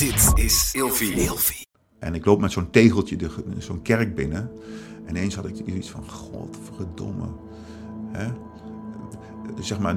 [0.00, 1.14] Dit is Ilfie.
[1.98, 4.50] En ik loop met zo'n tegeltje de- zo'n kerk binnen.
[5.04, 7.24] En ineens had ik iets van, godverdomme.
[8.12, 8.26] Hè?
[9.60, 9.96] Zeg maar,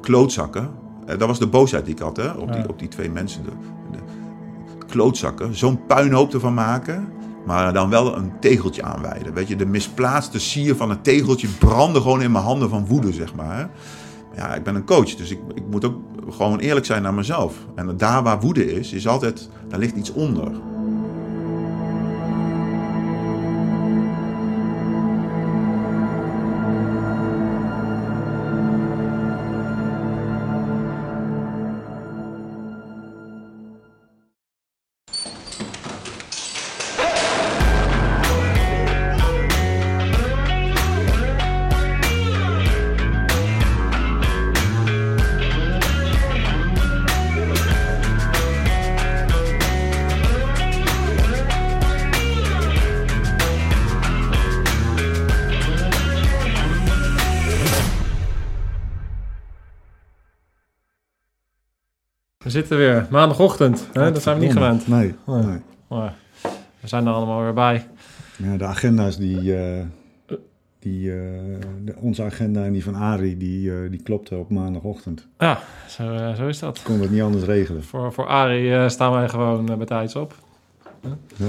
[0.00, 0.70] klootzakken.
[1.06, 2.30] Eh, Dat was de boosheid die ik had, hè?
[2.30, 3.42] Op, die, op die twee mensen.
[3.44, 3.50] De,
[3.92, 3.98] de
[4.86, 5.54] klootzakken.
[5.54, 7.08] Zo'n puinhoop ervan maken.
[7.46, 9.34] Maar dan wel een tegeltje aanwijden.
[9.34, 13.12] Weet je, de misplaatste sier van het tegeltje brandde gewoon in mijn handen van woede,
[13.12, 13.58] zeg maar.
[13.58, 13.64] hè.
[14.36, 15.96] Ja, ik ben een coach, dus ik, ik moet ook
[16.30, 17.54] gewoon eerlijk zijn naar mezelf.
[17.74, 20.52] En daar waar woede is, is altijd, daar ligt iets onder.
[63.14, 63.88] Maandagochtend.
[63.92, 64.12] Hè?
[64.12, 64.88] Dat zijn we niet gewend.
[64.88, 65.42] Nee, Nee.
[65.42, 65.60] nee.
[65.88, 66.14] Maar
[66.80, 67.86] we zijn er allemaal weer bij.
[68.36, 69.56] Ja, de agenda's die...
[69.56, 69.80] eh,
[70.78, 71.16] die eh,
[71.84, 75.26] de- onze agenda en die van Arie, die, eh, die klopte op maandagochtend.
[75.38, 76.82] Ja, zo, zo is dat.
[76.82, 77.84] Kon het niet anders regelen.
[77.84, 80.34] Voor, voor Arie staan wij gewoon uh, bij tijds op.
[81.36, 81.46] Ja.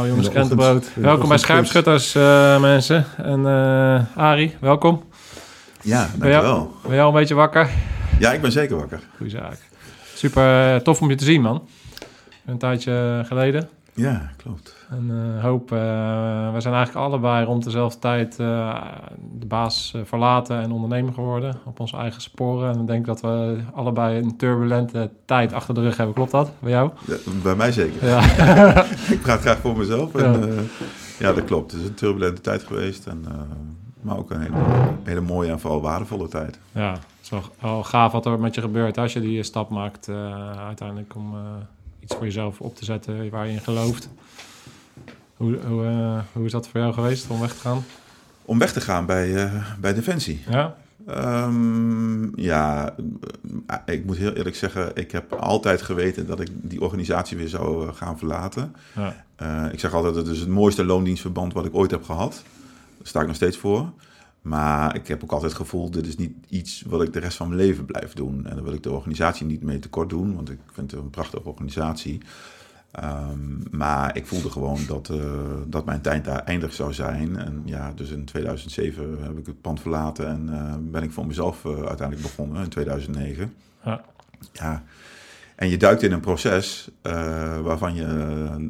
[0.00, 0.90] Oh jongens, krentenbrood.
[0.94, 1.38] Welkom bij.
[1.38, 2.12] Scherpschutters,
[2.60, 3.04] mensen.
[3.16, 5.02] En eh Arie, welkom.
[5.82, 6.72] Ja, dankjewel.
[6.82, 7.70] ben jij al een beetje wakker?
[8.18, 9.00] Ja, ik ben zeker wakker.
[9.16, 9.58] Goeie zaak.
[10.16, 11.62] Super eh, tof om je te zien, man.
[12.46, 13.68] Een tijdje geleden.
[13.94, 14.86] Ja, klopt.
[14.90, 15.78] En eh, hoop, eh,
[16.52, 21.96] we zijn eigenlijk allebei rond dezelfde tijd de baas verlaten en ondernemer geworden op onze
[21.96, 22.74] eigen sporen.
[22.74, 26.14] En ik denk dat we allebei een turbulente tijd achter de rug hebben.
[26.14, 26.90] Klopt dat bij jou?
[27.06, 28.06] Ja, bij mij zeker.
[28.06, 28.20] Ja.
[29.16, 30.14] Ik praat graag voor mezelf.
[30.14, 30.32] En,
[31.18, 31.26] Ja.
[31.26, 31.32] ja.
[31.32, 31.72] dat klopt.
[31.72, 33.06] Het is een turbulente tijd geweest.
[33.06, 33.24] En,
[34.00, 34.56] maar ook een hele,
[35.04, 36.58] hele mooie en vooral waardevolle tijd.
[36.72, 36.98] ja,
[37.30, 40.66] het is wel, gaaf wat er met je gebeurt als je die stap maakt eh,
[40.66, 41.40] uiteindelijk om eh,
[42.00, 44.08] iets voor jezelf op te zetten waar je in gelooft.
[45.36, 47.84] Hoe, hoe, eh, hoe is dat voor jou geweest om weg te gaan?
[48.44, 49.50] Om weg te gaan bij,
[49.80, 50.42] bij Defensie.
[50.48, 50.76] Ja?
[51.06, 52.94] Ehm, ja,
[53.86, 57.92] ik moet heel eerlijk zeggen, ik heb altijd geweten dat ik die organisatie weer zou
[57.92, 58.74] gaan verlaten.
[58.94, 59.70] Ja.
[59.70, 62.42] Ik zeg altijd, het is het mooiste loondienstverband wat ik ooit heb gehad.
[62.98, 63.92] Daar sta ik nog steeds voor.
[64.46, 67.36] Maar ik heb ook altijd het gevoel, dit is niet iets wat ik de rest
[67.36, 68.46] van mijn leven blijf doen.
[68.46, 71.10] En daar wil ik de organisatie niet mee tekort doen, want ik vind het een
[71.10, 72.20] prachtige organisatie.
[72.90, 75.30] Ehm, maar ik voelde gewoon dat, eh,
[75.66, 77.36] dat mijn tijd daar eindig zou zijn.
[77.36, 81.26] En ja, dus in 2007 heb ik het pand verlaten en eh, ben ik voor
[81.26, 83.54] mezelf eh, uiteindelijk begonnen in 2009.
[83.84, 84.04] Ja.
[84.52, 84.82] Ja,
[85.56, 86.90] en je duikt in een proces
[87.62, 88.06] waarvan je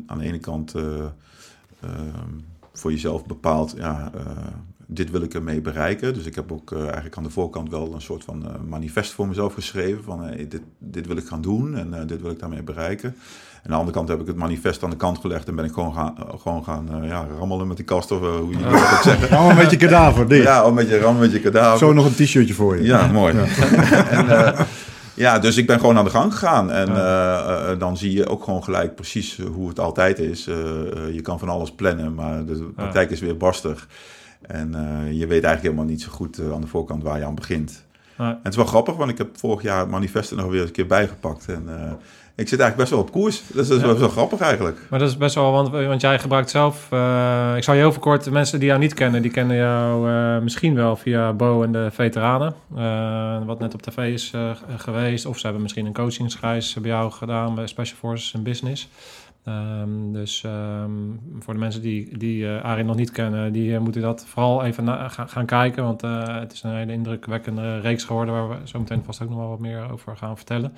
[0.06, 0.82] aan de ene kant eh,
[1.80, 2.32] ehm,
[2.72, 4.10] voor jezelf bepaalt, ja,
[4.86, 6.14] dit wil ik ermee bereiken.
[6.14, 9.12] Dus ik heb ook eh, eigenlijk aan de voorkant wel een soort van eh, manifest
[9.12, 12.30] voor mezelf geschreven van hey, dit, dit wil ik gaan doen en eh, dit wil
[12.30, 13.08] ik daarmee bereiken.
[13.62, 15.64] En aan de andere kant heb ik het manifest aan de kant gelegd en ben
[15.64, 18.50] ik gewoon gaan, eh, gewoon gaan eh, ja, rammelen met die kast of eh, hoe
[18.50, 19.30] je dat ook zeggen.
[19.30, 20.42] Allemaal een beetje kadaver, dit.
[20.42, 21.78] Ja, een beetje rammen met je kadaver.
[21.78, 22.82] Zo nog een t-shirtje voor je.
[22.82, 23.34] Ja, mooi.
[24.10, 24.60] en, eh,
[25.16, 26.70] ja, dus ik ben gewoon aan de gang gegaan.
[26.70, 30.46] En eh, eh, dan zie je ook gewoon gelijk precies hoe het altijd is.
[30.46, 33.88] Eh, eh, je kan van alles plannen, maar de praktijk is weer barstig.
[34.40, 37.24] En eh, je weet eigenlijk helemaal niet zo goed eh, aan de voorkant waar je
[37.24, 37.84] aan begint.
[38.18, 38.28] Nee.
[38.28, 40.58] En het is wel grappig, want ik heb vorig jaar het manifest er nog weer
[40.58, 41.48] eens een keer bijgepakt.
[41.48, 41.92] En eh,
[42.34, 43.42] ik zit eigenlijk best wel op koers.
[43.52, 44.78] Dus dat is wel, wel grappig eigenlijk.
[44.90, 46.84] Maar dat is best wel, want, want jij gebruikt zelf...
[47.56, 49.22] ik zal je heel verkort, de mensen die jou niet kennen...
[49.22, 50.10] die kennen jou
[50.42, 52.54] misschien wel via Bo en de veteranen.
[53.46, 54.32] wat net op tv is
[54.76, 55.26] geweest.
[55.26, 57.54] Of ze hebben misschien een coachingsreis bij jou gedaan...
[57.54, 58.88] bij Special Forces en Business.
[59.46, 60.90] Ehm, dus ehm,
[61.38, 63.52] voor de mensen die, die eh Arie nog niet kennen...
[63.52, 65.84] die eh, moeten dat vooral even gaan, kijken.
[65.84, 68.34] Want eh, het is een hele indrukwekkende reeks geworden...
[68.34, 70.72] waar we zo meteen vast ook nog wel wat meer over gaan vertellen.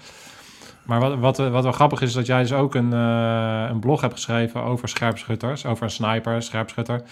[0.85, 4.01] Maar wat, wat, wat wel grappig is, is dat jij dus ook een, een blog
[4.01, 7.03] hebt geschreven over scherpschutters, over een sniper, scherpschutter.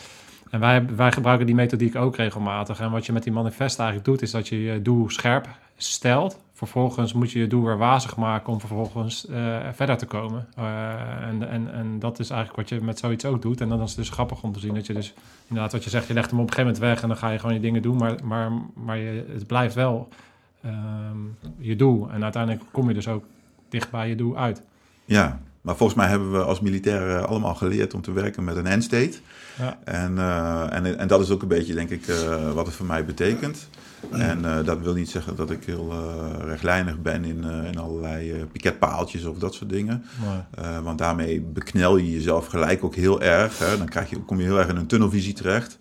[0.50, 2.81] En wij, wij gebruiken die methodiek ook regelmatig.
[2.81, 6.44] En wat je met die manifest eigenlijk doet, is dat je je doel scherp stelt.
[6.56, 10.47] Vervolgens moet je je doel weer wazig maken om vervolgens eh, verder te komen.
[10.55, 13.61] Eh, en, en, en dat is eigenlijk wat je met zoiets ook doet.
[13.61, 15.14] En dan is het dus grappig om te zien dat je dus
[15.47, 17.31] inderdaad wat je zegt, je legt hem op een gegeven moment weg en dan ga
[17.31, 17.97] je gewoon je dingen doen.
[17.97, 20.08] Maar, maar, maar je, het blijft wel
[20.62, 21.19] ehm,
[21.58, 22.11] je doel.
[22.11, 23.25] En uiteindelijk kom je dus ook
[23.69, 24.62] dicht bij je doel uit.
[25.05, 28.66] Ja, Maar volgens mij hebben we als militairen allemaal geleerd om te werken met een
[28.66, 29.18] endstate.
[29.58, 29.78] Ja.
[29.84, 32.86] En, eh, en, en dat is ook een beetje, denk ik, eh, wat het voor
[32.86, 33.68] mij betekent.
[34.10, 35.92] En eh, dat wil niet zeggen dat ik heel
[36.44, 40.04] rechtlijnig ben in, in allerlei piketpaaltjes of dat soort dingen.
[40.50, 43.58] Eh, want daarmee beknel je jezelf gelijk ook heel erg.
[43.58, 43.78] Hè?
[43.78, 45.78] Dan krijg je, kom je heel erg in een tunnelvisie terecht.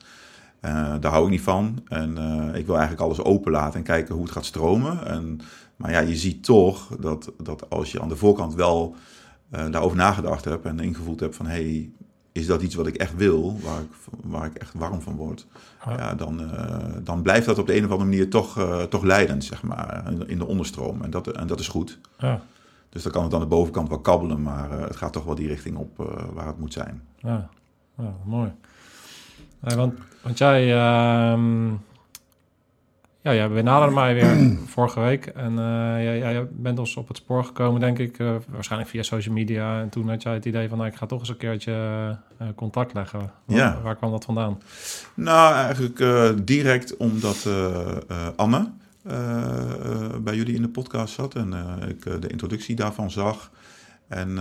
[1.00, 1.84] Daar hou ik niet van.
[1.88, 2.10] En
[2.56, 5.08] ik wil eigenlijk alles open laten en kijken hoe het gaat stromen.
[5.08, 5.40] En,
[5.76, 8.96] maar ja, je ziet toch dat, dat als je aan de voorkant wel
[9.50, 11.46] eh, daarover nagedacht hebt en ingevoeld hebt van...
[11.46, 11.90] hey,
[12.32, 13.92] is dat iets wat ik echt wil, waar ik,
[14.24, 15.48] waar ik echt warm van word...
[15.86, 15.98] Ja.
[15.98, 19.04] Ja, dan, eh, dan blijft dat op de een of andere manier toch, eh, toch
[19.04, 21.02] leidend, zeg maar, in, de onderstroom.
[21.02, 22.00] En dat, en dat is goed.
[22.18, 22.42] Ja.
[22.90, 25.48] Dus dan kan het aan de bovenkant wel kabbelen, maar het gaat toch wel die
[25.48, 25.98] richting op
[26.34, 27.02] waar het moet zijn.
[27.18, 27.50] Ja,
[27.98, 28.52] ja mooi.
[29.60, 31.72] Want, want jij, ehm,
[33.26, 37.18] ja, jij benaderde mij weer vorige week en eh, jij, jij bent ons op het
[37.18, 39.80] spoor gekomen, denk ik, eh, waarschijnlijk via social media.
[39.82, 41.74] En toen had jij het idee van, nou, ik ga toch eens een keertje
[42.38, 43.20] eh, contact leggen.
[43.46, 43.80] Waar, Ja.
[43.84, 44.62] waar kwam dat vandaan?
[45.14, 46.04] Nou, eigenlijk
[46.48, 47.48] direct omdat
[48.36, 48.70] Anne
[50.22, 51.54] bij jullie in de podcast zat en
[51.88, 53.52] ik de introductie daarvan zag.
[54.08, 54.38] En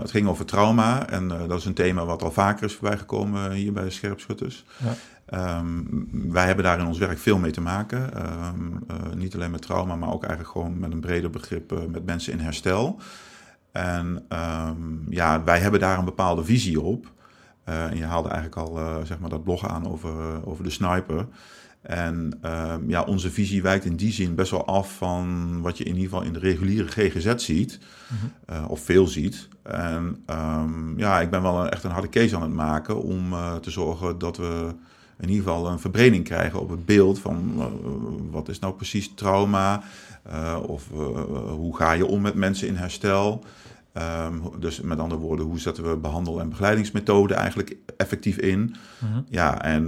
[0.00, 3.72] het ging over trauma en dat is een thema wat al vaker is voorbijgekomen hier
[3.72, 4.64] bij de Scherpschutters.
[4.84, 4.94] Ja.
[5.32, 8.14] Ehm, wij hebben daar in ons werk veel mee te maken.
[8.14, 8.56] Ehm,
[8.86, 12.04] eh, niet alleen met trauma, maar ook eigenlijk gewoon met een breder begrip eh, met
[12.04, 13.00] mensen in herstel.
[13.72, 14.76] En ehm,
[15.08, 17.12] ja, wij hebben daar een bepaalde visie op.
[17.64, 21.26] Eh, en je haalde eigenlijk al zeg maar dat blog aan over, over de sniper.
[21.82, 22.40] En
[22.86, 26.08] ja, onze visie wijkt in die zin best wel af van wat je in ieder
[26.08, 27.78] geval in de reguliere GGZ ziet,
[28.46, 29.48] eh, of veel ziet.
[29.62, 30.22] En
[30.96, 34.18] ja, ik ben wel een, echt een harde case aan het maken om te zorgen
[34.18, 34.74] dat we
[35.22, 37.64] in ieder geval een verbreding krijgen op het beeld van eh,
[38.30, 39.82] wat is nou precies trauma,
[40.22, 40.98] eh, of eh,
[41.50, 43.44] hoe ga je om met mensen in herstel.
[43.92, 48.74] Ehm, dus met andere woorden, hoe zetten we behandel- en begeleidingsmethoden eigenlijk effectief in?
[48.98, 49.20] Mhm.
[49.28, 49.86] Ja, en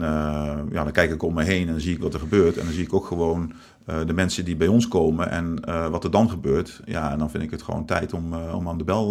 [0.70, 2.56] ja, dan kijk ik om me heen en dan zie ik wat er gebeurt.
[2.56, 3.52] En dan zie ik ook gewoon
[4.06, 5.60] de mensen die bij ons komen en
[5.90, 6.80] wat er dan gebeurt.
[6.84, 9.08] Ja, en dan vind ik het gewoon tijd om, om aan de bel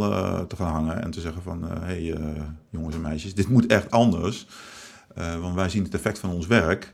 [0.48, 1.64] te gaan hangen en te zeggen van...
[1.64, 2.18] hé hey,
[2.70, 4.48] jongens en meisjes, dit moet echt anders.
[5.13, 6.94] Eh, want wij zien het effect van ons werk.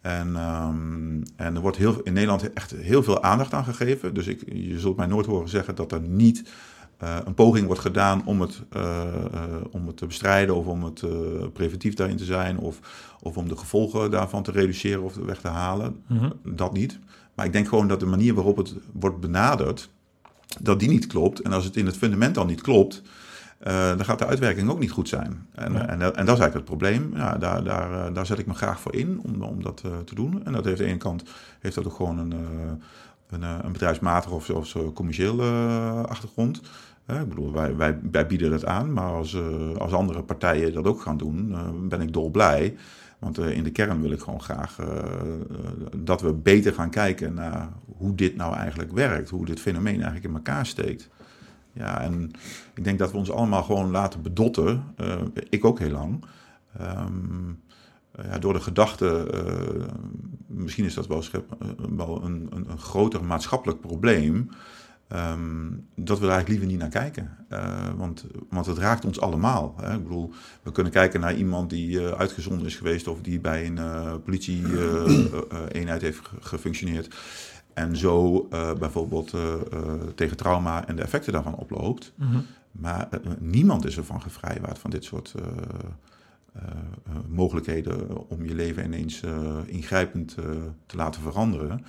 [0.00, 4.14] En, ehm, en er wordt heel, in Nederland echt heel veel aandacht aan gegeven.
[4.14, 6.50] Dus ik, je zult mij nooit horen zeggen dat er niet
[6.98, 9.04] eh, een poging wordt gedaan om het, eh,
[9.70, 11.04] om het te bestrijden of om het
[11.52, 12.78] preventief daarin te zijn of,
[13.22, 16.02] of om de gevolgen daarvan te reduceren of weg te halen.
[16.06, 16.30] Mhm.
[16.44, 16.98] Dat niet.
[17.34, 19.90] Maar ik denk gewoon dat de manier waarop het wordt benaderd,
[20.60, 21.40] dat die niet klopt.
[21.40, 23.02] En als het in het fundament dan niet klopt,
[23.62, 25.46] eh, dan gaat de uitwerking ook niet goed zijn.
[25.54, 25.86] En, Ja.
[25.88, 27.10] en, dat- en dat is eigenlijk het probleem.
[27.16, 29.98] Ja, daar, daar, eh, daar zet ik me graag voor in om, om dat eh,
[30.04, 30.44] te doen.
[30.44, 31.24] En dat heeft aan de ene kant
[31.60, 32.34] heeft dat ook gewoon een,
[33.30, 35.44] een, een bedrijfsmatige of eh, commerciële
[36.08, 36.60] achtergrond.
[37.06, 39.36] Ik bedoel, wij, wij, wij bieden dat aan, maar als,
[39.78, 41.54] als andere partijen dat ook gaan doen,
[41.88, 42.76] ben ik dolblij.
[43.18, 44.76] Want in de kern wil ik gewoon graag
[45.96, 49.30] dat we beter gaan kijken naar hoe dit nou eigenlijk werkt.
[49.30, 51.08] Hoe dit fenomeen eigenlijk in elkaar steekt.
[51.72, 52.30] Ja, en
[52.74, 54.84] ik denk dat we ons allemaal gewoon laten bedotten.
[54.96, 55.20] eh,
[55.50, 56.24] ik ook heel lang.
[56.78, 57.50] Ehm,
[58.12, 59.88] eh, ja, door de gedachte, eh,
[60.46, 61.20] misschien is dat eh,
[61.96, 64.50] wel een, een, een groter maatschappelijk probleem.
[65.08, 67.36] ehm, dat we er eigenlijk liever niet naar kijken.
[67.96, 69.74] Want, want het raakt ons allemaal.
[69.80, 69.94] Hè?
[69.96, 70.32] Ik bedoel,
[70.62, 76.18] we kunnen kijken naar iemand die uitgezonden is geweest of die bij een politie-eenheid heeft
[76.28, 77.14] ge- gefunctioneerd.
[77.74, 79.60] En zo eh, bijvoorbeeld eh, eh,
[80.14, 82.12] tegen trauma en de effecten daarvan oploopt.
[82.14, 82.38] Mhm.
[82.72, 83.08] Maar
[83.38, 85.34] niemand is ervan gevrijwaard van dit soort
[87.28, 89.22] mogelijkheden om je leven ineens
[89.66, 90.34] ingrijpend
[90.86, 91.84] te laten veranderen.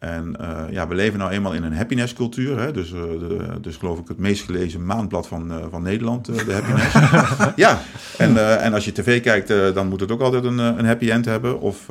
[0.00, 2.58] En eh, ja, we leven nou eenmaal in een happiness cultuur.
[2.60, 2.72] Hè?
[2.72, 6.52] Dus, eh, de, dus geloof ik het meest gelezen maandblad van, eh, van Nederland, de
[6.52, 6.94] happiness.
[7.64, 7.80] ja,
[8.18, 11.24] en, en als je tv kijkt, dan moet het ook altijd een, een happy end
[11.24, 11.60] hebben.
[11.60, 11.86] Of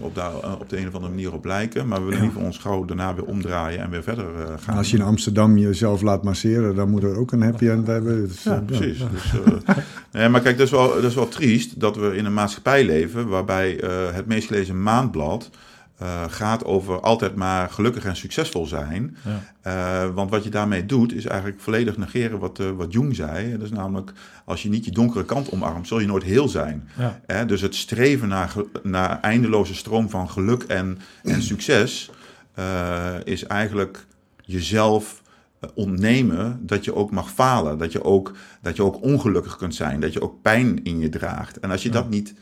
[0.00, 1.88] op, daar, op de een of andere manier op lijken.
[1.88, 4.26] Maar we willen liever ons gauw daarna weer omdraaien en weer verder
[4.60, 4.76] gaan.
[4.76, 8.28] Als je in Amsterdam jezelf laat masseren, dan moet er ook een happy end hebben.
[8.28, 8.98] Dus, Ja, precies.
[8.98, 9.32] Dus,
[10.12, 12.84] nee, maar kijk, dat is, wel, dat is wel triest dat we in een maatschappij
[12.84, 13.80] leven waarbij
[14.12, 15.50] het meest gelezen maandblad
[16.04, 19.16] eh, gaat over altijd maar gelukkig en succesvol zijn.
[19.24, 19.40] Ja.
[19.60, 23.52] Eh, want wat je daarmee doet, is eigenlijk volledig negeren wat, eh, wat Jung zei.
[23.52, 24.12] Dat is namelijk,
[24.44, 26.88] als je niet je donkere kant omarmt, zul je nooit heel zijn.
[27.26, 27.44] Ja.
[27.44, 32.10] Dus het streven naar, naar eindeloze stroom van geluk en, en succes
[33.24, 34.06] is eigenlijk
[34.42, 35.22] jezelf
[35.74, 37.78] ontnemen dat je ook mag falen.
[37.78, 38.32] Dat je ook,
[38.62, 40.00] dat je ook ongelukkig kunt zijn.
[40.00, 41.60] Dat je ook pijn in je draagt.
[41.60, 41.94] En als je Ja.
[41.94, 42.34] dat niet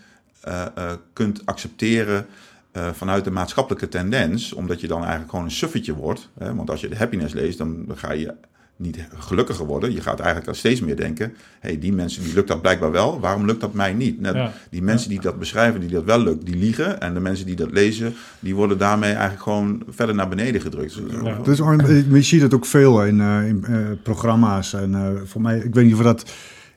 [1.13, 2.27] kunt accepteren
[2.73, 6.29] eh, vanuit de maatschappelijke tendens, omdat je dan eigenlijk gewoon een suffetje wordt.
[6.39, 8.35] Hè, want als je de happiness leest, dan ga je
[8.77, 9.93] niet gelukkiger worden.
[9.93, 13.21] Je gaat eigenlijk al steeds meer denken: hey, die mensen die lukt dat blijkbaar wel,
[13.21, 14.21] waarom lukt dat mij niet?
[14.21, 14.53] Net, Ja.
[14.71, 17.01] Die mensen die dat beschrijven, die dat wel lukt, die liegen.
[17.01, 21.01] En de mensen die dat lezen, die worden daarmee eigenlijk gewoon verder naar beneden gedrukt.
[21.23, 21.39] Ja.
[21.43, 24.73] Dus, Arne, je ziet het ook veel in, eh, in eh, programma's.
[24.73, 26.33] En eh, voor mij, ik weet niet of we dat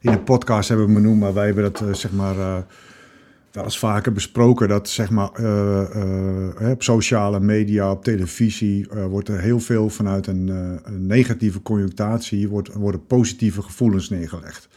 [0.05, 2.57] in de podcast hebben benoemd, maar wij hebben dat zeg maar eh,
[3.55, 4.67] wel eens vaker besproken.
[4.67, 5.81] Dat zeg maar eh,
[6.61, 10.47] eh, op sociale media, op televisie, eh, wordt er heel veel vanuit een,
[10.83, 14.67] een negatieve conjunctatie wordt, worden positieve gevoelens neergelegd.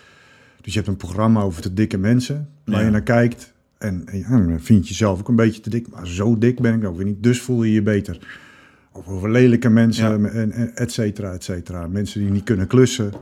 [0.60, 2.84] Dus je hebt een programma over te dikke mensen waar Ja.
[2.84, 3.52] je naar kijkt.
[3.78, 5.88] En, en ja, dan vind je jezelf ook een beetje te dik.
[5.88, 7.22] Maar zo dik ben ik ook weer niet.
[7.22, 8.18] Dus voel je je beter.
[8.92, 10.28] Of over lelijke mensen, Ja.
[10.28, 11.86] en, en et cetera, et cetera.
[11.86, 13.12] Mensen die niet kunnen klussen.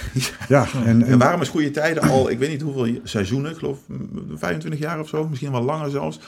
[0.48, 3.56] Ja, en, En en waarom is Goede Tijden al, ik weet niet hoeveel seizoenen, ik
[3.56, 6.20] geloof mm, 25 jaar of zo, misschien wel langer zelfs,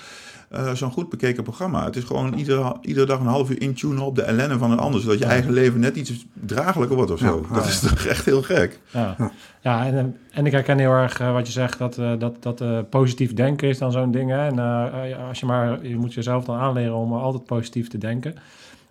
[0.51, 1.85] eh, zo'n goed bekeken programma.
[1.85, 4.79] Het is gewoon iedere, iedere dag een half uur intunen op de ellende van een
[4.79, 7.47] ander, zodat je eigen leven net iets draaglijker wordt of zo.
[7.49, 8.81] Ja, dat is toch echt heel gek.
[8.91, 9.17] Ja,
[9.61, 12.43] ja en, eh, en ik herken heel erg eh, wat je zegt, dat, eh, dat,
[12.43, 14.31] dat eh, positief denken is dan zo'n ding.
[14.31, 14.47] Hè?
[14.47, 17.99] En eh, ja, als je maar, je moet jezelf dan aanleren om altijd positief te
[17.99, 18.35] denken.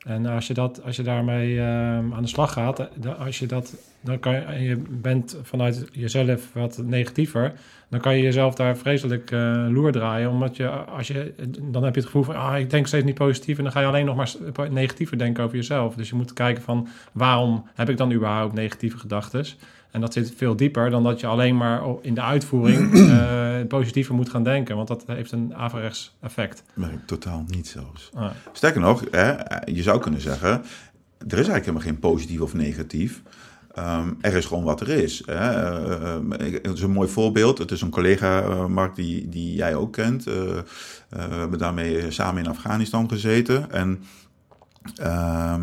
[0.03, 1.65] En als je, dat, als je daarmee eh,
[1.97, 6.53] aan de slag gaat, eh, als je dat, dan kan je, je bent vanuit jezelf
[6.53, 7.53] wat negatiever,
[7.93, 10.29] dan kan je jezelf daar vreselijk eh loer draaien.
[10.29, 13.15] Omdat je, als je, dan heb je het gevoel van, ah, ik denk steeds niet
[13.15, 13.57] positief.
[13.57, 14.31] En dan ga je alleen nog maar
[14.71, 15.95] negatiever denken over jezelf.
[15.95, 19.45] Dus je moet kijken van, waarom heb ik dan überhaupt negatieve gedachten?
[19.91, 24.15] En dat zit veel dieper dan dat je alleen maar in de uitvoering eh, positiever
[24.15, 24.75] moet gaan denken.
[24.75, 26.63] Want dat heeft een averechts effect.
[26.73, 28.09] Maar totaal niet zelfs.
[28.13, 29.31] Ah, Sterker nog, hè,
[29.65, 30.61] je zou kunnen zeggen, er
[31.27, 33.21] is eigenlijk helemaal geen positief of negatief.
[33.73, 35.23] Ehm, er is gewoon wat er is.
[35.25, 35.33] Hè.
[35.33, 37.57] Eh, eh, ik- het is een mooi voorbeeld.
[37.57, 40.27] Het is een collega, eh, Mark, die, die jij ook kent.
[40.27, 40.63] Eh, eh,
[41.09, 43.71] we hebben daarmee samen in Afghanistan gezeten.
[43.71, 44.03] En
[44.95, 45.61] ehm,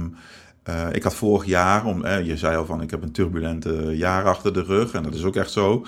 [0.62, 4.24] eh, ik had vorig jaar, om, je zei al van ik heb een turbulente jaar
[4.24, 4.92] achter de rug.
[4.92, 5.86] En dat is ook echt zo.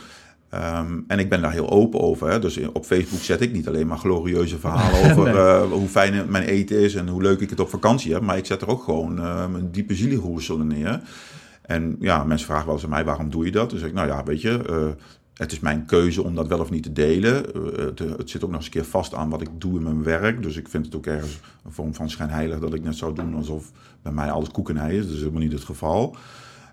[0.49, 2.31] Ehm, en ik ben daar heel open over.
[2.31, 2.39] Hè.
[2.39, 5.79] Dus op Facebook zet ik niet alleen maar glorieuze verhalen over Nee.
[5.79, 8.23] hoe fijn mijn eten is en hoe leuk ik het op vakantie heb.
[8.23, 11.01] Maar ik zet er ook gewoon eh, mijn diepe zielenroerselen neer.
[11.63, 13.71] En ja, mensen vragen wel eens aan mij, waarom doe je dat?
[13.71, 15.05] Dus ik, nou ja, weet je, eh,
[15.35, 17.55] het is mijn keuze om dat wel of niet te delen.
[17.55, 19.83] Eh, het, het zit ook nog eens een keer vast aan wat ik doe in
[19.83, 20.43] mijn werk.
[20.43, 23.35] Dus ik vind het ook ergens een vorm van schijnheilig dat ik net zou doen
[23.35, 23.71] alsof
[24.03, 25.05] bij mij alles koek en ei is.
[25.05, 26.17] Dat is helemaal niet het geval.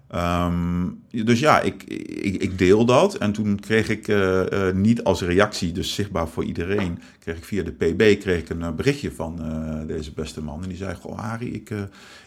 [0.09, 3.15] Ehm, dus ja, ik, ik, ik deel dat.
[3.15, 7.45] En toen kreeg ik eh, eh, niet als reactie, dus zichtbaar voor iedereen, kreeg ik
[7.45, 9.41] via de PB kreeg ik een eh, berichtje van
[9.87, 10.63] deze beste man.
[10.63, 11.69] En die zei: Goh, Harry, ik,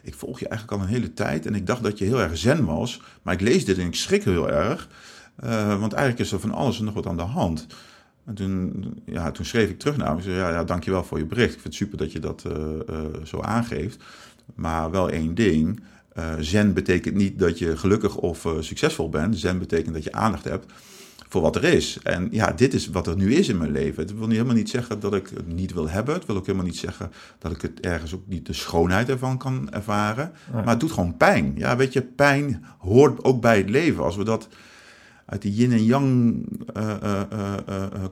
[0.02, 1.46] ik volg je eigenlijk al een hele tijd.
[1.46, 3.00] En ik dacht dat je heel erg zen was.
[3.22, 4.88] Maar ik lees dit en ik schrik heel erg.
[5.78, 7.66] Want eigenlijk is er van alles en nog wat aan de hand.
[8.24, 10.16] En toen, ja, toen schreef ik terug naar hem.
[10.16, 11.54] Ik zei, ja, ja, dankjewel voor je bericht.
[11.54, 12.44] Ik vind het super dat je dat
[13.24, 14.02] zo aangeeft.
[14.54, 15.80] Maar wel één ding.
[16.14, 19.38] Eh, zen betekent niet dat je gelukkig of eh, succesvol bent.
[19.38, 20.72] Zen betekent dat je aandacht hebt
[21.28, 21.98] voor wat er is.
[22.02, 24.02] En ja, dit is wat er nu is in mijn leven.
[24.02, 26.14] Het wil niet, helemaal niet zeggen dat ik het niet wil hebben.
[26.14, 29.38] Het wil ook helemaal niet zeggen dat ik het ergens ook niet de schoonheid ervan
[29.38, 30.32] kan ervaren.
[30.52, 31.52] Maar het doet gewoon pijn.
[31.56, 34.04] Ja, weet je, pijn hoort ook bij het leven.
[34.04, 34.48] Als we dat
[35.24, 37.20] uit die yin en yang eh,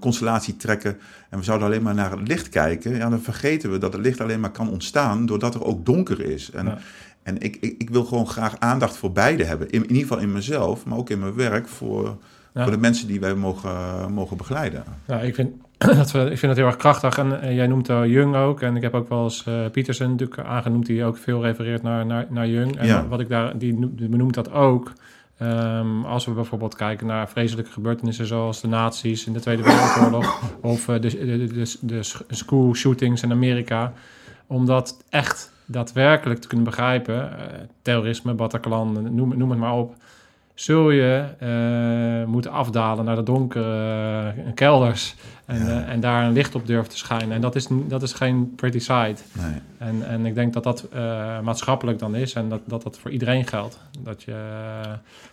[0.00, 0.98] constellatie trekken
[1.30, 4.02] en we zouden alleen maar naar het licht kijken, ja, dan vergeten we dat het
[4.02, 6.50] licht alleen maar kan ontstaan doordat er ook donker is.
[6.50, 6.78] En, Ja.
[7.22, 9.70] En ik, ik, ik wil gewoon graag aandacht voor beide hebben.
[9.70, 12.16] In, in ieder geval in mezelf, maar ook in mijn werk voor,
[12.54, 12.62] Ja.
[12.62, 14.84] voor de mensen die wij mogen, mogen begeleiden.
[15.06, 17.18] Ja, ik vind, dat, ik vind het heel erg krachtig.
[17.18, 18.60] En eh, jij noemt uh, Jung ook.
[18.60, 22.06] En ik heb ook wel eens eh Pietersen natuurlijk aangenoemd, die ook veel refereert naar,
[22.06, 22.76] naar, naar Jung.
[22.78, 23.06] En Ja.
[23.08, 24.92] wat ik daar, die, die benoemt dat ook.
[25.38, 30.40] Ehm, als we bijvoorbeeld kijken naar vreselijke gebeurtenissen zoals de nazi's in de Tweede Wereldoorlog
[30.60, 31.78] of eh, de, de, de,
[32.26, 33.92] de school shootings in Amerika.
[34.50, 39.94] Om dat echt daadwerkelijk te kunnen begrijpen, eh, terrorisme, Bataclan, noem, noem het maar op,
[40.54, 45.14] zul je eh, moeten afdalen naar de donkere eh, kelders
[45.46, 45.84] en, Ja.
[45.84, 47.32] en daar een licht op durven te schijnen.
[47.32, 49.24] En dat is, dat is geen pretty sight.
[49.32, 49.60] Nee.
[49.78, 50.88] En, en ik denk dat dat
[51.42, 53.80] maatschappelijk dan is en dat, dat dat voor iedereen geldt.
[54.00, 54.34] Dat je,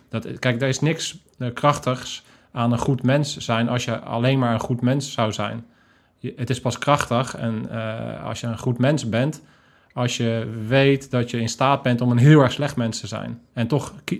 [0.08, 1.18] dat, kijk, er is niks
[1.54, 5.64] krachtigs aan een goed mens zijn als je alleen maar een goed mens zou zijn.
[6.18, 9.42] Je, het is pas krachtig en eh, als je een goed mens bent,
[9.92, 13.06] als je weet dat je in staat bent om een heel erg slecht mens te
[13.06, 13.40] zijn.
[13.52, 14.14] En toch, eh,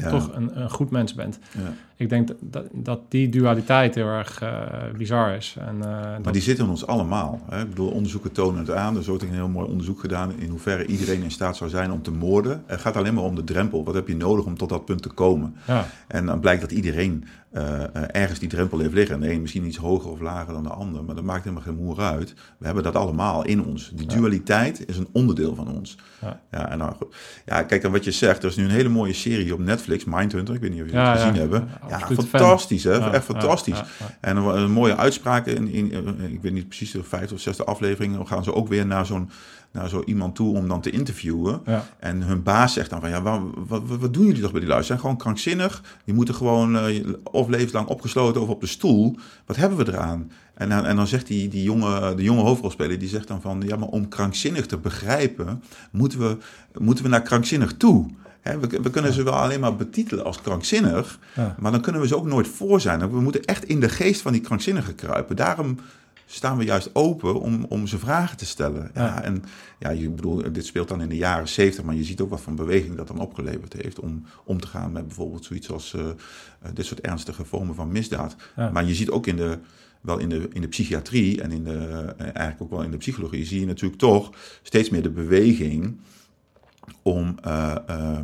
[0.00, 0.10] Ja.
[0.10, 1.38] toch een, een goed mens bent.
[1.58, 1.72] Ja.
[2.00, 4.50] Ik denk dat, dat, dat die dualiteit heel erg eh,
[4.96, 5.56] bizar is.
[5.58, 7.40] En, eh, Maar dat- die zitten in ons allemaal.
[7.50, 7.60] Hè?
[7.62, 8.94] Ik bedoel, onderzoeken tonen het aan.
[8.94, 11.92] Er is ook een heel mooi onderzoek gedaan in hoeverre iedereen in staat zou zijn
[11.92, 12.62] om te moorden.
[12.66, 13.84] Het gaat alleen maar om de drempel.
[13.84, 15.54] Wat heb je nodig om tot dat punt te komen?
[15.66, 15.86] ja.
[16.08, 19.14] En dan blijkt dat iedereen eh, ergens die drempel heeft liggen.
[19.14, 21.64] En de een misschien iets hoger of lager dan de ander, maar dat maakt helemaal
[21.64, 22.34] geen moer uit.
[22.58, 23.90] We hebben dat allemaal in ons.
[23.94, 25.96] Die dualiteit is een onderdeel van ons.
[26.20, 26.40] Ja.
[26.50, 27.14] Ja, en nou goed.
[27.46, 30.04] Ja, kijk, en wat je zegt, er is nu een hele mooie serie op Netflix,
[30.04, 30.54] Mindhunter.
[30.54, 31.40] Ik weet niet of jullie het gezien ja.
[31.40, 31.68] hebben.
[31.98, 32.06] Ja,
[32.40, 32.92] fantastisch, hè?
[32.92, 33.78] Ja, Echt fantastisch.
[33.78, 33.86] ja.
[34.20, 37.40] En een, een mooie uitspraak, in, in, eh, ik weet niet precies de vijfde of
[37.40, 39.30] zesde aflevering, dan gaan ze ook weer naar zo'n
[39.72, 41.60] naar zo iemand toe om dan te interviewen.
[41.98, 44.68] En hun baas zegt dan van, ja, wat, wat, wat doen jullie toch bij die
[44.68, 44.80] lui?
[44.80, 45.82] Ze zijn gewoon krankzinnig.
[46.04, 49.16] Die moeten gewoon eh, of levenslang opgesloten of op de stoel.
[49.46, 50.30] Wat hebben we eraan?
[50.54, 53.62] En, dan- en dan zegt die, die jonge, de jonge hoofdrolspeler, die zegt dan van,
[53.66, 56.36] ja, maar om krankzinnig te begrijpen, moeten we,
[56.80, 58.06] moeten we naar krankzinnig toe.
[58.42, 61.56] We, we kunnen ze wel alleen maar betitelen als krankzinnig, Ja.
[61.58, 63.10] maar dan kunnen we ze ook nooit voor zijn.
[63.10, 65.36] We moeten echt in de geest van die krankzinnige kruipen.
[65.36, 65.78] Daarom
[66.26, 68.90] staan we juist open om, om ze vragen te stellen.
[68.94, 69.22] Ja, Ja.
[69.22, 69.44] En
[69.78, 72.40] ja, je bedoel, dit speelt dan in de jaren zeventig, maar je ziet ook wat
[72.40, 76.08] voor beweging dat dan opgeleverd heeft om om te gaan met bijvoorbeeld zoiets als eh,
[76.08, 78.36] eh, dit soort ernstige vormen van misdaad.
[78.72, 79.58] Maar je ziet ook in de,
[80.00, 81.78] wel in de, in de psychiatrie en in de,
[82.16, 84.30] eh, eigenlijk ook wel in de psychologie, zie je natuurlijk toch
[84.62, 86.00] steeds meer de beweging
[87.02, 88.18] om, eh, eh,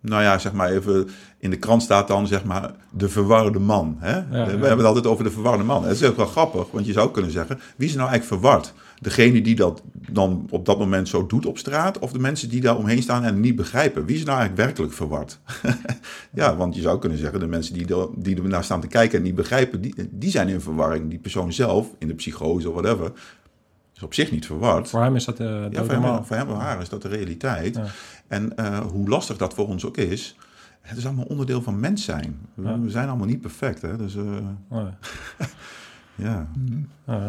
[0.00, 3.96] nou ja, zeg maar even, in de krant staat dan zeg maar de verwarde man.
[3.98, 4.24] Hè?
[4.30, 4.46] We ja.
[4.46, 5.84] hebben het altijd over de verwarde man.
[5.84, 8.72] Het is ook wel grappig, want je zou kunnen zeggen, wie is nou eigenlijk verward?
[9.00, 12.60] Degene die dat dan op dat moment zo doet op straat, of de mensen die
[12.60, 14.04] daar omheen staan en niet begrijpen?
[14.04, 15.38] Wie is nou eigenlijk werkelijk verward?
[16.40, 18.86] ja, want je zou kunnen zeggen, de mensen die, er- die er naar staan te
[18.86, 21.10] kijken en niet begrijpen, die, die zijn in verwarring.
[21.10, 23.12] Die persoon zelf, in de psychose of whatever,
[24.02, 24.88] is op zich niet verward.
[24.88, 27.08] Voor hem is dat uh, Ja, voor hem, voor hem of haar is dat de
[27.08, 27.76] realiteit.
[27.76, 27.84] Ja.
[28.28, 30.36] En eh, hoe lastig dat voor ons ook is,
[30.80, 32.38] het is allemaal onderdeel van mens zijn.
[32.54, 32.78] We, Ja.
[32.80, 33.96] we zijn allemaal niet perfect, hè?
[33.96, 34.22] Dus eh,
[34.70, 34.84] Nee.
[36.14, 36.46] ja.
[37.06, 37.26] Ja.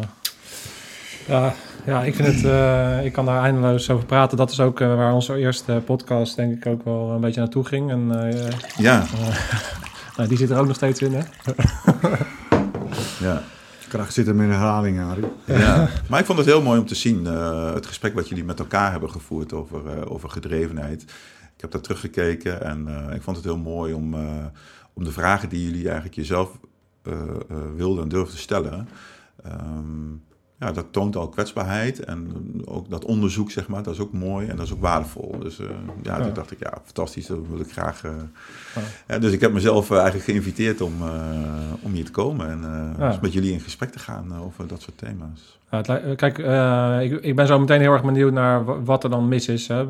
[1.26, 1.52] Ja,
[1.86, 4.36] ja, ik vind het, eh, ik kan daar eindeloos over praten.
[4.36, 7.64] Dat is ook eh, waar onze eerste podcast denk ik ook wel een beetje naartoe
[7.64, 7.90] ging.
[7.90, 9.04] En eh, Ja,
[10.16, 11.20] nou, die zit er ook nog steeds in, hè?
[13.26, 13.42] ja.
[13.94, 15.24] Kracht zit hem in herhaling, Arie.
[15.46, 15.88] ja.
[16.08, 18.58] Maar ik vond het heel mooi om te zien, eh, het gesprek wat jullie met
[18.58, 21.02] elkaar hebben gevoerd over, eh, over gedrevenheid.
[21.54, 24.14] Ik heb daar teruggekeken en eh, ik vond het heel mooi om,
[24.92, 26.58] om de vragen die jullie eigenlijk jezelf
[27.76, 28.88] wilden en durfden te stellen.
[29.42, 30.12] Ehm,
[30.58, 32.32] ja, dat toont al kwetsbaarheid en
[32.64, 35.36] ook dat onderzoek, zeg maar, dat is ook mooi en dat is ook waardevol.
[35.38, 35.66] Dus eh,
[36.02, 36.22] ja, Ja.
[36.24, 38.04] toen dacht ik, ja, fantastisch, dat wil ik graag.
[38.04, 38.10] eh.
[38.74, 38.80] Ja.
[39.08, 40.92] Ja, dus ik heb mezelf eh, eigenlijk geïnviteerd om,
[41.82, 45.58] om hier te komen en met jullie in gesprek te gaan over dat soort thema's.
[46.16, 46.38] Kijk,
[47.12, 49.68] ik, ik ben zo meteen heel erg benieuwd naar wa- wat er dan mis is.
[49.68, 49.82] Hè?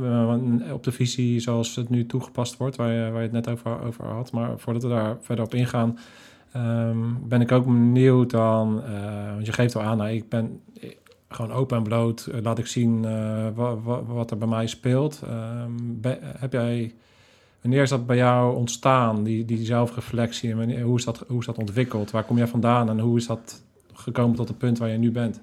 [0.73, 3.81] Op de visie zoals het nu toegepast wordt, waar je, waar je het net over,
[3.87, 4.33] over had.
[4.33, 5.99] Maar voordat we daar verder op ingaan,
[6.55, 8.83] ehm, ben ik ook benieuwd dan...
[8.85, 10.61] eh, want je geeft al aan, nou, ik ben
[11.29, 12.27] gewoon open en bloot.
[12.33, 15.21] eh, laat ik zien eh, wa- wa- wat er bij mij speelt.
[15.29, 16.95] Ehm, heb jij...
[17.61, 20.51] Wanneer is dat bij jou ontstaan, die, die zelfreflectie?
[20.51, 22.11] En wanneer, hoe, is dat, hoe is dat ontwikkeld?
[22.11, 23.63] Waar kom jij vandaan en hoe is dat
[23.93, 25.41] gekomen tot het punt waar je nu bent?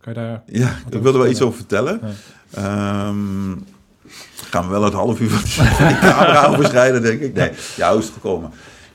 [0.00, 0.42] Kan je daar...
[0.46, 2.00] Ja, ik wilde wel iets over vertellen.
[2.02, 2.08] Ja.
[3.08, 3.56] Ehm,
[4.50, 7.34] gaan we wel het half uur van die camera overschrijden, denk ik.
[7.34, 8.50] Nee, ja, hoe is het gekomen?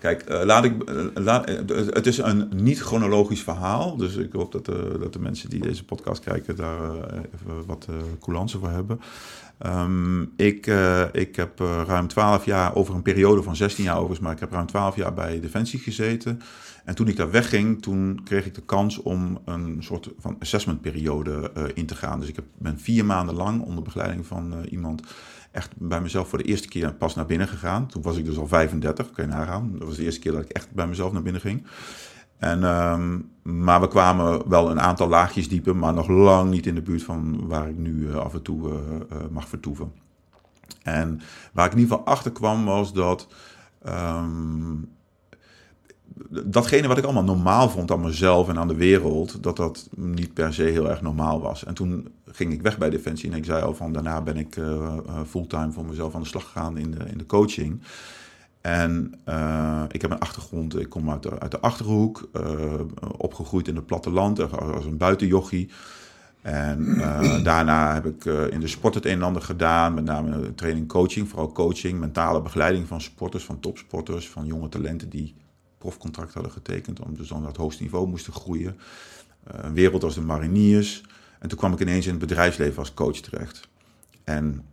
[0.06, 1.56] Kijk, eh, laat ik, eh, laat, eh,
[1.90, 3.98] het is een niet-chronologisch verhaal.
[3.98, 4.66] Dus ik hoop dat,
[5.00, 6.80] dat de mensen die deze podcast kijken daar
[7.34, 7.88] even wat
[8.20, 9.00] coulance voor hebben.
[9.58, 10.72] Ehm, ik,
[11.12, 14.52] ik heb ruim 12 jaar, over een periode van 16 jaar overigens, maar ik heb
[14.52, 16.42] ruim 12 jaar bij Defensie gezeten.
[16.84, 21.52] En toen ik daar wegging, toen kreeg ik de kans om een soort van assessmentperiode
[21.74, 22.20] in te gaan.
[22.20, 25.02] Dus ik heb, ben vier maanden lang onder begeleiding van iemand
[25.56, 27.88] echt bij mezelf voor de eerste keer pas naar binnen gegaan.
[27.88, 29.72] Toen was ik dus al 35, kun je nagaan.
[29.78, 31.68] Dat was de eerste keer dat ik echt bij mezelf naar binnen ging.
[32.38, 36.76] En, ehm, maar we kwamen wel een aantal laagjes dieper, maar nog lang niet in
[36.76, 38.78] de buurt van waar ik nu eh, af en toe eh,
[39.10, 39.92] eh, mag vertoeven.
[40.84, 41.22] En
[41.54, 43.28] waar ik in ieder geval achter kwam was dat
[43.84, 44.76] ehm,
[46.30, 50.34] datgene wat ik allemaal normaal vond aan mezelf en aan de wereld, dat dat niet
[50.34, 51.66] per se heel erg normaal was.
[51.66, 54.56] En toen ging ik weg bij Defensie en ik zei al van daarna ben ik
[54.56, 57.82] uh, uh, fulltime voor mezelf aan de slag gegaan in de, in de coaching.
[58.62, 62.30] En uh, ik heb een achtergrond, ik kom uit de, uit de Achterhoek,
[63.18, 65.70] opgegroeid in het platteland als een buitenjochie.
[66.46, 70.04] En uh, daarna heb ik uh, in de sport het een en ander gedaan, met
[70.04, 75.36] name training coaching, vooral coaching, mentale begeleiding van sporters, van topsporters, van jonge talenten die
[75.78, 78.78] profcontract hadden getekend, om dus dan naar het hoogste niveau moesten groeien.
[79.54, 81.04] Uh, een wereld als de mariniers.
[81.40, 83.68] En toen kwam ik ineens in het bedrijfsleven als coach terecht.
[84.24, 84.66] En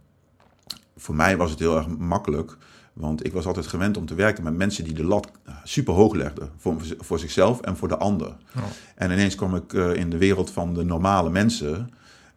[0.96, 2.56] voor mij was het heel erg makkelijk,
[2.92, 5.30] want ik was altijd gewend om te werken met mensen die de lat
[5.64, 6.50] super hoog legden.
[6.56, 8.36] Voor, voor zichzelf en voor de ander.
[8.56, 8.62] Oh.
[8.94, 11.90] En ineens kwam ik uh, in de wereld van de normale mensen.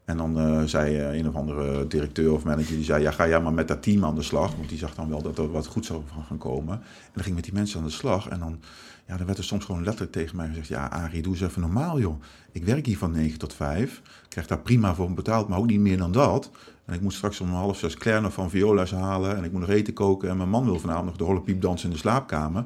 [0.05, 3.27] En dan eh, zei eh, een of andere directeur of manager, die zei, ja, ga
[3.27, 4.55] jij maar met dat team aan de slag.
[4.55, 6.73] Want die zag dan wel dat er wat goed zou van gaan komen.
[6.73, 8.27] En dan ging ik met die mensen aan de slag.
[8.27, 8.59] En dan,
[9.07, 11.61] ja, dan werd er soms gewoon letterlijk tegen mij gezegd, ja, Arie, doe eens even
[11.61, 12.21] normaal, joh.
[12.51, 14.01] Ik werk hier van 9 tot 5.
[14.29, 16.51] krijg daar prima voor betaald, maar ook niet meer dan dat.
[16.85, 19.37] En ik moet straks om half zes Claire nog van Viola's halen.
[19.37, 20.29] En ik moet nog eten koken.
[20.29, 22.63] En mijn man wil vanavond nog de horlepiep dansen in de slaapkamer.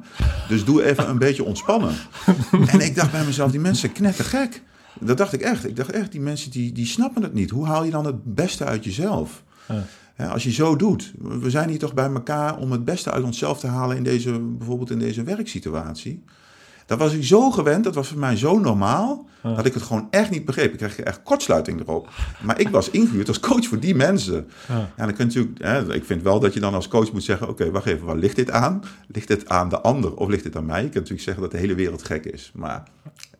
[0.48, 1.94] Dus doe even een beetje ontspannen.
[2.72, 4.62] En ik dacht bij mezelf, die mensen knettergek.
[4.98, 5.66] Dat dacht ik echt.
[5.66, 7.50] Ik dacht echt, die mensen die, die snappen het niet.
[7.50, 9.42] Hoe haal je dan het beste uit jezelf?
[10.16, 10.26] Ja.
[10.26, 11.12] Als je zo doet.
[11.18, 14.38] We zijn hier toch bij elkaar om het beste uit onszelf te halen in deze,
[14.38, 16.24] bijvoorbeeld in deze werksituatie.
[16.86, 19.54] Dat was ik zo gewend, dat was voor mij zo normaal, Ja.
[19.54, 20.72] dat ik het gewoon echt niet begreep.
[20.72, 22.08] Ik kreeg echt kortsluiting erop.
[22.42, 24.48] Maar ik was ingehuurd als coach voor die mensen.
[24.68, 24.74] Ja.
[24.96, 27.22] Ja, dan kun je natuurlijk, hè, ik vind wel dat je dan als coach moet
[27.24, 28.82] zeggen: Oké, wacht even, waar ligt dit aan?
[29.06, 30.76] Ligt het aan de ander of ligt het aan mij?
[30.76, 32.50] Je kunt natuurlijk zeggen dat de hele wereld gek is.
[32.54, 32.82] Maar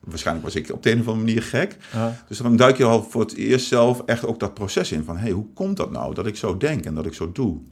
[0.01, 1.77] waarschijnlijk was ik op de een of andere manier gek.
[1.93, 2.17] Ja.
[2.29, 5.17] Dus dan duik je al voor het eerst zelf echt ook dat proces in van:
[5.17, 7.51] hé, hey, hoe komt dat nou dat ik zo denk en dat ik zo doe?
[7.51, 7.65] Op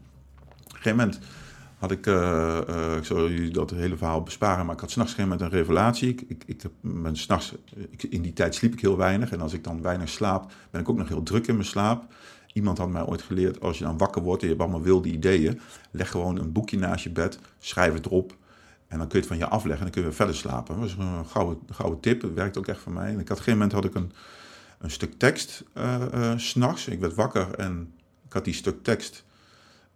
[0.64, 1.18] een gegeven moment
[1.78, 5.30] had ik, eh, ik zal jullie dat hele verhaal besparen, maar ik had s'nachts een
[5.30, 6.08] een revelatie.
[6.08, 7.54] Ik, ik, ik, ben s'nachts,
[7.90, 10.80] ik, in die tijd sliep ik heel weinig en als ik dan weinig slaap, ben
[10.80, 12.04] ik ook nog heel druk in mijn slaap.
[12.52, 15.08] Iemand had mij ooit geleerd, als je dan wakker wordt en je hebt allemaal wilde
[15.08, 15.60] ideeën,
[15.90, 18.36] leg gewoon een boekje naast je bed, schrijf het erop
[18.88, 20.80] en dan kun je het van je afleggen en dan kun je weer verder slapen.
[20.80, 23.12] Dat was een gouden, gouden tip, dat werkt ook echt voor mij.
[23.12, 24.12] En ik had, op een gegeven moment had ik een,
[24.78, 26.86] een stuk tekst eh eh, s'nachts.
[26.86, 27.92] Ik werd wakker en
[28.26, 29.24] ik had die stuk tekst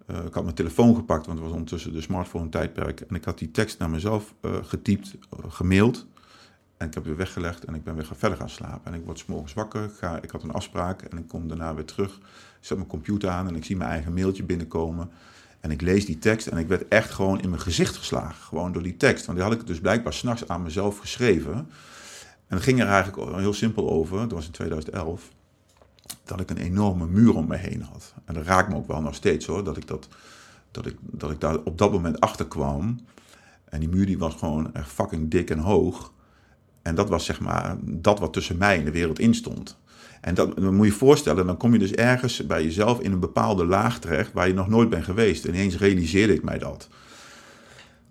[0.06, 3.00] eh, ik had mijn telefoon gepakt, want het was ondertussen de smartphone-tijdperk.
[3.00, 5.14] En ik had die tekst naar mezelf getypt,
[5.48, 6.06] gemaild.
[6.82, 8.92] En ik heb weer weggelegd en ik ben weer verder gaan slapen.
[8.92, 11.48] En ik word 's morgens wakker, ik, ga, ik had een afspraak en ik kom
[11.48, 12.16] daarna weer terug.
[12.16, 15.10] Ik zet mijn computer aan en ik zie mijn eigen mailtje binnenkomen.
[15.62, 18.42] En ik lees die tekst en ik werd echt gewoon in mijn gezicht geslagen.
[18.42, 19.26] Gewoon door die tekst.
[19.26, 21.54] Want die had ik dus blijkbaar s'nachts aan mezelf geschreven.
[22.46, 24.18] En het ging er eigenlijk heel simpel over.
[24.18, 25.28] Dat was in 2011
[26.24, 28.14] dat ik een enorme muur om me heen had.
[28.24, 30.08] En dat raakt me ook wel nog steeds hoor, dat ik, dat,
[30.70, 33.00] dat ik, dat ik daar op dat moment achter kwam.
[33.64, 36.12] En die muur die was gewoon echt fucking dik en hoog.
[36.82, 39.78] En dat was zeg maar dat wat tussen mij en de wereld in stond.
[40.22, 43.12] En dat dan moet je je voorstellen, dan kom je dus ergens bij jezelf in
[43.12, 45.44] een bepaalde laag terecht waar je nog nooit bent geweest.
[45.44, 46.88] En ineens realiseerde ik mij dat.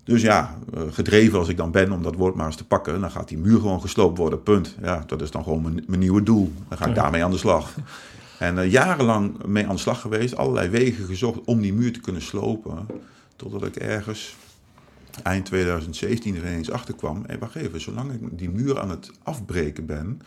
[0.04, 3.02] Dus ja, eh, gedreven als ik dan ben om dat woord maar eens te pakken,
[3.02, 4.76] dan gaat die muur gewoon gesloopt worden, punt.
[4.82, 6.54] Ja, dat is dan gewoon mijn, mijn nieuwe doel.
[6.68, 7.76] Dan ga ik daarmee aan de slag.
[8.40, 12.00] En eh, jarenlang mee aan de slag geweest, allerlei wegen gezocht om die muur te
[12.00, 12.88] kunnen slopen.
[13.36, 14.36] Totdat ik ergens
[15.24, 17.24] eind 2017 er ineens achter kwam.
[17.28, 20.22] Hé, wacht even, zolang ik die muur aan het afbreken ben,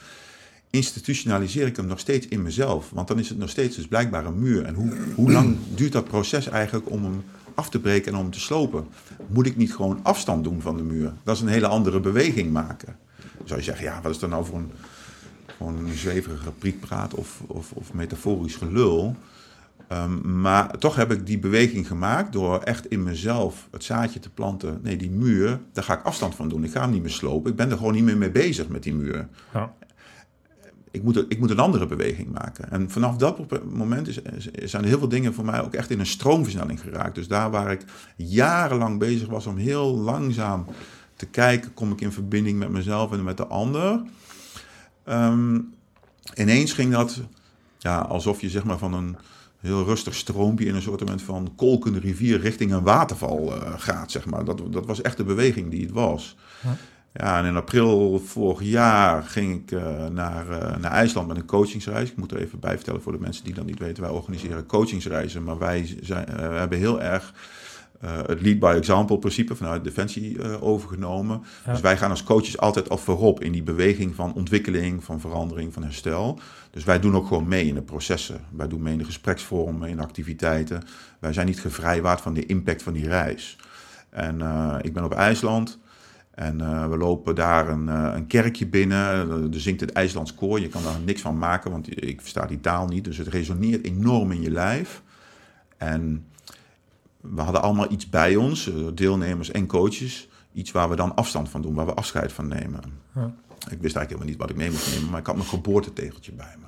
[0.74, 2.90] institutionaliseer ik hem nog steeds in mezelf.
[2.90, 4.64] Want dan is het nog steeds dus blijkbaar een muur.
[4.64, 8.30] En hoe, hoe lang duurt dat proces eigenlijk om hem af te breken en om
[8.30, 8.86] te slopen?
[9.26, 11.12] Moet ik niet gewoon afstand doen van de muur?
[11.22, 12.96] Dat is een hele andere beweging maken.
[13.38, 14.58] Dan zou je zeggen, ja, wat is dat nou voor
[15.58, 19.16] een, een zweverige prietpraat of, of, of metaforisch gelul?
[19.88, 24.30] Ehm, maar toch heb ik die beweging gemaakt door echt in mezelf het zaadje te
[24.30, 24.78] planten.
[24.82, 26.64] Nee, die muur, daar ga ik afstand van doen.
[26.64, 27.50] Ik ga hem niet meer slopen.
[27.50, 29.28] Ik ben er gewoon niet meer mee bezig met die muur.
[29.52, 29.72] Ja.
[30.94, 32.70] Ik moet, ik moet een andere beweging maken.
[32.70, 34.18] En vanaf dat moment is,
[34.64, 37.14] zijn heel veel dingen voor mij ook echt in een stroomversnelling geraakt.
[37.14, 37.84] Dus daar waar ik
[38.16, 40.66] jarenlang bezig was om heel langzaam
[41.16, 44.02] te kijken, kom ik in verbinding met mezelf en met de ander.
[45.04, 45.60] Ehm,
[46.34, 47.20] ineens ging dat
[47.78, 49.16] ja, alsof je zeg maar van een
[49.60, 54.10] heel rustig stroompje in een soort van kolkende rivier richting een waterval eh, gaat.
[54.10, 54.44] Zeg maar.
[54.44, 56.36] dat, dat was echt de beweging die het was.
[56.62, 56.76] Ja.
[57.16, 61.44] Ja, en in april vorig jaar ging ik eh, naar, eh, naar IJsland met een
[61.44, 62.10] coachingsreis.
[62.10, 64.02] Ik moet er even bij vertellen voor de mensen die dat niet weten.
[64.02, 67.34] Wij organiseren coachingsreizen, maar wij zijn, eh, we hebben heel erg
[68.26, 71.42] het lead by example principe vanuit Defensie overgenomen.
[71.64, 71.72] Ja.
[71.72, 75.72] Dus wij gaan als coaches altijd al voorop in die beweging van ontwikkeling, van verandering,
[75.72, 76.38] van herstel.
[76.70, 78.40] Dus wij doen ook gewoon mee in de processen.
[78.50, 80.82] Wij doen mee in de gespreksvormen, in de activiteiten.
[81.18, 83.56] Wij zijn niet gevrijwaard van de impact van die reis.
[84.10, 84.40] En
[84.82, 85.78] ik ben op IJsland.
[86.34, 88.98] En eh, we lopen daar een, eh, een kerkje binnen.
[89.52, 90.60] Er zingt het IJslands koor.
[90.60, 93.04] Je kan daar niks van maken, want ik versta die taal niet.
[93.04, 95.02] Dus het resoneert enorm in je lijf.
[95.76, 96.26] En
[97.20, 100.28] we hadden allemaal iets bij ons, eh, deelnemers en coaches.
[100.52, 102.80] Iets waar we dan afstand van doen, waar we afscheid van nemen.
[103.70, 106.32] Ik wist eigenlijk helemaal niet wat ik mee moest nemen, maar ik had mijn geboortetegeltje
[106.32, 106.66] bij me.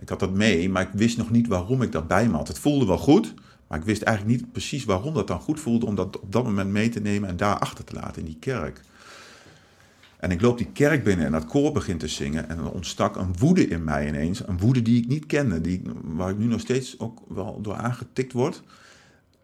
[0.00, 2.48] Ik had dat mee, maar ik wist nog niet waarom ik dat bij me had.
[2.48, 3.34] Het voelde wel goed,
[3.70, 6.44] maar ik wist eigenlijk niet precies waarom dat dan goed voelde om dat op dat
[6.44, 8.80] moment mee te nemen en daar achter te laten in die kerk.
[10.16, 12.48] En ik loop die kerk binnen en dat koor begint te zingen.
[12.48, 14.48] En er ontstak een woede in mij ineens.
[14.48, 15.60] Een woede die ik niet kende.
[15.60, 18.62] Die, waar ik nu nog steeds ook wel door aangetikt word.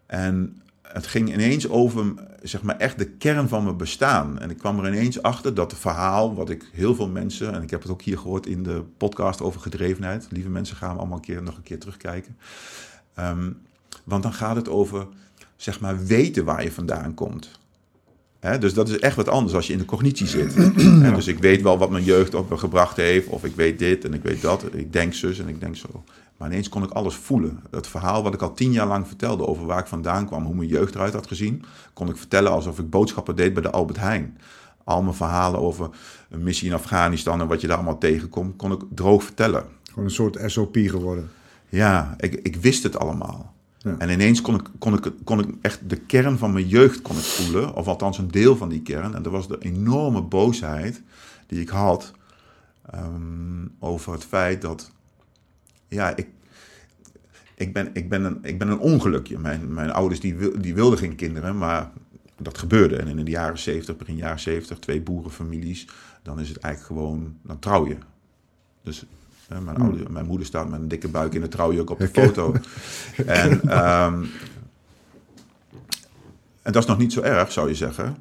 [0.06, 4.38] En het ging ineens over, zeg maar, echt de kern van mijn bestaan.
[4.38, 7.62] En ik kwam er ineens achter dat het verhaal, wat ik heel veel mensen, en
[7.62, 10.26] ik heb het ook hier gehoord in de podcast over gedrevenheid.
[10.30, 12.36] Lieve mensen, gaan we allemaal een keer, nog een keer terugkijken.
[13.14, 13.50] Ehm,
[14.06, 15.06] want dan gaat het over,
[15.56, 17.50] zeg maar, weten waar je vandaan komt.
[18.60, 20.54] Dus dat is echt wat anders als je in de cognitie zit.
[21.14, 24.04] Dus ik weet wel wat mijn jeugd op me gebracht heeft, of ik weet dit
[24.04, 24.64] en ik weet dat.
[24.72, 26.04] Ik denk zus en ik denk zo.
[26.36, 27.60] Maar ineens kon ik alles voelen.
[27.70, 30.54] Het verhaal wat ik al tien jaar lang vertelde over waar ik vandaan kwam, hoe
[30.54, 33.98] mijn jeugd eruit had gezien, kon ik vertellen alsof ik boodschappen deed bij de Albert
[33.98, 34.38] Heijn.
[34.84, 35.90] Al mijn verhalen over
[36.30, 39.64] een missie in Afghanistan en wat je daar allemaal tegenkomt, kon ik droog vertellen.
[39.84, 41.30] Gewoon een soort SOP geworden.
[41.68, 43.54] Ja, ik, ik wist het allemaal.
[43.98, 47.16] En ineens kon ik, kon, ik, kon ik echt de kern van mijn jeugd kon
[47.16, 47.74] ik voelen.
[47.74, 49.14] Of althans een deel van die kern.
[49.14, 51.02] En dat was de enorme boosheid
[51.46, 52.12] die ik had
[52.90, 54.90] ehm, over het feit dat...
[55.88, 56.28] Ja, ik,
[57.54, 59.38] ik, ben, ik, ben, een, ik ben een ongelukje.
[59.38, 61.90] Mijn, mijn ouders die, die wilden geen kinderen, maar
[62.36, 62.96] dat gebeurde.
[62.96, 65.88] En in de jaren 70, begin jaren 70, twee boerenfamilies.
[66.22, 67.96] Dan is het eigenlijk gewoon, dan trouw je.
[68.82, 69.04] Dus
[69.48, 72.54] mijn, oude, mijn moeder staat met een dikke buik in de trouwjurk op de foto.
[73.26, 74.24] En, ehm,
[76.62, 78.16] en dat is nog niet zo erg, zou je zeggen.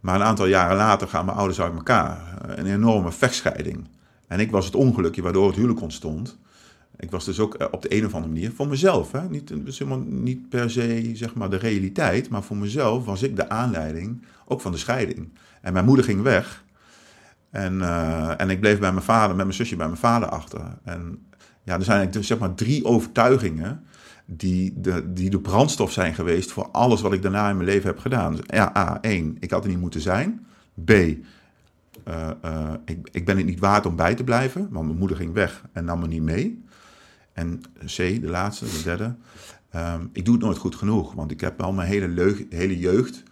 [0.00, 2.38] Maar een aantal jaren later gaan mijn ouders uit elkaar.
[2.46, 3.88] Een enorme vechtscheiding.
[4.26, 6.38] En ik was het ongelukje waardoor het huwelijk ontstond.
[6.98, 9.12] Ik was dus ook eh, op de een of andere manier voor mezelf.
[9.12, 9.28] Hè?
[9.28, 12.28] Niet, helemaal niet per se zeg maar, de realiteit.
[12.28, 15.28] Maar voor mezelf was ik de aanleiding ook van de scheiding.
[15.60, 16.64] En mijn moeder ging weg.
[17.50, 20.60] En, eh, en ik bleef bij mijn vader, met mijn zusje bij mijn vader achter.
[20.84, 21.26] En
[21.62, 23.84] ja, er zijn eigenlijk dus, zeg maar drie overtuigingen
[24.24, 27.88] die de, die de brandstof zijn geweest voor alles wat ik daarna in mijn leven
[27.88, 28.32] heb gedaan.
[28.32, 30.46] Dus, ja, A, één, ik had er niet moeten zijn.
[30.84, 34.98] B, eh, eh, ik, ik ben het niet waard om bij te blijven, want mijn
[34.98, 36.64] moeder ging weg en nam me niet mee.
[37.32, 39.14] En C, de laatste, de derde,
[39.70, 43.22] ehm, ik doe het nooit goed genoeg, want ik heb al mijn hele, hele jeugd,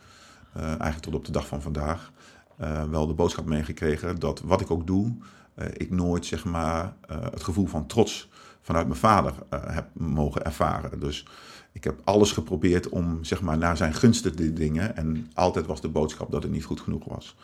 [0.55, 2.13] eigenlijk tot op de dag van vandaag,
[2.57, 5.17] eh, wel de boodschap meegekregen dat wat ik ook doe,
[5.57, 8.29] eh, ik nooit zeg maar eh, het gevoel van trots
[8.61, 11.01] vanuit mijn vader eh, heb mogen ervaren.
[11.01, 11.27] Dus
[11.73, 15.81] ik heb alles geprobeerd om zeg maar naar zijn gunsten te dingen en altijd was
[15.81, 17.37] de boodschap dat het niet goed genoeg was.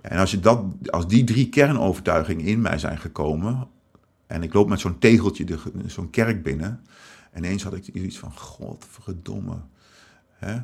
[0.00, 3.68] En als, je dat, als die drie kernovertuigingen in mij zijn gekomen
[4.26, 6.80] en ik loop met zo'n tegeltje zo'n kerk binnen
[7.30, 9.56] en ineens had ik iets van godverdomme.
[10.32, 10.58] Hè?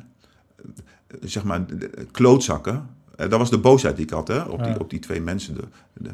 [1.21, 1.65] Zeg maar,
[2.11, 2.89] klootzakken.
[3.15, 4.41] Eh, Dat was de boosheid die ik had hè?
[4.41, 5.53] Op, die, op die twee mensen.
[5.55, 6.09] De, de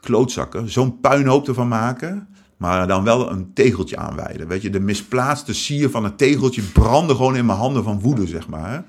[0.00, 0.70] klootzakken.
[0.70, 2.28] Zo'n puinhoop ervan maken.
[2.56, 4.48] Maar dan wel een tegeltje aanwijden.
[4.48, 8.26] Weet je, de misplaatste sier van het tegeltje brandde gewoon in mijn handen van woede,
[8.26, 8.70] zeg maar.
[8.70, 8.76] hè.
[8.76, 8.84] Maar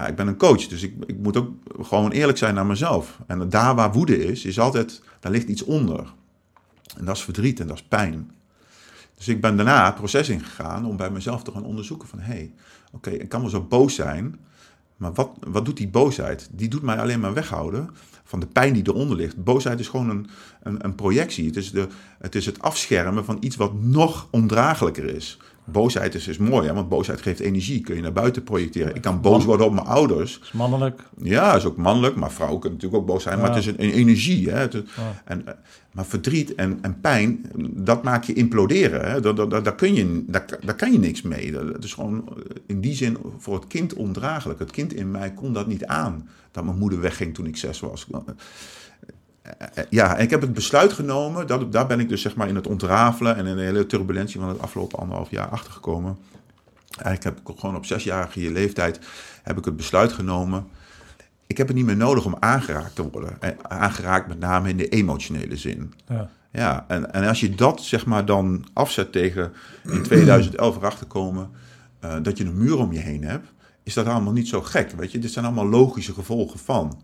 [0.00, 3.18] Ja, ik ben een coach, dus ik, ik moet ook gewoon eerlijk zijn naar mezelf.
[3.26, 6.12] En daar waar woede is, is altijd, daar ligt iets onder.
[6.96, 8.30] En dat is verdriet en dat is pijn.
[9.16, 12.18] Dus ik ben daarna het proces ingegaan om bij mezelf te gaan onderzoeken van...
[12.18, 12.52] hé, hey,
[12.92, 14.38] oké, ik kan wel zo boos zijn,
[15.02, 16.48] maar wat, wat doet die boosheid?
[16.52, 17.90] Die doet mij alleen maar weghouden
[18.24, 19.44] van de pijn die eronder ligt.
[19.44, 20.26] Boosheid is gewoon een,
[20.62, 21.46] een, een projectie.
[21.46, 21.88] Het is, de,
[22.18, 25.38] het is het afschermen van iets wat nog ondraaglijker is.
[25.72, 26.74] Boosheid is, is mooi, hè?
[26.74, 27.80] want boosheid geeft energie.
[27.80, 28.94] Kun je naar buiten projecteren.
[28.94, 30.38] Ik kan boos worden op mijn ouders.
[30.42, 31.02] is mannelijk.
[31.22, 33.38] Ja, is ook mannelijk, maar vrouwen kunnen natuurlijk ook boos zijn.
[33.38, 34.50] Maar het is een, een energie.
[34.50, 34.56] Hè?
[34.58, 35.22] Het- Ja.
[35.24, 35.54] en, eh,
[35.92, 39.10] maar verdriet en, en pijn, dat maak je imploderen.
[39.10, 39.20] Hè?
[39.20, 41.52] Daar, daar, daar, kun je, daar, daar kan je niks mee.
[41.52, 42.34] Dat dat is gewoon eh,
[42.66, 44.58] in die zin voor het kind ondraaglijk.
[44.58, 46.28] Het kind in mij kon dat niet aan.
[46.50, 48.06] Dat mijn moeder wegging toen ik zes was.
[49.90, 51.46] Ja, en ik heb het besluit genomen.
[51.46, 54.40] Dat, daar ben ik dus zeg maar in het ontrafelen en in de hele turbulentie
[54.40, 56.18] van het afgelopen anderhalf jaar achtergekomen.
[56.90, 59.00] Eigenlijk heb ik gewoon op zesjarige leeftijd
[59.42, 60.66] heb ik het besluit genomen.
[61.46, 63.40] Ik heb het niet meer nodig om aangeraakt te worden.
[63.40, 65.94] En aangeraakt met name in de emotionele zin.
[66.08, 66.30] Ja.
[66.52, 69.52] Ja, en, en als je dat zeg maar dan afzet tegen
[69.84, 71.50] in 2011 erachter komen
[72.00, 74.90] eh, dat je een muur om je heen hebt, is dat allemaal niet zo gek.
[74.90, 77.02] Weet je, dit zijn allemaal logische gevolgen van.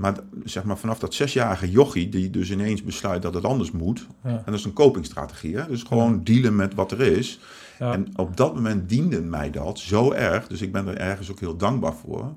[0.00, 4.06] Maar zeg maar vanaf dat zesjarige jochie die dus ineens besluit dat het anders moet,
[4.24, 4.30] Ja.
[4.30, 5.66] en dat is een copingstrategie, hè?
[5.66, 7.38] dus gewoon dealen met wat er is.
[7.78, 7.92] Ja.
[7.92, 11.40] En op dat moment diende mij dat zo erg, dus ik ben er ergens ook
[11.40, 12.32] heel dankbaar voor.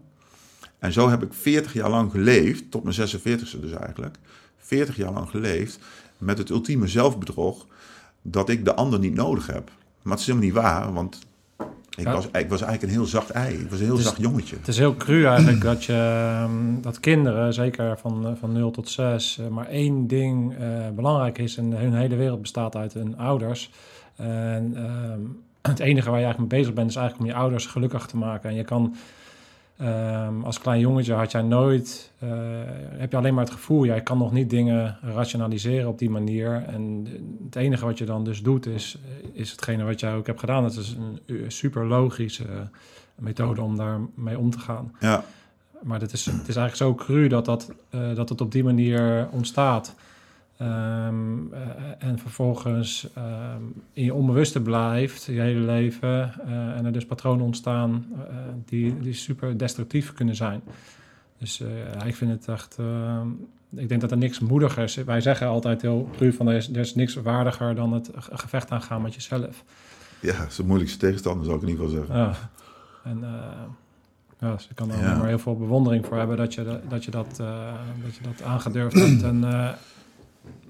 [0.80, 4.17] En zo heb ik 40 jaar lang geleefd, tot mijn 46e dus eigenlijk,
[4.58, 5.80] 40 jaar lang geleefd
[6.17, 7.65] met het ultieme zelfbedrog
[8.21, 9.71] dat ik de ander niet nodig heb.
[10.02, 11.19] Maar het is helemaal niet waar, want
[11.97, 12.13] ik, Ja.
[12.13, 13.56] was, ik was eigenlijk een heel zacht ei.
[13.56, 14.56] Ik was een heel zacht jongetje.
[14.56, 18.71] Het is heel cru eigenlijk dat, je, ehm, dat kinderen, zeker van, eh, van 0
[18.71, 22.93] tot 6, eh, maar één ding eh, belangrijk is en hun hele wereld bestaat uit
[22.93, 23.71] hun ouders.
[24.15, 25.19] En ehm,
[25.71, 28.17] het enige waar je eigenlijk mee bezig bent is eigenlijk om je ouders gelukkig te
[28.17, 28.49] maken.
[28.49, 28.95] En je kan,
[29.77, 32.29] ehm, als klein jongetje had jij nooit, eh,
[32.97, 36.63] heb je alleen maar het gevoel, jij kan nog niet dingen rationaliseren op die manier.
[36.67, 37.07] En
[37.45, 38.97] het enige wat je dan dus doet is,
[39.33, 40.63] is hetgene wat jij ook hebt gedaan.
[40.63, 40.95] Het is
[41.27, 42.45] een super logische
[43.15, 44.91] methode om daarmee om te gaan.
[44.99, 45.23] Ja,
[45.81, 48.63] Maar het is, het is eigenlijk zo cru dat, dat, eh, dat het op die
[48.63, 49.95] manier ontstaat.
[50.67, 51.60] Ehm, eh,
[52.08, 53.62] en vervolgens ehm,
[53.93, 56.34] in je onbewuste blijft je hele leven.
[56.45, 60.62] eh, en er dus patronen ontstaan eh, die, die super destructief kunnen zijn.
[61.38, 61.63] Dus
[62.06, 62.76] ik vind het echt.
[62.80, 63.28] ehm,
[63.76, 64.95] ik denk dat er niks moediger is.
[64.95, 68.38] Wij zeggen altijd heel cru van er is, er is niks waardiger dan het ge-
[68.38, 69.63] gevecht aangaan met jezelf.
[70.19, 72.17] ja, dat is de moeilijkste tegenstander, zou ik in ieder geval zeggen.
[72.26, 72.34] Ja.
[73.04, 73.19] En
[74.39, 75.17] ja, dus ik kan er Ja.
[75.17, 77.36] maar heel veel bewondering voor hebben dat je dat, dat, je dat,
[78.04, 79.43] dat, je dat aangedurfd hebt en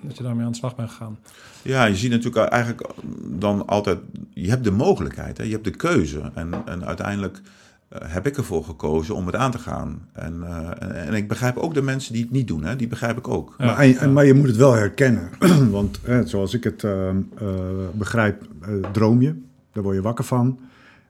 [0.02, 1.18] dat je daarmee aan de slag bent gegaan.
[1.62, 2.90] Ja, je ziet natuurlijk eigenlijk
[3.26, 4.00] dan altijd,
[4.34, 5.44] je hebt de mogelijkheid, hè?
[5.44, 6.32] je hebt de keuze.
[6.34, 7.42] En, en uiteindelijk
[7.90, 10.08] eh, heb ik ervoor gekozen om het aan te gaan.
[10.14, 12.76] En, eh, en, en ik begrijp ook de mensen die het niet doen, hè?
[12.76, 13.56] die begrijp ik ook.
[13.58, 13.66] Ja.
[13.66, 15.30] Maar, en- maar je moet het wel herkennen.
[15.72, 17.48] Want eh, zoals ik het ehm, eh,
[17.94, 18.48] begrijp,
[18.92, 19.42] droom je.
[19.72, 20.60] Daar word je wakker van.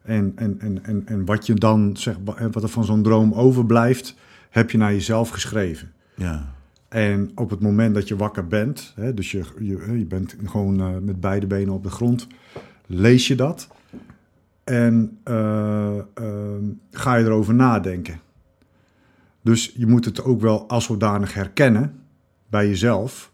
[0.01, 3.33] En, en, en, en, en wat je dan zeg, wa- wat er van zo'n droom
[3.33, 4.15] overblijft,
[4.49, 5.91] heb je naar jezelf geschreven.
[6.15, 6.53] Ja,
[6.93, 10.79] En op het moment dat je wakker bent, hè, dus je, je, je bent gewoon
[10.79, 12.27] eh, met beide benen op de grond,
[12.85, 13.67] lees je dat
[14.63, 18.19] en eh, ehm, ga je erover nadenken.
[19.41, 21.99] Dus je moet het ook wel als zodanig herkennen
[22.49, 23.31] bij jezelf,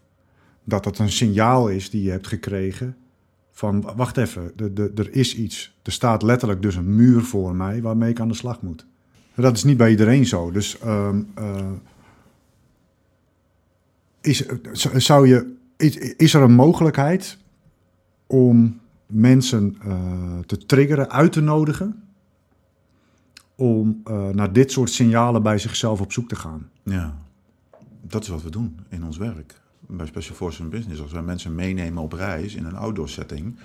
[0.64, 2.96] dat dat een signaal is die je hebt gekregen
[3.50, 4.52] van wacht even,
[4.94, 5.78] er is iets.
[5.82, 8.86] Er staat letterlijk dus een muur voor mij waarmee ik aan de slag moet.
[9.34, 10.50] Dat is niet bij iedereen zo.
[10.50, 11.70] Dus ehm, eh,
[14.20, 14.46] is,
[14.96, 15.54] zou je,
[16.16, 17.38] is, er een mogelijkheid
[18.26, 22.02] om mensen eh, te triggeren, uit te nodigen,
[23.54, 26.70] om eh, naar dit soort signalen bij zichzelf op zoek te gaan?
[26.82, 27.14] ja,
[28.02, 29.58] dat is wat we doen in ons werk.
[29.92, 33.56] Bij Special Forces Business, als wij mensen meenemen op reis in een outdoor setting,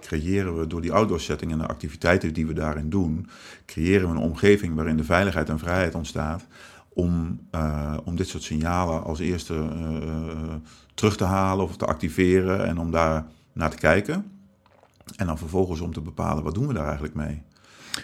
[0.00, 3.28] creëren we door die outdoor setting en de activiteiten die we daarin doen,
[3.66, 6.46] creëren we een omgeving waarin de veiligheid en vrijheid ontstaat
[6.94, 10.54] om, eh, om dit soort signalen als eerste eh, eh,
[10.94, 14.24] terug te halen of te activeren en om daar naar te kijken.
[15.16, 17.42] En dan vervolgens om te bepalen wat doen we daar eigenlijk mee.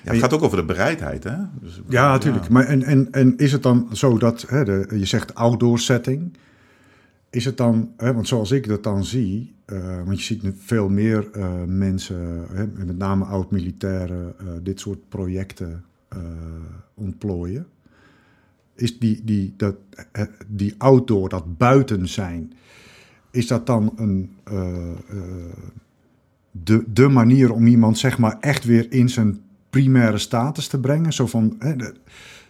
[0.05, 1.37] Ja, het gaat ook over de bereidheid, hè?
[1.61, 2.49] Dus, Ja, natuurlijk.
[2.49, 6.37] Maar en, en, en is het dan zo dat, hè, de, je zegt outdoor setting,
[7.31, 9.55] is het dan, hè, want zoals ik dat dan zie,
[10.05, 11.31] want je ziet nu veel meer
[11.67, 15.85] mensen, hè, met name oud-militairen, dit soort projecten
[16.95, 17.67] ontplooien.
[18.81, 19.77] Is die, die, dat,
[20.13, 22.53] eh, die outdoor, dat buiten zijn,
[23.31, 24.97] is dat dan een, eh, eh,
[26.51, 29.41] de, de manier om iemand zeg maar echt weer in zijn
[29.71, 31.13] primaire status te brengen?
[31.13, 31.77] Zo van, hè,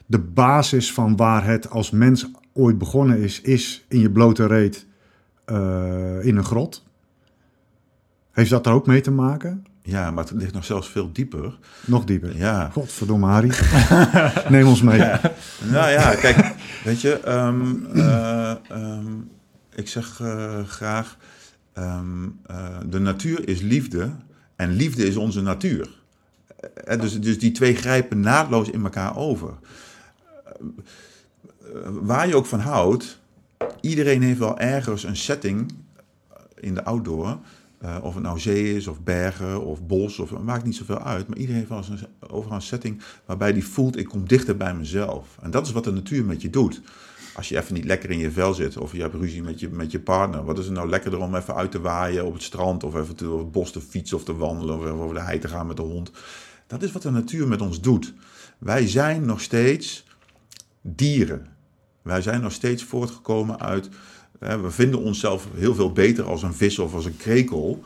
[0.07, 4.87] de, basis van waar het als mens ooit begonnen is, is in je blote reet
[6.23, 6.87] in een grot.
[8.31, 9.65] Heeft dat er ook mee te maken?
[9.91, 11.59] Ja, maar het ligt nog zelfs veel dieper.
[11.85, 12.37] Nog dieper.
[12.37, 13.51] Ja, Godverdomme, Harry.
[14.55, 14.99] Neem ons mee.
[15.71, 19.13] Nou ja, kijk, weet je, ehm, eh, ehm,
[19.75, 21.17] ik zeg eh, graag,
[21.73, 24.11] ehm, eh, de natuur is liefde
[24.57, 25.89] en liefde is onze natuur.
[26.99, 29.55] Dus, dus die twee grijpen naadloos in elkaar over.
[31.85, 33.19] Waar je ook van houdt,
[33.81, 35.73] iedereen heeft wel ergens een setting
[36.55, 37.39] in de outdoor.
[37.81, 40.99] Eh, of het nou zee is, of bergen, of bos, of het maakt niet zoveel
[40.99, 41.29] uit.
[41.29, 44.75] Maar iedereen heeft wel een, overal een setting waarbij die voelt, ik kom dichter bij
[44.75, 45.39] mezelf.
[45.43, 46.81] En dat is wat de natuur met je doet.
[47.35, 49.69] Als je even niet lekker in je vel zit, of je hebt ruzie met je,
[49.69, 50.45] met je partner.
[50.45, 53.17] Wat is het nou lekkerder om even uit te waaien op het strand, of even
[53.17, 55.77] door het bos te fietsen of te wandelen, of over de hei te gaan met
[55.77, 56.11] de hond.
[56.67, 58.15] Dat is wat de natuur met ons doet.
[58.59, 60.05] Wij zijn nog steeds
[60.83, 61.47] dieren.
[62.03, 63.89] Wij zijn nog steeds voortgekomen uit.
[64.41, 67.83] We vinden onszelf heel veel beter als een vis of als een krekel.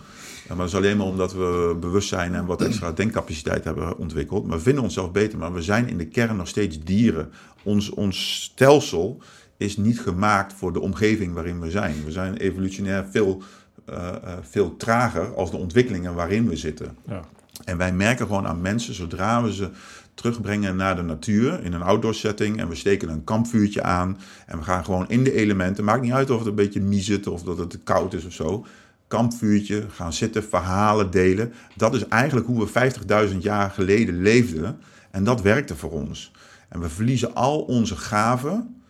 [0.49, 4.47] Maar dat is alleen maar omdat we bewustzijn en wat extra denkcapaciteit hebben ontwikkeld.
[4.47, 7.31] Maar we vinden onszelf beter, maar we zijn in de kern nog steeds dieren.
[7.62, 9.19] Ons, ons stelsel
[9.57, 12.05] is niet gemaakt voor de omgeving waarin we zijn.
[12.05, 13.43] We zijn evolutionair veel,
[13.85, 16.97] eh, eh, veel trager als de ontwikkelingen waarin we zitten.
[17.09, 17.21] Ja.
[17.64, 19.71] En wij merken gewoon aan mensen, zodra we ze
[20.14, 24.59] terugbrengen naar de natuur in een outdoor setting en we steken een kampvuurtje aan en
[24.59, 27.42] we gaan gewoon in de elementen, maakt niet uit of het een beetje miezet of
[27.42, 28.66] dat het koud is of zo.
[29.09, 31.53] Kampvuurtje, gaan zitten, verhalen delen.
[31.77, 34.79] Dat is eigenlijk hoe we 50.000 jaar geleden leefden
[35.11, 36.33] en dat werkte voor ons.
[36.68, 38.83] En we verliezen al onze gaven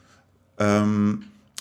[0.55, 1.15] ehm,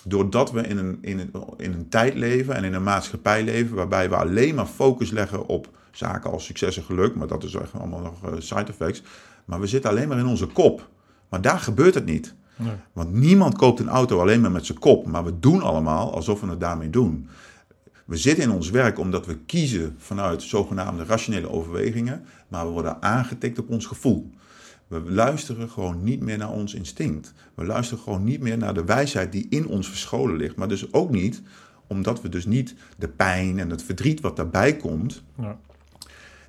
[0.03, 3.75] doordat we in een, in, een, in een tijd leven en in een maatschappij leven
[3.75, 7.53] waarbij we alleen maar focus leggen op zaken als succes en geluk, maar dat is
[7.53, 9.03] echt allemaal nog eh, side effects.
[9.45, 10.89] Maar we zitten alleen maar in onze kop.
[11.29, 12.35] Maar daar gebeurt het niet.
[12.55, 12.73] Nee.
[12.93, 15.05] Want niemand koopt een auto alleen maar met zijn kop.
[15.07, 17.27] Maar we doen allemaal alsof we het daarmee doen.
[18.05, 22.25] We zitten in ons werk omdat we kiezen vanuit zogenaamde rationele overwegingen.
[22.47, 24.31] Maar we worden aangetikt op ons gevoel.
[24.87, 27.33] We luisteren gewoon niet meer naar ons instinct.
[27.55, 30.55] We luisteren gewoon niet meer naar de wijsheid die in ons verscholen ligt.
[30.55, 31.41] Maar dus ook niet
[31.87, 35.57] omdat we dus niet de pijn en het verdriet wat daarbij komt, Ja.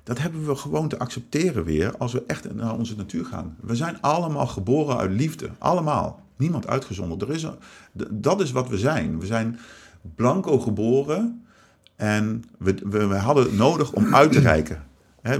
[0.05, 3.55] Dat hebben we gewoon te accepteren weer als we echt naar onze natuur gaan.
[3.61, 5.49] We zijn allemaal geboren uit liefde.
[5.57, 6.23] Allemaal.
[6.37, 7.21] Niemand uitgezonderd.
[7.21, 7.47] Er is
[8.09, 9.19] dat is wat we zijn.
[9.19, 9.59] We zijn
[10.15, 11.45] blanco geboren
[11.95, 14.83] en we, we, we hadden nodig om uit te reiken.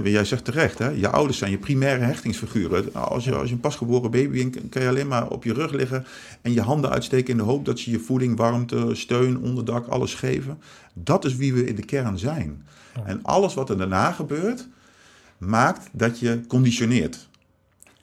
[0.02, 0.88] Jij zegt terecht, hè?
[0.88, 2.94] je ouders zijn je primaire hechtingsfiguren.
[2.94, 5.72] Als je, als je een pasgeboren baby bent, kan je alleen maar op je rug
[5.72, 6.06] liggen
[6.42, 10.14] en je handen uitsteken in de hoop dat ze je voeding, warmte, steun, onderdak, alles
[10.14, 10.58] geven.
[10.92, 12.64] Dat is wie we in de kern zijn.
[13.04, 14.68] En alles wat er daarna gebeurt,
[15.38, 17.28] maakt dat je conditioneert.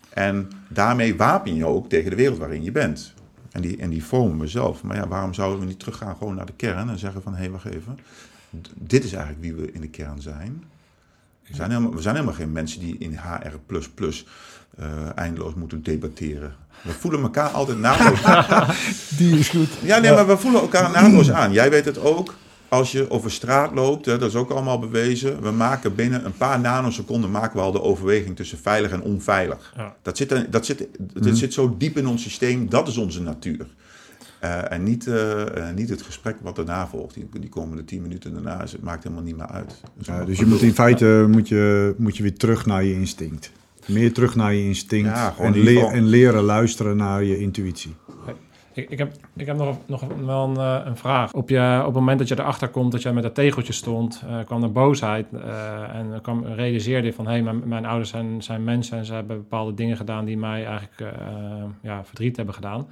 [0.09, 3.13] En daarmee wapen je ook tegen de wereld waarin je bent.
[3.51, 4.83] En die, en die vormen we zelf.
[4.83, 7.33] Maar ja, waarom zouden we niet teruggaan gewoon naar de kern en zeggen van...
[7.33, 7.99] hé, hey, wacht even,
[8.73, 10.63] dit is eigenlijk wie we in de kern zijn.
[11.47, 13.75] We zijn helemaal, we zijn helemaal geen mensen die in HR++
[14.77, 16.55] eh, eindeloos moeten debatteren.
[16.81, 18.21] We voelen elkaar altijd naadloos
[19.17, 19.69] Die is goed.
[19.81, 21.51] ja, nee, maar we voelen elkaar naadloos aan.
[21.51, 22.35] Jij weet het ook.
[22.73, 25.41] Als je over straat loopt, hè, dat is ook allemaal bewezen.
[25.41, 29.73] We maken binnen een paar nanoseconden maken we al de overweging tussen veilig en onveilig.
[29.77, 29.95] Ja.
[30.01, 32.69] Dat, zit, er- dat, zit, dat zit zo diep in ons systeem.
[32.69, 33.65] Dat is onze natuur.
[34.39, 37.13] Eh, en niet, eh, eh, niet het gesprek wat daarna volgt.
[37.13, 38.63] Die, die komende tien minuten daarna.
[38.63, 39.81] is- Het maakt helemaal niet meer uit.
[39.97, 42.93] Dus, Ja, dus je moet in feite moet je, moet je weer terug naar je
[42.93, 43.51] instinct.
[43.87, 45.09] Meer terug naar je instinct.
[45.09, 47.95] Ja, en, leer- en leren luisteren naar je intuïtie.
[48.73, 51.33] Ik, ik heb, ik heb nog, nog wel een, eh, een vraag.
[51.33, 54.23] Op, je, op het moment dat je erachter komt dat je met dat tegeltje stond,
[54.27, 55.25] eh, kwam er boosheid.
[55.33, 59.05] eh, en kwam, realiseerde je van, hé, hey, mijn, mijn ouders zijn, zijn mensen en
[59.05, 61.15] ze hebben bepaalde dingen gedaan die mij eigenlijk
[61.81, 62.87] ja, verdriet hebben gedaan.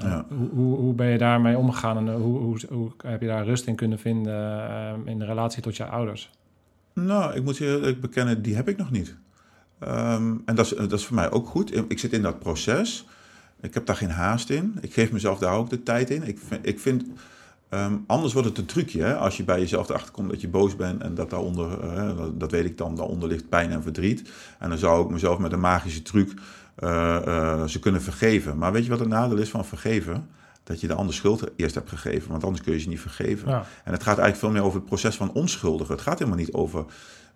[0.00, 0.24] Ja.
[0.28, 3.66] hoe, hoe, hoe ben je daarmee omgegaan en hoe, hoe, hoe heb je daar rust
[3.66, 6.30] in kunnen vinden in de relatie tot je ouders?
[6.92, 9.16] Nou, ik moet je eerlijk bekennen, die heb ik nog niet.
[9.78, 11.76] Ehm, en dat is, dat is voor mij ook goed.
[11.88, 13.06] Ik zit in dat proces.
[13.60, 14.78] Ik heb daar geen haast in.
[14.80, 16.22] Ik geef mezelf daar ook de tijd in.
[16.22, 17.04] Ik vind, ik vind
[17.68, 19.02] ehm, anders wordt het een trucje.
[19.02, 19.16] Hè?
[19.16, 22.50] Als je bij jezelf erachter komt dat je boos bent en dat daaronder, eh, dat,
[22.50, 24.30] weet ik dan, daaronder ligt pijn en verdriet.
[24.58, 26.32] En dan zou ik mezelf met een magische truc
[26.76, 28.58] eh, eh, ze kunnen vergeven.
[28.58, 30.28] Maar weet je wat het nadeel is van vergeven?
[30.62, 33.48] Dat je de ander schuld eerst hebt gegeven, want anders kun je ze niet vergeven.
[33.48, 33.64] Ja.
[33.84, 35.94] En het gaat eigenlijk veel meer over het proces van onschuldigen.
[35.94, 36.84] Het gaat helemaal niet over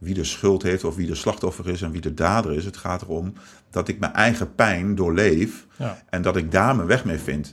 [0.00, 2.64] wie de schuld heeft of wie de slachtoffer is en wie de dader is.
[2.64, 3.32] Het gaat erom
[3.70, 6.02] dat ik mijn eigen pijn doorleef Ja.
[6.10, 7.52] en dat ik daar mijn weg mee vind.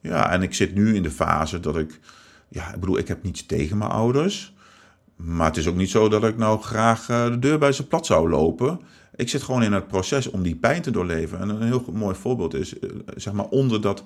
[0.00, 2.00] Ja, en ik zit nu in de fase dat ik,
[2.48, 4.54] ja, ik bedoel, ik heb niets tegen mijn ouders.
[5.16, 7.86] Maar het is ook niet zo dat ik nou graag eh, de deur bij ze
[7.86, 8.80] plat zou lopen.
[9.16, 11.40] Ik zit gewoon in het proces om die pijn te doorleven.
[11.40, 14.02] En een heel mooi voorbeeld is, eh, zeg maar, onder, dat,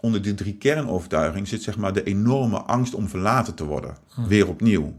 [0.00, 3.96] onder die drie kernovertuigingen zit zeg maar de enorme angst om verlaten te worden.
[4.28, 4.94] Weer opnieuw.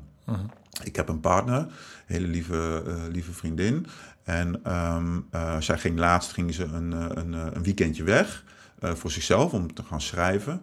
[0.83, 1.67] Ik heb een partner, een
[2.05, 3.85] hele lieve, eh, lieve vriendin.
[4.23, 8.43] En ehm, eh, zij ging laatst ging ze een, eh, een, een weekendje weg
[8.81, 10.61] voor zichzelf om te gaan schrijven.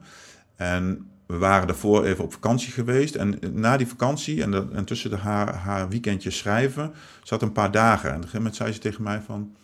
[0.57, 3.15] En we waren daarvoor even op vakantie geweest.
[3.15, 6.93] En na die vakantie en, de, en tussen haar, haar weekendje schrijven
[7.23, 8.09] zat een paar dagen.
[8.11, 9.57] En op een gegeven moment zei ze tegen mij van,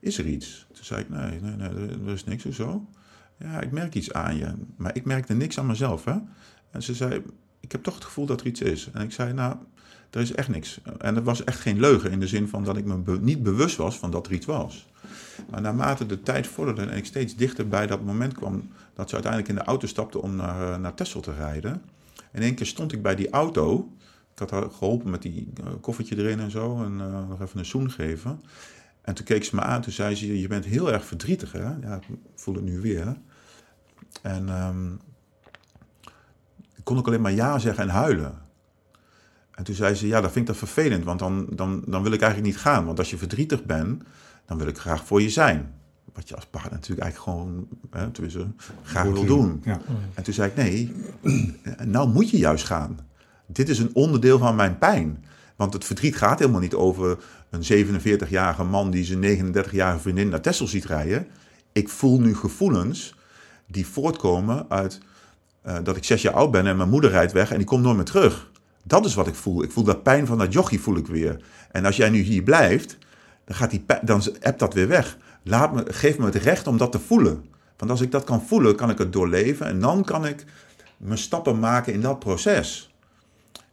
[0.00, 0.66] is er iets?
[0.72, 2.42] Toen zei ik, nee, nee, nee, er- er is niks.
[2.42, 2.88] Hoezo?
[3.38, 4.54] Ja, ik merk iets aan je.
[4.76, 6.14] Maar ik merkte niks aan mezelf, hè?
[6.70, 7.22] En ze zei,
[7.62, 8.90] ik heb toch het gevoel dat er iets is.
[8.92, 9.56] En ik zei, nou,
[10.10, 10.80] er is echt niks.
[10.98, 13.76] En er was echt geen leugen in de zin van dat ik me niet bewust
[13.76, 14.86] was van dat er iets was.
[15.50, 19.14] Maar naarmate de tijd vorderde en ik steeds dichter bij dat moment kwam dat ze
[19.14, 21.82] uiteindelijk in de auto stapte om naar, eh, naar Texel te rijden.
[22.32, 23.92] In één keer stond ik bij die auto.
[24.32, 27.58] Ik had haar geholpen met die eh, koffertje erin en zo en eh, nog even
[27.58, 28.42] een zoen geven.
[29.02, 31.74] En toen keek ze me aan, toen zei ze, je bent heel erg verdrietig hè.
[31.80, 33.16] Ja, ik voel het nu weer.
[34.22, 34.86] En ehm,
[36.82, 38.34] ik kon ook alleen maar ja zeggen en huilen.
[39.54, 42.12] En toen zei ze, ja, dat vind ik dat vervelend, want dan, dan, dan wil
[42.12, 42.84] ik eigenlijk niet gaan.
[42.84, 44.02] Want als je verdrietig bent,
[44.46, 45.74] dan wil ik graag voor je zijn.
[46.12, 48.08] Wat je als partner natuurlijk eigenlijk gewoon, hè,
[48.82, 49.60] graag wil doen.
[49.64, 49.80] Ja.
[50.14, 50.92] En toen zei ik, nee,
[51.84, 52.98] nou moet je juist gaan.
[53.46, 55.24] Dit is een onderdeel van mijn pijn.
[55.56, 57.18] Want het verdriet gaat helemaal niet over
[57.50, 61.26] een 47-jarige man die zijn 39-jarige vriendin naar Texel ziet rijden.
[61.72, 63.14] Ik voel nu gevoelens
[63.66, 65.00] die voortkomen uit
[65.62, 67.82] eh, dat ik zes jaar oud ben en mijn moeder rijdt weg en die komt
[67.82, 68.50] nooit meer terug.
[68.84, 69.62] Dat is wat ik voel.
[69.62, 71.44] Ik voel dat pijn van dat jochie voel ik weer.
[71.70, 72.98] En als jij nu hier blijft,
[73.44, 74.22] dan gaat die dan
[74.56, 75.16] dat weer weg.
[75.42, 77.44] Laat me, geef me het recht om dat te voelen.
[77.76, 80.44] Want als ik dat kan voelen, kan ik het doorleven en dan kan ik
[80.96, 82.94] mijn stappen maken in dat proces.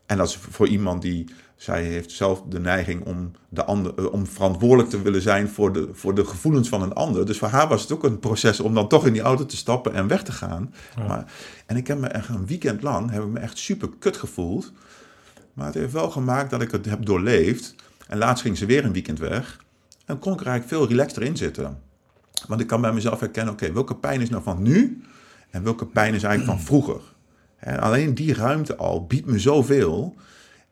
[0.06, 1.30] En dat is voor iemand die,
[1.60, 5.74] zij heeft zelf de neiging om, de ander, eh, om verantwoordelijk te willen zijn voor
[5.74, 7.26] de, voor de gevoelens van een ander.
[7.26, 9.58] Dus voor haar was het ook een proces om dan toch in die auto te
[9.58, 10.74] stappen en weg te gaan.
[11.08, 11.32] Maar,
[11.66, 14.72] en ik heb me echt een weekend lang, heb ik me echt super kut gevoeld.
[15.54, 17.76] Maar het heeft wel gemaakt dat ik het heb doorleefd.
[18.08, 19.60] En laatst ging ze weer een weekend weg.
[20.06, 21.80] dan kon ik er eigenlijk veel relaxter in zitten.
[22.48, 25.04] Want ik kan bij mezelf herkennen, oké, welke pijn is nou van nu
[25.50, 27.02] en welke pijn is eigenlijk van vroeger.
[27.58, 30.16] En alleen die ruimte al biedt me zoveel.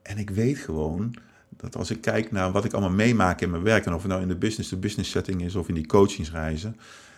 [0.07, 1.15] En ik weet gewoon
[1.57, 4.11] dat als ik kijk naar wat ik allemaal meemaak in mijn werk, en of het
[4.11, 6.77] nou in de business-to-business setting is of in die coachingsreizen,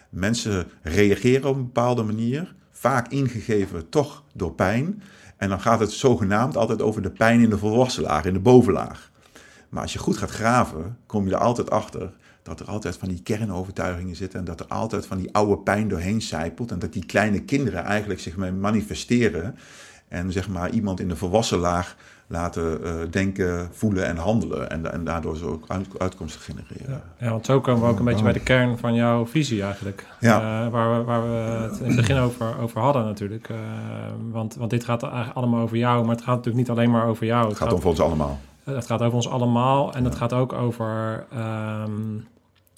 [0.09, 5.03] mensen reageren op een bepaalde manier, vaak ingegeven toch door pijn.
[5.37, 8.39] En dan gaat het zogenaamd altijd over de pijn in de volwassen laag, in de
[8.39, 9.11] bovenlaag.
[9.69, 12.11] Maar als je goed gaat graven, kom je er altijd achter
[12.43, 15.87] dat er altijd van die kernovertuigingen zitten en dat er altijd van die oude pijn
[15.87, 19.55] doorheen zijpelt en dat die kleine kinderen eigenlijk zich manifesteren
[20.07, 21.95] en zeg maar iemand in de volwassen laag
[22.29, 27.01] laten uh, denken, voelen en handelen en, en daardoor zo ook uit, uitkomsten genereren.
[27.19, 30.05] Ja, want zo komen we ook een beetje bij de kern van jouw visie eigenlijk.
[30.19, 30.65] Ja.
[30.65, 33.49] Uh, waar, we, waar we het in het begin over, over hadden natuurlijk.
[33.49, 33.57] Uh,
[34.31, 37.07] want, want dit gaat eigenlijk allemaal over jou, maar het gaat natuurlijk niet alleen maar
[37.07, 37.41] over jou.
[37.41, 38.39] Het, het gaat, over ons allemaal.
[38.63, 40.09] Het gaat over ons allemaal en ja.
[40.09, 41.25] het gaat ook over...
[41.33, 42.27] Um,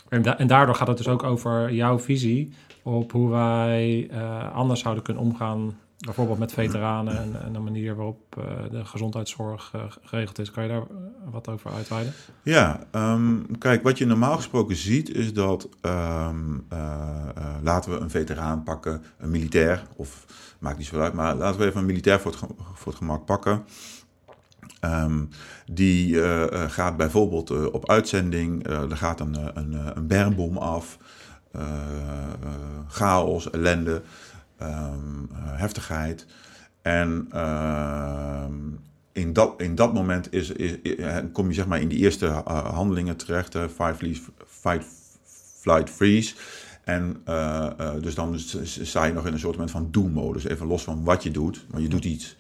[0.10, 4.10] en, da en, daardoor gaat het dus ook over jouw visie op hoe wij
[4.54, 5.74] anders zouden kunnen omgaan,
[6.06, 10.52] bijvoorbeeld met veteranen en, en de manier waarop uh, de gezondheidszorg uh, geregeld is.
[10.52, 10.84] Kan je daar
[11.32, 12.14] wat over uitweiden?
[12.43, 16.68] Ja, um, kijk, wat je normaal gesproken ziet is dat, um,
[17.62, 20.26] laten we een veteraan pakken, een militair, of
[20.60, 22.39] maakt niet zoveel uit, maar laten we even een militair voor het,
[22.74, 23.64] voor het gemak pakken.
[24.86, 25.30] Um,
[25.66, 26.22] die
[26.68, 30.97] gaat bijvoorbeeld op uitzending, er gaat een, een, een bermbom af,
[32.88, 34.02] chaos, ellende,
[34.62, 36.26] um, heftigheid.
[36.82, 38.53] En ehm,
[39.12, 40.76] in, dat, in dat moment is, is,
[41.32, 43.57] kom je zeg maar in die eerste handelingen terecht,
[43.95, 44.86] flees, fight,
[45.59, 46.36] flight, freeze.
[46.84, 47.24] En
[48.01, 51.32] dus dan sta je nog in een soort van do-modus, even los van wat je
[51.32, 52.38] doet, maar je doet iets.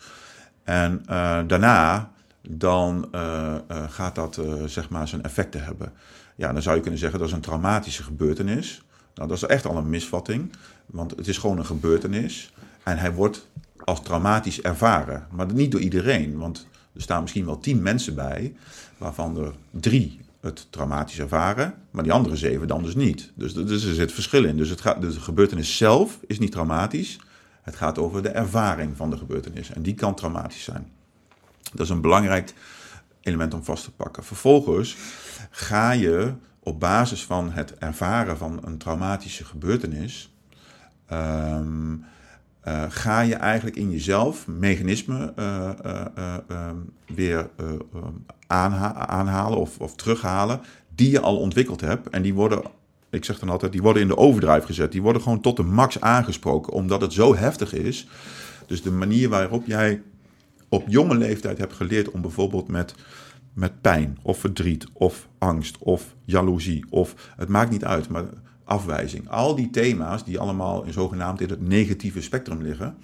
[0.63, 1.03] En
[1.47, 2.11] daarna
[2.49, 5.93] dan uh, uh, gaat dat uh, zeg maar zijn effecten hebben.
[6.35, 8.81] Ja, dan zou je kunnen zeggen dat is een traumatische gebeurtenis.
[9.15, 10.53] Nou, dat is echt al een misvatting,
[10.91, 12.53] want het is gewoon een gebeurtenis.
[12.83, 13.47] En hij wordt
[13.83, 16.37] als traumatisch ervaren, maar niet door iedereen.
[16.37, 18.55] Want er staan misschien wel tien mensen bij,
[18.97, 23.31] waarvan er drie het traumatisch ervaren, maar die andere zeven dan dus niet.
[23.35, 24.57] Dus, dus er zit verschil in.
[24.57, 27.19] Dus, het gaat, dus de gebeurtenis zelf is niet traumatisch.
[27.61, 29.71] Het gaat over de ervaring van de gebeurtenis.
[29.71, 30.91] En die kan traumatisch zijn.
[31.73, 32.53] Dat is een belangrijk
[33.21, 34.23] element om vast te pakken.
[34.23, 34.95] Vervolgens
[35.49, 40.30] ga je op basis van het ervaren van een traumatische gebeurtenis,
[41.11, 42.05] um,
[42.67, 45.69] uh, ga je eigenlijk in jezelf mechanismen uh,
[46.17, 46.69] uh,
[47.15, 47.49] weer
[48.47, 50.61] aanha aanhalen of, of terughalen
[50.95, 52.09] die je al ontwikkeld hebt.
[52.09, 52.61] En die worden,
[53.09, 54.91] ik zeg dan altijd, die worden in de overdrive gezet.
[54.91, 58.07] Die worden gewoon tot de max aangesproken, omdat het zo heftig is.
[58.67, 60.01] Dus de manier waarop jij
[60.69, 62.95] op jonge leeftijd heb geleerd om bijvoorbeeld met,
[63.53, 68.25] met pijn of verdriet of angst of jaloezie of het maakt niet uit, maar
[68.63, 69.29] afwijzing.
[69.29, 72.95] Al die thema's die allemaal in zogenaamd in het negatieve spectrum liggen.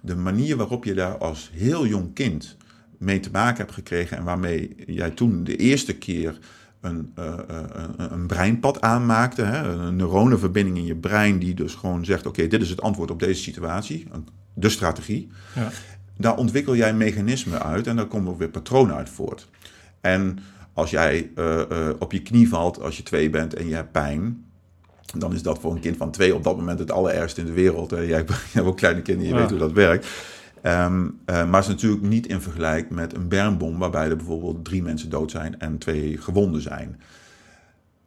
[0.00, 2.56] De manier waarop je daar als heel jong kind
[2.98, 6.38] mee te maken hebt gekregen en waarmee jij toen de eerste keer
[6.80, 9.42] een, uh, een, een breinpad aanmaakte.
[9.42, 9.68] Hè?
[9.68, 13.20] Een neuronenverbinding in je brein die dus gewoon zegt: oké, dit is het antwoord op
[13.20, 14.06] deze situatie.
[14.54, 15.28] De strategie.
[15.54, 15.70] Ja
[16.16, 19.48] daar ontwikkel jij mechanismen uit en daar komen ook weer patronen uit voort.
[20.00, 20.38] En
[20.72, 23.92] als jij uh, uh, op je knie valt als je twee bent en je hebt
[23.92, 24.45] pijn,
[25.14, 27.52] dan is dat voor een kind van twee op dat moment het allerergste in de
[27.52, 27.90] wereld.
[27.90, 29.40] Jij, jij hebt ook kleine kinderen, je ja.
[29.40, 30.06] weet hoe dat werkt.
[30.62, 34.64] Um, uh, maar het is natuurlijk niet in vergelijking met een bermbom, waarbij er bijvoorbeeld
[34.64, 37.00] drie mensen dood zijn en twee gewonden zijn.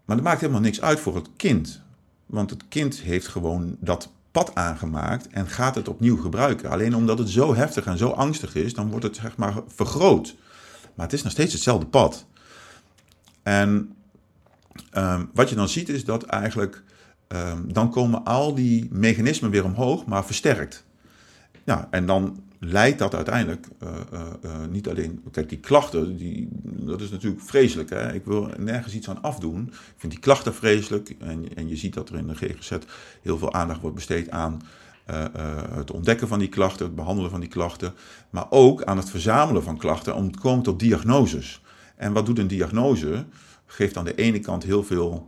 [0.05, 1.81] Maar dat maakt helemaal niks uit voor het kind.
[2.25, 6.69] Want het kind heeft gewoon dat pad aangemaakt en gaat het opnieuw gebruiken.
[6.69, 10.35] Alleen omdat het zo heftig en zo angstig is, dan wordt het zeg maar vergroot.
[10.95, 12.25] Maar het is nog steeds hetzelfde pad.
[13.43, 13.93] En
[14.97, 16.83] um, wat je dan ziet is dat eigenlijk
[17.35, 20.85] um, dan komen al die mechanismen weer omhoog, maar versterkt.
[21.63, 25.23] Ja, en dan leidt dat uiteindelijk uh, uh, uh, niet alleen.
[25.31, 27.89] Kijk, die klachten, die, dat is natuurlijk vreselijk.
[27.89, 28.13] Hè?
[28.13, 29.67] Ik wil nergens iets aan afdoen.
[29.67, 31.15] Ik vind die klachten vreselijk.
[31.19, 32.71] En, en je ziet dat er in de GGZ
[33.21, 34.61] heel veel aandacht wordt besteed aan
[35.71, 37.93] het ontdekken van die klachten, het behandelen van die klachten.
[38.29, 41.61] Maar ook aan het verzamelen van klachten om te komen tot diagnoses.
[41.95, 43.25] En wat doet een diagnose?
[43.65, 45.27] Geeft aan de ene kant heel veel.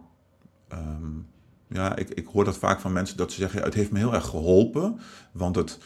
[0.74, 1.28] Um,
[1.72, 3.98] ja, ik, ik hoor dat vaak van mensen dat ze zeggen: ja, het heeft me
[3.98, 5.00] heel erg geholpen.
[5.32, 5.78] Want het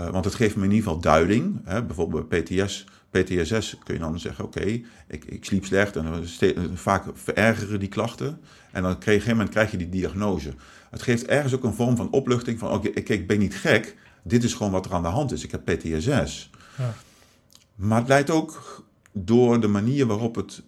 [0.00, 1.60] uh, want het geeft me in ieder geval duiding.
[1.64, 1.84] Hè?
[1.84, 6.26] Bijvoorbeeld bij PTS, PTSS kun je dan zeggen: Oké, okay, ik, ik sliep slecht en
[6.74, 8.40] vaak verergeren die klachten.
[8.72, 10.54] En dan krijg, op een gegeven moment krijg je die diagnose.
[10.90, 13.56] Het geeft ergens ook een vorm van opluchting: van oké, okay, ik, ik ben niet
[13.56, 13.96] gek.
[14.22, 15.44] Dit is gewoon wat er aan de hand is.
[15.44, 16.50] Ik heb PTSS.
[16.78, 16.94] Ja.
[17.74, 20.62] Maar het leidt ook door de manier waarop het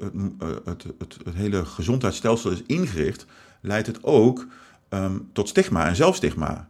[0.00, 3.26] het, eh, het, het, het hele gezondheidsstelsel is ingericht,
[3.66, 4.46] leidt het ook
[4.88, 6.68] ehm, tot stigma en zelfstigma.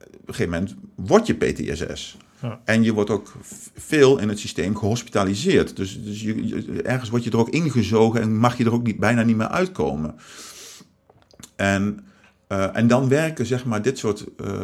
[0.00, 2.16] Op een gegeven moment word je PTSS.
[2.40, 2.60] Ja.
[2.64, 3.32] En je wordt ook
[3.74, 5.76] veel in het systeem gehospitaliseerd.
[5.76, 8.82] Dus, dus je, je- ergens word je er ook ingezogen en mag je er ook
[8.86, 10.14] niet, bijna niet meer uitkomen.
[11.56, 12.04] En,
[12.46, 14.62] eh, en dan werken zeg maar dit soort eh, eh,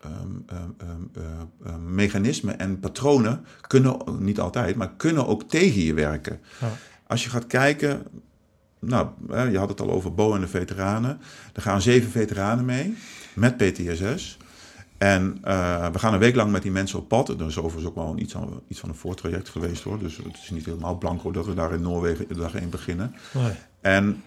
[0.00, 0.14] ehm,
[0.46, 1.22] ehm, ehm, eh,
[1.66, 6.40] eh, mechanismen en patronen kunnen, niet altijd, maar kunnen ook tegen je werken.
[6.60, 6.72] Ja.
[7.06, 8.02] Als je gaat kijken,
[8.78, 9.08] nou,
[9.50, 11.20] je had het al over Bo en de veteranen.
[11.52, 12.96] Er gaan zeven veteranen mee
[13.34, 14.38] met PTSS.
[14.98, 17.26] En eh, we gaan een week lang met die mensen op pad.
[17.26, 19.98] Dat is overigens ook wel een, iets, van, iets van een voortraject geweest hoor.
[19.98, 23.14] Dus het is niet helemaal blanco dat we daar in Noorwegen dag één beginnen.
[23.32, 23.52] Nee.
[23.80, 24.22] En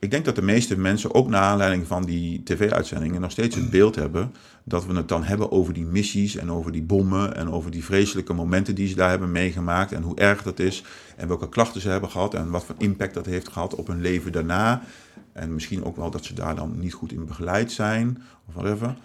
[0.00, 3.70] ik denk dat de meeste mensen, ook naar aanleiding van die tv-uitzendingen, nog steeds het
[3.70, 4.34] beeld hebben
[4.64, 7.84] dat we het dan hebben over die missies en over die bommen en over die
[7.84, 10.82] vreselijke momenten die ze daar hebben meegemaakt en hoe erg dat is
[11.16, 14.00] en welke klachten ze hebben gehad en wat voor impact dat heeft gehad op hun
[14.00, 14.82] leven daarna.
[15.32, 18.96] En misschien ook wel dat ze daar dan niet goed in begeleid zijn of whatever.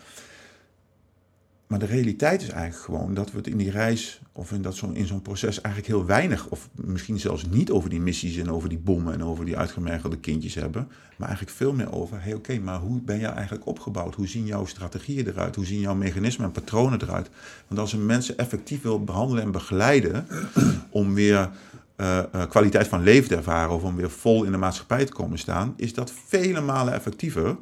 [1.68, 4.76] Maar de realiteit is eigenlijk gewoon dat we het in die reis of in, dat
[4.76, 8.51] zo, in zo'n proces eigenlijk heel weinig, of misschien zelfs niet over die missies en
[8.51, 10.88] over die bommen en over die uitgemergelde kindjes hebben.
[11.18, 14.16] Maar eigenlijk veel meer over, hey, oké, maar hoe ben jij eigenlijk opgebouwd?
[14.16, 15.55] Hoe zien jouw strategieën eruit?
[15.55, 17.30] Hoe zien jouw mechanismen en patronen eruit?
[17.68, 20.28] Want als een mensen effectief wil behandelen en begeleiden
[20.89, 21.49] om weer
[21.95, 25.13] eh, eh, kwaliteit van leven te ervaren of om weer vol in de maatschappij te
[25.13, 27.57] komen staan, is dat vele malen effectiever.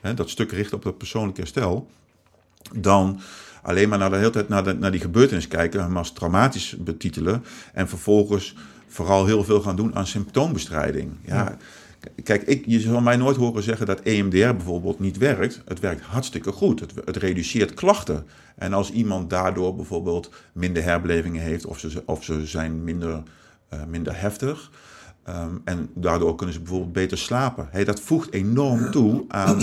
[0.00, 1.88] Hè, dat stuk richt op het persoonlijk herstel
[2.76, 3.20] dan
[3.62, 6.76] alleen maar naar de hele tijd naar, de, naar die gebeurtenis kijken, hem als traumatisch
[6.78, 8.54] betitelen en vervolgens
[8.88, 11.12] vooral heel veel gaan doen aan symptoombestrijding.
[11.24, 11.56] Ja,
[12.22, 15.62] Kijk, ik, je zal mij nooit horen zeggen dat EMDR bijvoorbeeld niet werkt.
[15.64, 16.80] Het werkt hartstikke goed.
[16.80, 18.26] Het, het reduceert klachten.
[18.56, 23.22] En als iemand daardoor bijvoorbeeld minder herbelevingen heeft of ze, of ze zijn minder,
[23.68, 24.70] eh, minder heftig,
[25.22, 27.68] Ehm, en daardoor kunnen ze bijvoorbeeld beter slapen.
[27.70, 29.58] Hey, dat voegt enorm toe aan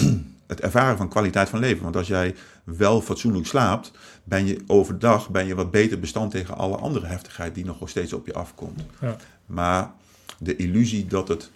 [0.47, 1.84] het ervaren van kwaliteit van leven.
[1.84, 2.36] Want als jij
[2.78, 3.91] wel fatsoenlijk slaapt,
[4.24, 8.13] ben je overdag ben je wat beter bestand tegen alle andere heftigheid die nog steeds
[8.13, 8.82] op je afkomt.
[9.01, 9.15] Ja.
[9.45, 9.91] Maar
[10.38, 11.51] de illusie dat, het,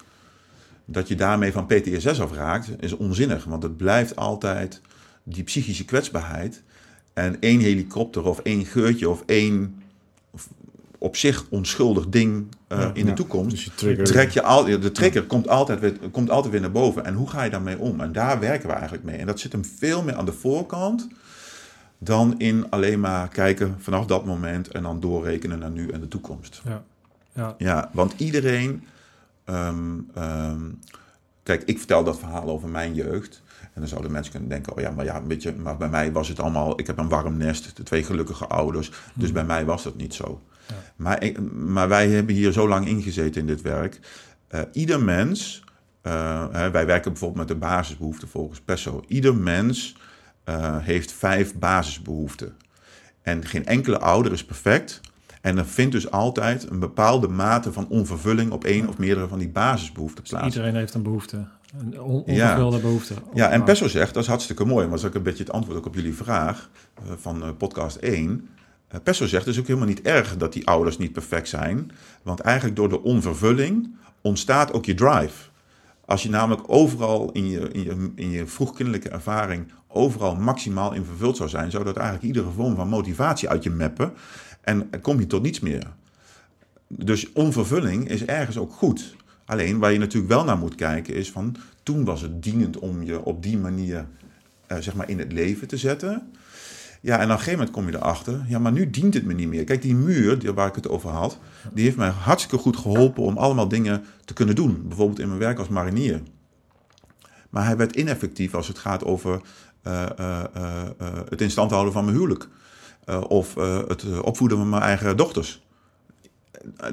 [0.85, 3.43] dat je daarmee van PTSS afraakt, is onzinnig.
[3.43, 4.81] Want het blijft altijd
[5.23, 6.63] die psychische kwetsbaarheid.
[7.13, 9.82] En één helikopter of één geurtje of één
[11.03, 13.15] op zich onschuldig ding eh, Ja, in de ja.
[13.15, 13.79] toekomst.
[13.79, 14.09] Dus.
[14.09, 17.05] Trek je al, de trigger komt altijd, weer, komt altijd weer naar boven.
[17.05, 18.01] En hoe ga je daarmee om?
[18.01, 19.17] En daar werken we eigenlijk mee.
[19.17, 21.07] En dat zit hem veel meer aan de voorkant
[21.97, 26.07] dan in alleen maar kijken vanaf dat moment en dan doorrekenen naar nu en de
[26.07, 26.61] toekomst.
[26.65, 26.83] Ja.
[27.33, 27.55] Ja.
[27.57, 28.83] Ja, want iedereen.
[29.45, 30.61] ehm, ehm,
[31.43, 33.41] kijk, ik vertel dat verhaal over mijn jeugd.
[33.61, 36.11] En dan zouden mensen kunnen denken: oh ja, maar ja, weet je, maar bij mij
[36.11, 36.79] was het allemaal.
[36.79, 38.91] Ik heb een warm nest, de twee gelukkige ouders.
[39.13, 40.41] Dus bij mij was dat niet zo.
[40.67, 40.75] Ja.
[40.95, 43.99] Maar, ik- maar wij hebben hier zo lang ingezeten in dit werk.
[44.47, 45.63] Eh, ieder mens.
[46.01, 49.03] eh, hè, wij werken bijvoorbeeld met de basisbehoeften volgens PESO.
[49.07, 49.95] Ieder mens
[50.43, 52.53] eh, heeft vijf basisbehoeften.
[53.21, 55.01] En geen enkele ouder is perfect.
[55.41, 59.39] En er vindt dus altijd een bepaalde mate van onvervulling op één of meerdere van
[59.39, 60.45] die basisbehoeften plaats.
[60.45, 61.45] Iedereen heeft een behoefte.
[61.79, 62.31] Een on- Ja.
[62.43, 63.13] onvervulde behoefte.
[63.33, 65.53] Ja, en Pesso zegt, dat is hartstikke mooi, maar dat is ook een beetje het
[65.53, 66.69] antwoord ook op jullie vraag
[67.17, 68.49] van podcast 1.
[68.93, 71.91] Eh, Pesso zegt, is ook helemaal niet erg dat die ouders niet perfect zijn,
[72.23, 75.49] want eigenlijk door de onvervulling ontstaat ook je drive.
[76.05, 81.05] Als je namelijk overal in je, in je, in je vroegkindelijke ervaring overal maximaal in
[81.05, 84.13] vervuld zou zijn, zou dat eigenlijk iedere vorm van motivatie uit je meppen
[84.61, 85.87] en kom je tot niets meer.
[86.87, 89.15] Dus onvervulling is ergens ook goed.
[89.45, 93.03] Alleen waar je natuurlijk wel naar moet kijken is van toen was het dienend om
[93.03, 94.05] je op die manier
[94.67, 96.31] eh, zeg maar in het leven te zetten.
[97.03, 99.33] Ja, en op een gegeven moment kom je erachter, ja, maar nu dient het me
[99.33, 99.63] niet meer.
[99.63, 101.37] Kijk, die muur waar ik het over had,
[101.73, 104.83] die heeft mij hartstikke goed geholpen om allemaal dingen te kunnen doen.
[104.87, 106.21] Bijvoorbeeld in mijn werk als marinier.
[107.49, 109.41] Maar hij werd ineffectief als het gaat over
[109.81, 110.83] eh, eh, eh,
[111.29, 112.47] het in stand houden van mijn huwelijk.
[113.27, 113.55] Of
[113.87, 115.61] het opvoeden van mijn eigen dochters.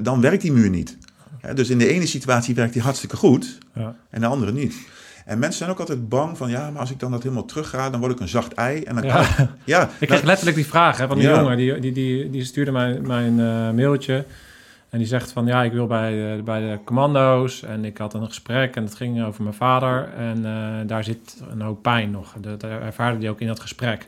[0.01, 0.97] Dan werkt die muur niet.
[1.55, 3.95] Dus in de ene situatie werkt die hartstikke goed Ja.
[4.09, 4.75] en de andere niet.
[5.25, 7.89] En mensen zijn ook altijd bang van, ja, maar als ik dan dat helemaal terugga,
[7.89, 8.83] dan word ik een zacht ei.
[8.83, 9.25] En dan kan
[9.65, 9.89] Ja.
[9.99, 11.39] ik- kreeg letterlijk die vraag hè, van die Ja.
[11.39, 11.57] jongen.
[11.57, 14.25] Die, die, die, die stuurde mij mijn eh, mailtje.
[14.89, 17.63] En die zegt van ja, ik wil bij, de- bij de commando's.
[17.63, 20.09] En ik had een gesprek en het ging over mijn vader.
[20.17, 22.33] En eh, daar zit een hoop pijn nog.
[22.39, 24.07] Dat ervaarde hij ook in dat gesprek.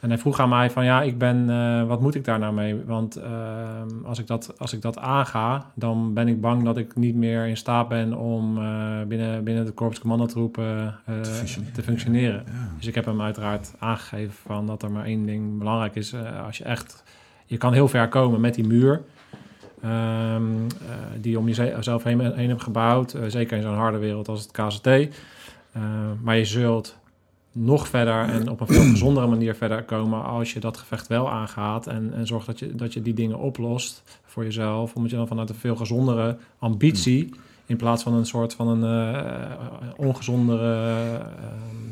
[0.00, 2.54] En hij vroeg aan mij van ja, ik ben, eh, wat moet ik daar nou
[2.54, 2.84] mee?
[2.84, 6.96] Want ehm, als, ik dat, als ik dat aanga, dan ben ik bang dat ik
[6.96, 11.74] niet meer in staat ben om eh, binnen, binnen de korps commandotroepen eh, Te functioneren.
[11.74, 12.42] te functioneren.
[12.46, 12.52] Ja.
[12.78, 16.14] Dus ik heb hem uiteraard aangegeven van dat er maar één ding belangrijk is.
[16.46, 17.04] als je echt,
[17.44, 19.02] je kan heel ver komen met die muur.
[19.82, 23.16] ehm, eh, die je om jezelf heen, heen hebt gebouwd.
[23.26, 24.88] zeker in zo'n harde wereld als het KZT.
[26.22, 26.96] Maar je zult
[27.58, 31.30] nog verder en op een veel gezondere manier verder komen als je dat gevecht wel
[31.30, 34.94] aangaat en, en zorgt dat je, dat je die dingen oplost voor jezelf.
[34.94, 37.34] Omdat je dan vanuit een veel gezondere ambitie,
[37.66, 39.50] in plaats van een soort van een eh,
[39.96, 40.74] ongezondere
[41.18, 41.26] eh,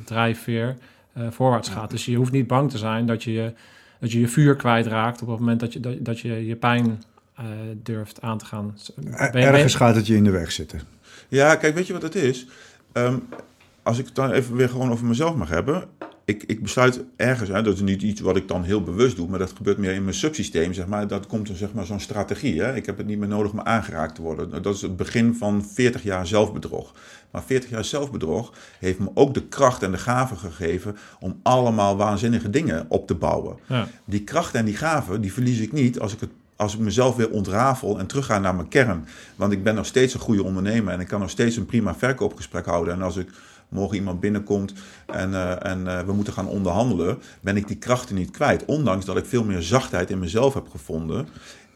[0.04, 0.76] drijfveer,
[1.12, 1.90] eh, voorwaarts gaat.
[1.90, 3.52] Dus je hoeft niet bang te zijn dat je je,
[4.00, 7.02] dat je, je vuur kwijtraakt op het moment dat je dat, dat je, je pijn
[7.34, 7.44] eh,
[7.82, 8.74] durft aan te gaan.
[8.96, 10.80] Ben je- ben je- Ergens gaat het je in de weg zitten.
[11.28, 12.46] Ja, kijk, weet je wat het is?
[12.92, 13.16] Ehm,
[13.85, 15.85] als ik het dan even weer gewoon over mezelf mag hebben.
[16.24, 19.28] Ik, ik besluit ergens, hè, dat is niet iets wat ik dan heel bewust doe,
[19.28, 21.09] maar dat gebeurt meer in mijn subsysteem, zeg maar.
[21.09, 22.62] Dat komt er, zeg maar, zo'n strategie.
[22.62, 22.74] Hè.
[22.74, 24.62] Ik heb het niet meer nodig om aangeraakt te worden.
[24.62, 26.93] Dat is het begin van 40 jaar zelfbedrog.
[27.30, 31.97] Maar 40 jaar zelfbedrog heeft me ook de kracht en de gave gegeven om allemaal
[31.97, 33.59] waanzinnige dingen op te bouwen.
[33.66, 33.89] Ja.
[34.05, 37.16] Die kracht en die gave, die verlies ik niet als ik, het, als ik mezelf
[37.16, 39.07] weer ontrafel en terugga naar mijn kern.
[39.37, 41.95] Want ik ben nog steeds een goede ondernemer en ik kan nog steeds een prima
[41.95, 42.95] verkoopgesprek houden.
[42.95, 43.28] En als ik
[43.68, 44.72] morgen iemand binnenkomt
[45.06, 48.64] en, eh, en eh, we moeten gaan onderhandelen, ben ik die krachten niet kwijt.
[48.64, 51.28] Ondanks dat ik veel meer zachtheid in mezelf heb gevonden.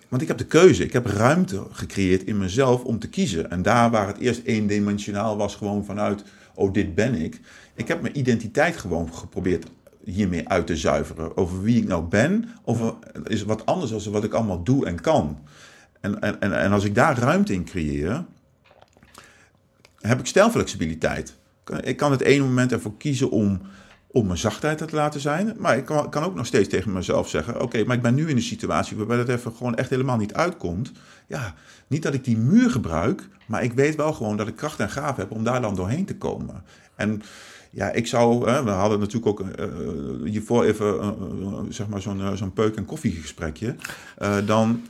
[0.09, 3.51] Want ik heb de keuze, ik heb ruimte gecreëerd in mezelf om te kiezen.
[3.51, 6.25] En daar waar het eerst eendimensionaal was, gewoon vanuit,
[6.55, 7.41] oh dit ben ik.
[7.75, 9.67] Ik heb mijn identiteit gewoon geprobeerd
[10.05, 11.37] hiermee uit te zuiveren.
[11.37, 15.01] Over wie ik nou ben, over, is wat anders dan wat ik allemaal doe en
[15.01, 15.39] kan.
[16.01, 18.25] En, en, en, en als ik daar ruimte in creëer,
[20.01, 21.37] heb ik stijlflexibiliteit.
[21.81, 23.61] Ik kan het ene moment ervoor kiezen om,
[24.07, 25.55] om mijn zachtheid te laten zijn.
[25.59, 28.29] Maar ik kan, kan ook nog steeds tegen mezelf zeggen: Oké, maar ik ben nu
[28.29, 30.93] in een situatie waarbij dat even gewoon echt helemaal niet uitkomt.
[31.27, 31.55] Ja,
[31.87, 34.91] niet dat ik die muur gebruik, maar ik weet wel gewoon dat ik kracht en
[34.91, 36.63] gaaf heb om daar dan doorheen te komen.
[36.95, 37.23] En
[37.71, 39.67] ja, ik zou, we hadden natuurlijk ook eh,
[40.25, 43.77] hiervoor even eh, eh, zeg maar zo'n eh, zo'n peuk- en koffiegesprekje.
[44.17, 44.87] Eh, dan,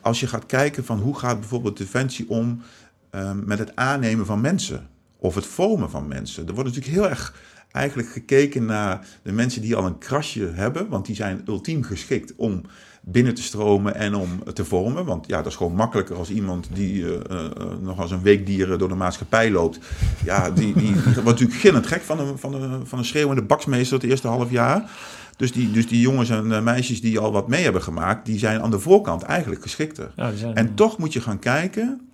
[0.00, 2.62] als je gaat kijken van hoe gaat bijvoorbeeld Defensie om
[3.10, 4.88] eh, met het aannemen van mensen
[5.18, 6.46] of het vormen van mensen.
[6.46, 7.34] Er wordt natuurlijk heel erg
[7.72, 12.32] eigenlijk gekeken naar de mensen die al een krasje hebben, want die zijn ultiem geschikt
[12.36, 12.62] om
[13.00, 15.04] binnen te stromen en om te vormen.
[15.04, 17.50] Want ja, dat is gewoon makkelijker als iemand die eh, eh,
[17.80, 19.78] nog als een weekdier door de maatschappij loopt.
[20.24, 23.42] Ja, die, die, die wordt natuurlijk gillend gek van een, van, een, van een schreeuwende
[23.42, 24.90] baksmeester het eerste half jaar.
[25.36, 28.38] Dus die, dus die jongens en eh, meisjes die al wat mee hebben gemaakt, die
[28.38, 30.10] zijn aan de voorkant eigenlijk geschikter.
[30.16, 32.07] Ja, zijn, En toch moet je gaan kijken,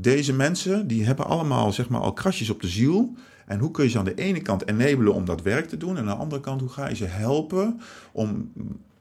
[0.00, 3.14] deze mensen die hebben allemaal zeg maar al krasjes op de ziel.
[3.46, 5.96] En hoe kun je ze aan de ene kant enabelen om dat werk te doen,
[5.96, 7.80] en aan de andere kant hoe ga je ze helpen
[8.12, 8.52] om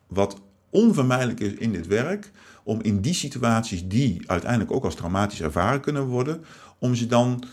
[0.08, 2.32] wat onvermijdelijk is in dit werk,
[2.64, 6.44] om in die situaties die uiteindelijk ook als traumatisch ervaren kunnen worden,
[6.80, 7.44] om ze dan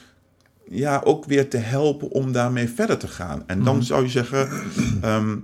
[0.69, 3.43] ja, ook weer te helpen om daarmee verder te gaan.
[3.47, 4.49] En dan zou je zeggen,
[5.01, 5.37] ehm,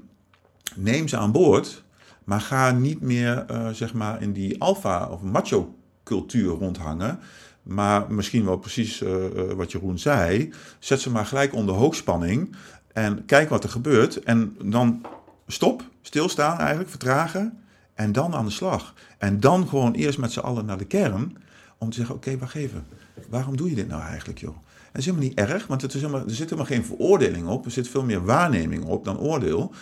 [0.76, 1.82] neem ze aan boord,
[2.24, 5.74] maar ga niet meer eh, zeg maar in die alfa of macho
[6.04, 7.18] cultuur rondhangen.
[7.62, 10.52] Maar misschien wel precies eh, eh, wat Jeroen zei.
[10.78, 12.56] Zet ze maar gelijk onder hoogspanning.
[12.92, 14.22] En kijk wat er gebeurt.
[14.22, 15.06] En dan
[15.46, 17.58] stop, stilstaan eigenlijk, vertragen.
[17.94, 18.94] En dan aan de slag.
[19.18, 21.36] En dan gewoon eerst met z'n allen naar de kern.
[21.78, 22.86] Om te zeggen, oké, wacht even.
[23.28, 24.56] Waarom doe je dit nou eigenlijk, joh?
[24.92, 27.64] Dat is helemaal niet erg, want het is helemaal, er zit helemaal geen veroordeling op.
[27.64, 29.74] Er zit veel meer waarneming op dan oordeel.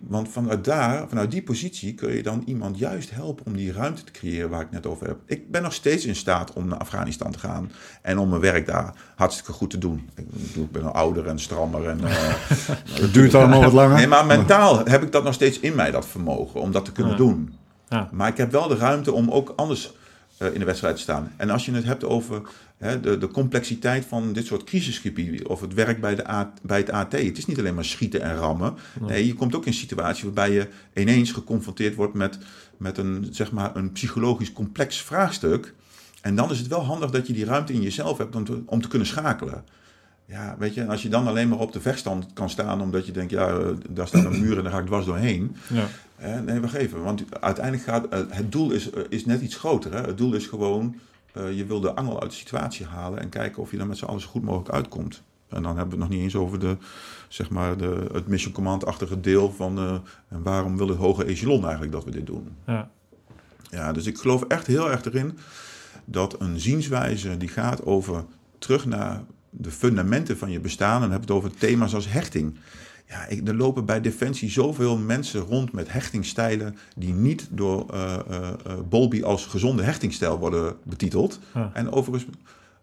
[0.00, 4.04] Want vanuit daar, vanuit die positie, kun je dan iemand juist helpen om die ruimte
[4.04, 5.16] te creëren waar ik net over heb.
[5.26, 7.70] Ik ben nog steeds in staat om naar Afghanistan te gaan
[8.02, 10.08] en om mijn werk daar hartstikke goed te doen.
[10.14, 11.88] Ik, bedoel, ik ben al ouder en strammer.
[11.88, 12.34] En, eh,
[13.00, 13.96] Het duurt allemaal wat langer.
[13.96, 16.92] nee, maar mentaal heb ik dat nog steeds in mij, dat vermogen, om dat te
[16.92, 17.18] kunnen Ja.
[17.18, 17.54] doen.
[17.88, 18.08] Ja.
[18.12, 19.92] Maar ik heb wel de ruimte om ook anders
[20.38, 21.32] in de wedstrijd te staan.
[21.36, 22.42] En als je het hebt over
[22.78, 26.78] hè, de, de complexiteit van dit soort crisisgebieden, of het werk bij, de A, bij
[26.78, 27.12] het AT.
[27.12, 28.74] Het is niet alleen maar schieten en rammen.
[29.00, 32.38] Nee, je komt ook in een situatie waarbij je ineens geconfronteerd wordt met,
[32.76, 35.74] met een, zeg maar, een psychologisch complex vraagstuk.
[36.20, 38.62] En dan is het wel handig dat je die ruimte in jezelf hebt om te,
[38.66, 39.64] om te kunnen schakelen.
[40.26, 43.12] Ja, weet je, als je dan alleen maar op de vechtstand kan staan omdat je
[43.12, 45.56] denkt, ja, eh, daar staat een muur en daar ga ik dwars doorheen.
[45.68, 45.86] ja.
[46.18, 47.02] Nee, wacht even.
[47.02, 49.92] Want uiteindelijk gaat eh, het doel is, eh, is net iets groter.
[49.92, 50.00] Hè?
[50.00, 50.96] Het doel is gewoon,
[51.32, 53.98] eh, je wil de angel uit de situatie halen en kijken of je er met
[53.98, 55.22] z'n allen zo goed mogelijk uitkomt.
[55.48, 56.76] En dan hebben we het nog niet eens over de,
[57.28, 61.92] zeg maar de, het mission command-achtige deel van en waarom wil het hoge echelon eigenlijk
[61.92, 62.48] dat we dit doen.
[62.66, 62.90] Ja.
[63.70, 65.38] Ja, dus ik geloof echt heel erg erin
[66.04, 68.24] dat een zienswijze die gaat over
[68.58, 70.94] terug naar de fundamenten van je bestaan.
[70.94, 72.56] En dan heb het over thema's als hechting.
[73.08, 78.18] Ja, ik, er lopen bij Defensie zoveel mensen rond met hechtingstijlen die niet door eh
[78.28, 81.38] eh, eh, Bolby als gezonde hechtingstijl worden betiteld.
[81.54, 81.70] Ja.
[81.74, 82.36] En overigens,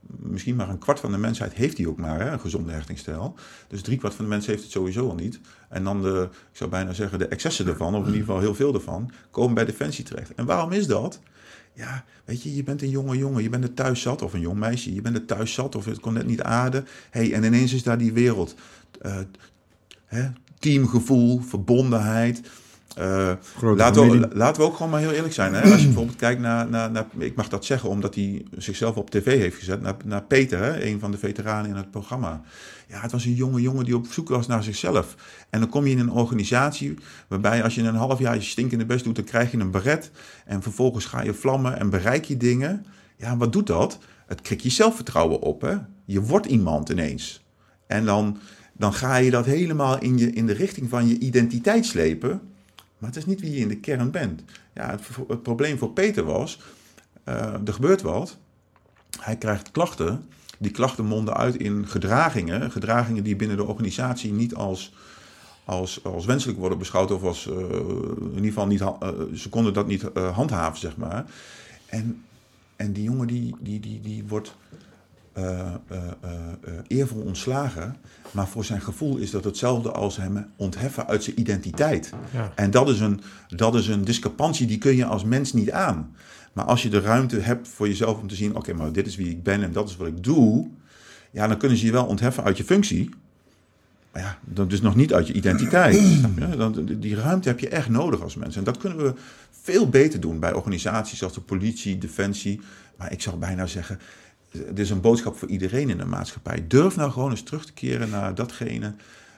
[0.08, 3.36] misschien maar een kwart van de mensheid heeft die ook maar, hè, een gezonde hechtingstijl.
[3.68, 5.40] Dus drie kwart van de mensen heeft het sowieso al niet.
[5.70, 8.56] En dan de, ik zou bijna zeggen, de excessen ervan, of in ieder geval heel
[8.56, 10.34] veel ervan, komen bij Defensie terecht.
[10.34, 11.20] En waarom is dat?
[11.74, 14.40] Ja, weet je, je bent een jonge jongen, je bent er thuis zat, of een
[14.40, 16.88] jong meisje, je bent er thuis zat, of het kon net niet aarden.
[17.10, 18.56] hey, en ineens is daar die wereld.
[19.06, 19.18] Uh,
[20.06, 20.30] hè,
[20.60, 22.42] teamgevoel, verbondenheid.
[23.00, 23.32] Uh,
[23.76, 25.54] laten, we, laten we ook gewoon maar heel eerlijk zijn.
[25.54, 25.72] Hè?
[25.72, 29.10] Als je bijvoorbeeld kijkt naar, naar, naar, Ik mag dat zeggen omdat hij zichzelf op
[29.10, 29.82] tv heeft gezet.
[29.82, 30.84] Naar, naar Peter, hè?
[30.86, 32.42] een van de veteranen in het programma.
[32.88, 35.16] Ja, het was een jonge jongen die op zoek was naar zichzelf.
[35.50, 36.98] En dan kom je in een organisatie
[37.28, 40.12] waarbij als je een half jaar je stinkende best doet, dan krijg je een beret.
[40.46, 42.86] En vervolgens ga je vlammen en bereik je dingen.
[43.18, 44.00] Ja, wat doet dat?
[44.28, 45.62] Het krikt je zelfvertrouwen op.
[45.62, 45.76] Hè?
[46.06, 47.46] Je wordt iemand ineens.
[47.88, 48.38] En dan,
[48.78, 52.42] dan ga je dat helemaal in, je, in de richting van je identiteit slepen.
[52.98, 54.44] Maar het is niet wie je in de kern bent.
[54.74, 54.90] Ja,
[55.28, 56.60] het, probleem voor Peter was,
[57.26, 58.38] uh, er gebeurt wat.
[59.20, 60.26] Hij krijgt klachten.
[60.58, 62.72] Die klachten monden uit in gedragingen.
[62.72, 64.94] Gedragingen die binnen de organisatie niet als,
[65.66, 67.12] als, als wenselijk worden beschouwd.
[67.12, 68.90] Of als, uh, in ieder geval niet, uh,
[69.34, 71.26] ze konden dat niet handhaven, zeg maar.
[71.86, 72.24] En,
[72.76, 74.56] en die jongen die, die, die, die wordt
[75.38, 75.74] uh,
[76.88, 77.96] eervol ontslagen.
[78.32, 82.12] Maar voor zijn gevoel is dat hetzelfde als hem ontheffen uit zijn identiteit.
[82.34, 82.52] Ja.
[82.56, 86.16] En dat is, een, dat is een discrepantie die kun je als mens niet aan.
[86.54, 89.16] Maar als je de ruimte hebt voor jezelf om te zien: oké, maar dit is
[89.16, 90.68] wie ik ben en dat is wat ik doe.
[91.32, 93.10] Ja, dan kunnen ze je wel ontheffen uit je functie.
[94.12, 96.02] Maar ja, dat is nog niet uit je identiteit.
[97.02, 98.56] Die ruimte heb je echt nodig als mens.
[98.56, 99.14] En dat kunnen we
[99.62, 102.62] veel beter doen bij organisaties als de politie, defensie.
[102.98, 104.00] Maar ik zou bijna zeggen,
[104.66, 106.66] het is een boodschap voor iedereen in de maatschappij.
[106.68, 108.96] Durf nou gewoon eens terug te keren naar datgene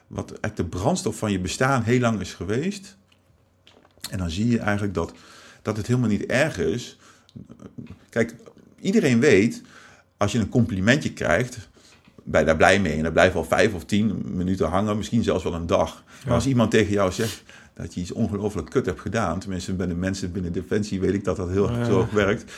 [0.07, 2.97] wat eigenlijk de brandstof van je bestaan heel lang is geweest.
[4.09, 5.13] En dan zie je eigenlijk dat,
[5.61, 6.97] dat het helemaal niet erg is.
[8.09, 8.35] Kijk,
[8.79, 9.61] iedereen weet,
[10.17, 11.69] als je een complimentje krijgt,
[12.23, 12.97] ben je daar blij mee.
[12.97, 16.03] En dat blijft wel vijf of tien minuten hangen, misschien zelfs wel een dag.
[16.25, 17.43] Maar als iemand tegen jou zegt,
[17.77, 19.39] dat je iets ongelooflijk kut hebt gedaan.
[19.39, 22.51] Tenminste, bij de mensen binnen Defensie weet ik dat dat heel zo werkt.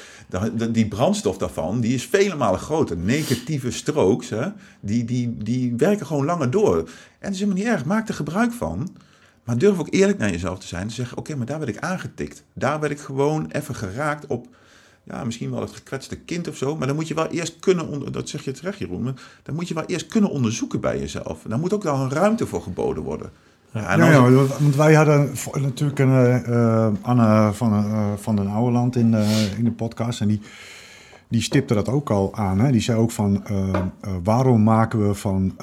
[0.69, 2.97] Die brandstof daarvan, die is vele malen groter.
[2.97, 4.47] Negatieve strokes, hè,
[4.79, 6.77] die, die, die werken gewoon langer door.
[6.77, 6.85] En
[7.19, 8.95] het is helemaal niet erg, maak er gebruik van.
[9.43, 10.81] Maar durf ook eerlijk naar jezelf te zijn.
[10.81, 12.43] En zeggen, oké, maar daar werd ik aangetikt.
[12.53, 14.47] Daar werd ik gewoon even geraakt op...
[15.03, 16.75] Ja, misschien wel het gekwetste kind of zo.
[16.75, 17.87] Maar dan moet je wel eerst kunnen...
[17.87, 19.17] Onder, dat zeg je terecht, Jeroen.
[19.43, 21.41] dan moet je wel eerst kunnen onderzoeken bij jezelf.
[21.47, 23.31] Daar moet ook wel een ruimte voor geboden worden.
[23.73, 25.29] Ja, ja, want wij hadden
[25.61, 30.21] natuurlijk een, uh, Anne van, uh, van den Ouweland in, uh, in de podcast.
[30.21, 30.41] En die,
[31.27, 32.59] die stipte dat ook al aan.
[32.59, 32.71] Hè?
[32.71, 33.43] Die zei ook van,
[34.23, 35.55] waarom maken we van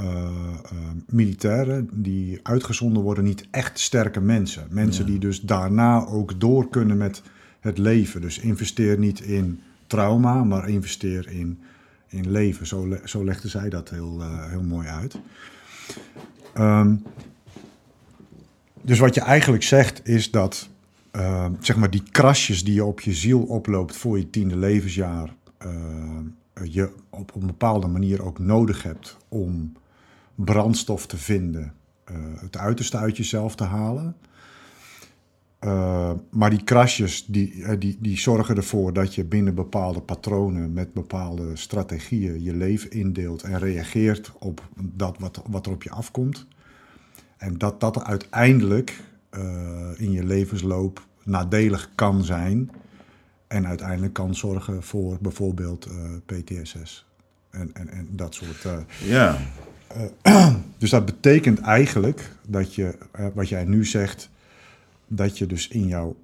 [1.06, 4.66] militairen die uitgezonden worden niet echt sterke mensen?
[4.70, 7.22] Mensen die dus daarna ook door kunnen met
[7.60, 8.20] het leven.
[8.20, 11.58] Dus investeer niet in trauma, maar investeer in,
[12.08, 12.66] in leven.
[12.66, 15.18] Zo, zo legde zij dat heel, heel mooi uit.
[16.58, 17.02] Um,
[18.86, 20.68] dus wat je eigenlijk zegt is dat
[21.12, 25.34] uh, zeg maar die krasjes die je op je ziel oploopt voor je tiende levensjaar,
[25.64, 25.72] uh,
[26.62, 29.72] je op een bepaalde manier ook nodig hebt om
[30.34, 31.72] brandstof te vinden,
[32.10, 34.16] uh, het uiterste uit jezelf te halen.
[36.30, 41.56] maar die krasjes die, die, die zorgen ervoor dat je binnen bepaalde patronen met bepaalde
[41.56, 46.46] strategieën je leven indeelt en reageert op dat wat, wat er op je afkomt.
[47.36, 52.70] En dat dat uiteindelijk uh, in je levensloop nadelig kan zijn.
[53.46, 55.94] En uiteindelijk kan zorgen voor bijvoorbeeld eh,
[56.26, 57.06] PTSS.
[57.50, 58.64] En, en, en dat soort.
[58.64, 58.78] Uh,
[59.08, 59.38] ja.
[60.78, 62.98] dus dat betekent eigenlijk dat je,
[63.34, 64.30] wat jij nu zegt,
[65.06, 66.16] dat je dus in, jouw,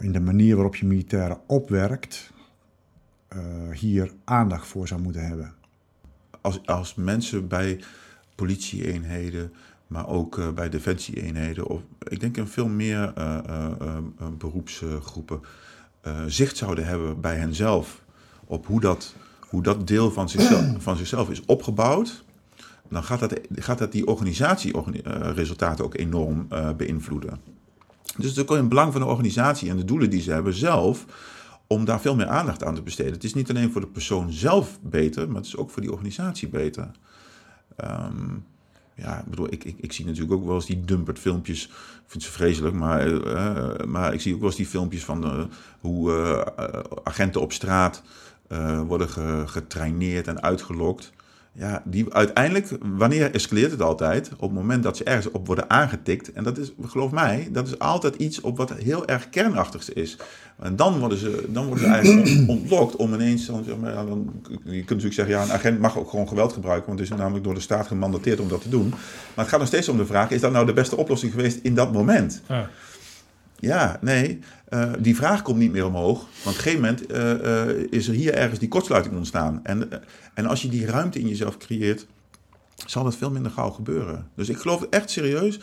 [0.00, 2.32] in de manier waarop je militairen opwerkt,
[3.72, 5.54] hier aandacht voor zou moeten hebben.
[6.40, 7.80] Als, als mensen bij
[8.34, 9.52] politie-eenheden
[9.86, 11.66] maar ook uh, bij defensieeenheden.
[11.66, 13.38] Of ik denk in veel meer uh,
[13.80, 13.96] uh,
[14.38, 15.40] beroepsgroepen
[16.26, 18.04] zicht zouden hebben bij henzelf
[18.44, 19.14] op hoe dat,
[19.48, 22.24] hoe dat deel van zichzelf, van zichzelf is opgebouwd.
[22.88, 27.40] Dan gaat dat, gaat dat die organisatieresultaten ook enorm beïnvloeden.
[28.16, 30.32] Dus het is ook in het belang van de organisatie en de doelen die ze
[30.32, 31.04] hebben zelf
[31.66, 33.12] om daar veel meer aandacht aan te besteden.
[33.12, 35.92] Het is niet alleen voor de persoon zelf beter, maar het is ook voor die
[35.92, 36.90] organisatie beter.
[37.84, 38.44] Um,
[38.94, 41.64] ja, ik bedoel, ik, ik, ik, zie natuurlijk ook wel eens die dumpert filmpjes.
[41.66, 41.70] Ik
[42.06, 45.44] vind ze vreselijk, maar, uh, maar ik zie ook wel eens die filmpjes van uh,
[45.80, 46.12] hoe
[47.04, 48.02] agenten op straat
[48.86, 51.12] worden ge, getraineerd en uitgelokt.
[51.56, 54.30] Ja, die uiteindelijk, wanneer escaleert het altijd?
[54.32, 56.32] Op het moment dat ze ergens op worden aangetikt.
[56.32, 60.16] En dat is, geloof mij, dat is altijd iets op wat heel erg kernachtigs is.
[60.62, 64.30] En dan worden ze, dan worden ze eigenlijk ontlokt om ineens, dan, zeg maar, dan,
[64.48, 67.16] je kunt natuurlijk zeggen, ja, een agent mag ook gewoon geweld gebruiken, want het is
[67.16, 68.88] namelijk door de staat gemandateerd om dat te doen.
[68.88, 71.58] Maar het gaat nog steeds om de vraag, is dat nou de beste oplossing geweest
[71.62, 72.42] in dat moment?
[72.48, 72.70] Ja.
[73.64, 74.38] Ja, nee,
[74.68, 76.18] eh, die vraag komt niet meer omhoog.
[76.18, 79.60] Want op een gegeven moment eh, eh, is er hier ergens die kortsluiting ontstaan.
[79.62, 79.88] En,
[80.34, 82.06] en als je die ruimte in jezelf creëert,
[82.86, 84.28] zal het veel minder gauw gebeuren.
[84.34, 85.60] Dus ik geloof echt serieus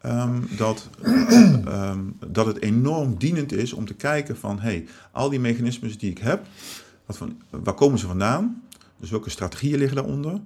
[0.00, 4.60] ehm, dat, ehm, dat het enorm dienend is om te kijken van...
[4.60, 6.46] hey, al die mechanismes die ik heb,
[7.06, 8.62] wat van, waar komen ze vandaan?
[8.96, 10.40] Dus welke strategieën liggen daaronder?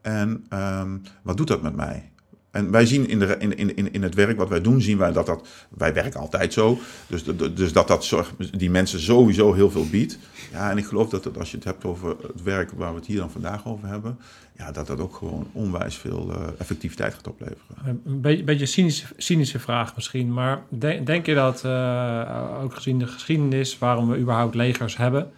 [0.00, 2.10] En ehm, wat doet dat met mij?
[2.56, 5.12] En wij zien in, de, in, in, in het werk wat wij doen, zien wij
[5.12, 5.48] dat dat...
[5.68, 6.78] Wij werken altijd zo.
[7.06, 8.14] Dus, dus dat dat
[8.56, 10.18] die mensen sowieso heel veel biedt.
[10.52, 13.06] Ja, en ik geloof dat als je het hebt over het werk waar we het
[13.06, 14.18] hier dan vandaag over hebben...
[14.58, 18.00] Ja, dat dat ook gewoon onwijs veel eh, effectiviteit gaat opleveren.
[18.04, 22.98] Een beetje, beetje cynische, cynische vraag misschien, maar de- denk je dat, eh, ook gezien
[22.98, 25.30] de geschiedenis waarom we überhaupt legers hebben,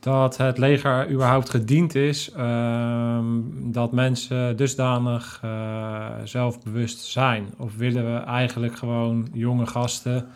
[0.00, 7.48] dat het leger überhaupt gediend is ehm, dat mensen dusdanig eh, zelfbewust zijn?
[7.56, 10.28] Of willen we eigenlijk gewoon jonge gasten,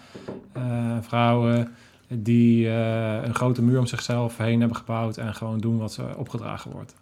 [0.52, 1.74] eh, vrouwen,
[2.08, 6.02] die eh, een grote muur om zichzelf heen hebben gebouwd en gewoon doen wat ze
[6.16, 6.94] opgedragen wordt?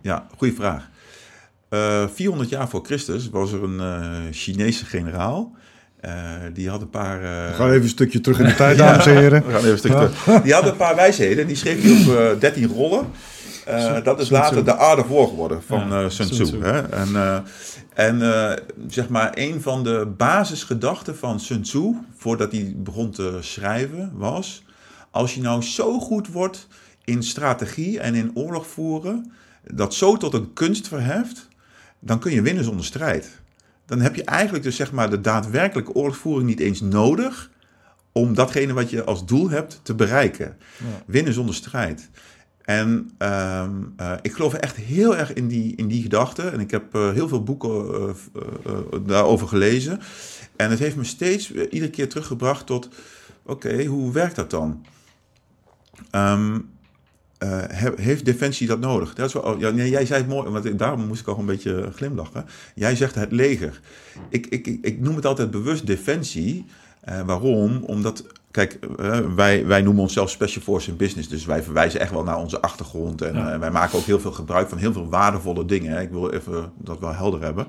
[0.00, 0.90] Ja, goede vraag.
[1.68, 5.56] Eh 400 jaar voor Christus was er een Chinese generaal.
[6.00, 6.12] Eh,
[6.52, 7.16] die had een paar...
[7.22, 9.46] eh, We gaan even een stukje terug in de tijd, dames en heren.
[9.46, 10.42] We gaan even een stukje terug.
[10.42, 11.46] Die had een paar wijsheden.
[11.46, 13.06] Die schreef hij op eh 13 rollen.
[13.64, 16.62] Eh, dat is later de of War geworden van Ja, eh Sun Sun Tzu.
[16.62, 16.80] Hè.
[16.88, 17.38] En, eh,
[17.94, 18.52] en eh,
[18.88, 24.62] zeg maar, een van de basisgedachten van Sun Tzu, voordat hij begon te schrijven, was...
[25.10, 26.66] Als je nou zo goed wordt
[27.04, 29.32] in strategie en in oorlog voeren,
[29.72, 31.48] dat zo tot een kunst verheft,
[31.98, 33.40] dan kun je winnen zonder strijd.
[33.88, 37.50] Dan heb je eigenlijk dus zeg maar de daadwerkelijke oorlogsvoering niet eens nodig
[38.12, 40.56] om datgene wat je als doel hebt te bereiken.
[41.06, 42.10] Winnen zonder strijd.
[42.64, 46.42] En ehm, eh, ik geloof echt heel erg in die, in die gedachte.
[46.42, 48.72] En ik heb eh, heel veel boeken eh,
[49.06, 50.00] daarover gelezen.
[50.56, 52.88] En het heeft me steeds iedere keer teruggebracht tot...
[53.42, 54.86] Oké, hoe werkt dat dan?
[56.10, 56.58] Ehm,
[57.38, 59.14] eh, he- heeft Defensie dat nodig?
[59.14, 61.38] Dat is wel, oh, ja, nee, jij zei het mooi, want daarom moest ik al
[61.38, 62.44] een beetje glimlachen.
[62.74, 63.80] Jij zegt het leger.
[64.28, 66.64] Ik, ik, ik, noem het altijd bewust Defensie.
[67.00, 67.82] Eh, waarom?
[67.82, 71.28] Omdat, kijk, eh, wij, wij noemen onszelf Special Force in Business.
[71.28, 73.22] Dus wij verwijzen echt wel naar onze achtergrond.
[73.22, 73.52] En Ja.
[73.52, 75.92] eh, wij maken ook heel veel gebruik van heel veel waardevolle dingen.
[75.92, 76.00] hè.
[76.00, 77.66] Ik wil even dat wel helder hebben.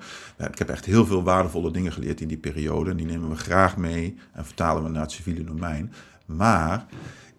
[0.51, 2.89] Ik heb echt heel veel waardevolle dingen geleerd in die periode.
[2.91, 5.91] En die nemen we graag mee en vertalen we naar het civiele domein.
[6.25, 6.85] Maar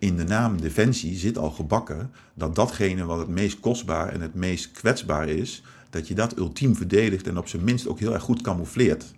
[0.01, 4.35] in de naam Defensie zit al gebakken dat datgene wat het meest kostbaar en het
[4.35, 8.23] meest kwetsbaar is, dat je dat ultiem verdedigt en op zijn minst ook heel erg
[8.23, 9.15] goed camoufleert.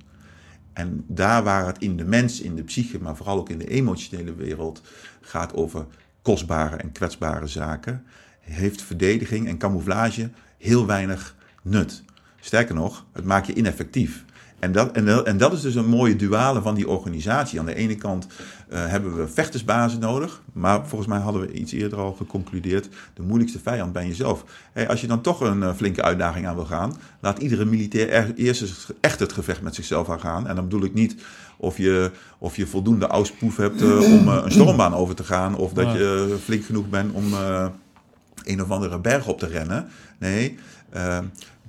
[0.72, 3.68] En daar waar het in de mens, in de psyche, maar vooral ook in de
[3.68, 4.83] emotionele wereld
[5.20, 5.87] gaat over
[6.22, 8.05] kostbare en kwetsbare zaken,
[8.41, 12.03] heeft verdediging en camouflage heel weinig nut.
[12.41, 14.24] Sterker nog, het maakt je ineffectief.
[14.59, 17.59] En dat, en, en dat is dus een mooie duale van die organisatie.
[17.59, 18.26] Aan de ene kant
[18.73, 23.23] eh, hebben we vechtersbazen nodig, maar volgens mij hadden we iets eerder al geconcludeerd, de
[23.23, 24.45] moeilijkste vijand ben jezelf.
[24.73, 28.09] Hey, als je dan toch een eh, flinke uitdaging aan wil gaan, laat iedere militair
[28.11, 30.47] er- eerst echt het gevecht met zichzelf aangaan.
[30.49, 31.16] En dan bedoel ik niet
[31.57, 35.73] of je, of je voldoende auspoef hebt eh, om een stormbaan over te gaan, of
[35.73, 37.25] dat je flink genoeg bent om
[38.45, 39.89] een of andere berg op te rennen.
[40.18, 40.59] Nee,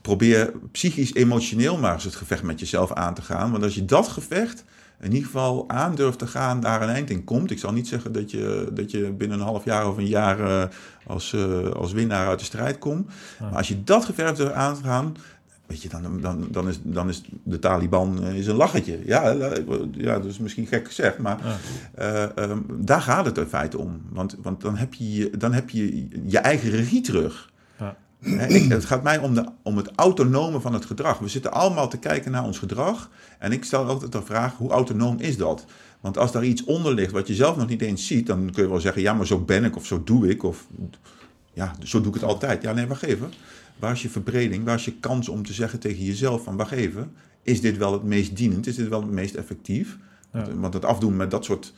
[0.01, 3.51] probeer psychisch, emotioneel maar eens het gevecht met jezelf aan te gaan.
[3.51, 4.64] Want als je dat gevecht
[5.04, 7.51] in ieder geval aan durft te gaan, daar een eind in komt.
[7.51, 10.39] Ik zal niet zeggen dat je, dat je binnen een half jaar of een jaar
[10.39, 10.64] eh,
[11.08, 13.08] als, eh, als winnaar uit de strijd komt.
[13.39, 15.16] Maar als je dat gevecht durft aan te gaan,
[15.66, 18.99] weet je, dan, dan, dan, is, dan is de Taliban eh, is een lachertje.
[19.06, 19.30] Ja,
[19.91, 21.58] ja, dat is misschien gek gezegd, maar Ja.
[22.34, 24.01] eh, ehm, daar gaat het in feite om.
[24.10, 27.51] Want, want dan, heb je, dan heb je je eigen regie terug.
[28.24, 31.19] Ik, het gaat mij om, de, om het autonome van het gedrag.
[31.19, 33.09] We zitten allemaal te kijken naar ons gedrag.
[33.39, 35.65] En ik stel altijd de vraag, hoe autonoom is dat?
[36.01, 38.28] Want als daar iets onder ligt wat je zelf nog niet eens ziet...
[38.28, 40.43] dan kun je wel zeggen, ja, maar zo ben ik of zo doe ik.
[40.43, 40.67] Of
[41.53, 42.61] ja, zo doe ik het altijd.
[42.61, 43.32] Ja, nee, wacht even.
[43.80, 44.65] Waar is je verbreding?
[44.65, 46.55] Waar is je kans om te zeggen tegen jezelf van...
[46.55, 47.11] wacht even,
[47.41, 48.67] is dit wel het meest dienend?
[48.67, 49.97] Is dit wel het meest effectief?
[50.34, 50.45] Ja.
[50.45, 51.74] Want, want het afdoen met dat soort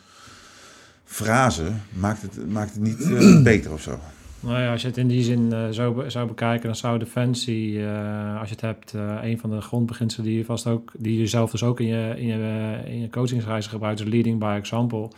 [1.06, 4.00] frazen maakt het, maakt het niet eh, beter of zo.
[4.46, 7.00] Nou ja, als je het in die zin eh, zo be- zou bekijken, dan zou
[7.00, 10.92] Defensie, eh, als je het hebt, eh, een van de grondbeginselen die je vast ook,
[10.98, 14.40] die je zelf dus ook in je, in je, in je coachingsreizen gebruikt, is leading
[14.40, 15.10] by example.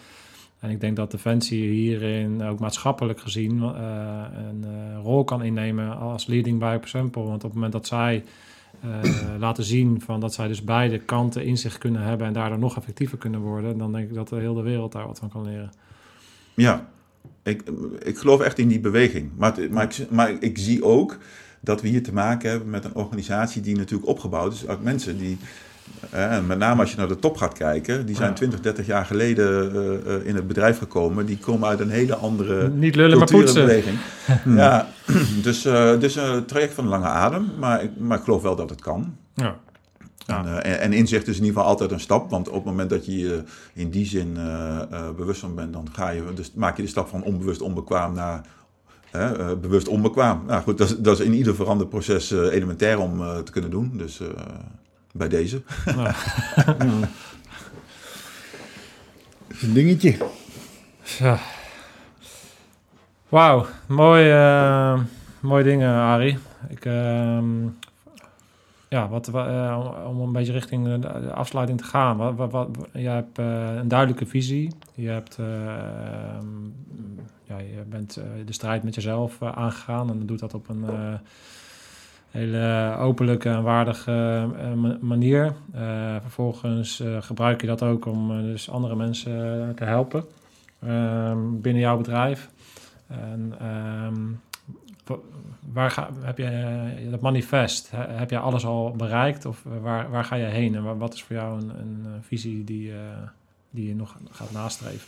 [0.59, 4.65] En ik denk dat Defensie hierin ook maatschappelijk gezien een
[5.01, 7.23] rol kan innemen als leading by example.
[7.23, 8.23] Want op het moment dat zij
[9.39, 12.77] laten zien van dat zij dus beide kanten in zich kunnen hebben en daardoor nog
[12.77, 15.71] effectiever kunnen worden, dan denk ik dat de hele wereld daar wat van kan leren.
[16.53, 16.87] Ja,
[17.47, 17.61] ik,
[18.03, 19.29] ik geloof echt in die beweging.
[19.37, 21.17] Maar, maar, ik, maar ik zie ook
[21.61, 25.17] dat we hier te maken hebben met een organisatie die natuurlijk opgebouwd is uit mensen
[25.17, 25.37] die
[26.47, 28.35] met name als je naar de top gaat kijken, die zijn Ja.
[28.35, 31.25] 20, 30 jaar geleden eh, eh, in het bedrijf gekomen.
[31.25, 33.65] Die komen uit een hele andere Niet lullen, maar poetsen.
[33.65, 33.97] beweging.
[34.45, 34.87] Ja,
[35.43, 38.69] dus, eh dus een traject van lange adem, maar, ik- maar ik geloof wel dat
[38.69, 39.15] het kan.
[39.33, 39.55] Ja.
[40.27, 40.45] Ja.
[40.45, 42.63] En, eh, en, en inzicht is in ieder geval altijd een stap, want op het
[42.65, 46.23] moment dat je je in die zin eh, eh, bewust van bent, dan ga je,
[46.35, 48.45] dus maak je de stap van onbewust onbekwaam naar
[49.11, 50.43] hè, eh, bewust onbekwaam.
[50.47, 53.69] Nou goed, dat is, dat is in ieder veranderproces eh, elementair om eh, te kunnen
[53.69, 53.91] doen.
[53.97, 54.27] Dus eh,
[55.11, 55.61] bij deze.
[59.61, 60.17] Een dingetje.
[61.19, 61.39] Ja.
[63.29, 64.99] Wauw, mooi, eh,
[65.39, 66.37] mooie dingen, Arie.
[66.69, 67.65] Ik, ehm,
[68.89, 72.17] ja, wat, wa- eh, om een beetje richting de, afsluiting te gaan.
[72.35, 74.71] Wat, wat, je hebt eh, een duidelijke visie.
[74.93, 76.45] Je, hebt, eh, ehm,
[77.43, 78.13] ja, je bent
[78.45, 80.09] de strijd met jezelf aangegaan.
[80.09, 80.85] En doet dat op een
[82.31, 85.53] hele openlijke en waardige ma- manier.
[86.21, 90.23] Vervolgens gebruik je dat ook om dus andere mensen te helpen
[90.79, 92.49] ehm, binnen jouw bedrijf.
[93.07, 94.15] En ehm,
[95.73, 97.91] waar ga, heb je eh, dat manifest?
[97.91, 100.75] he- heb je alles al bereikt of waar, waar ga je heen?
[100.75, 102.97] En wa- wat is voor jou een, een eh, visie die, eh,
[103.69, 105.07] die je nog gaat nastreven?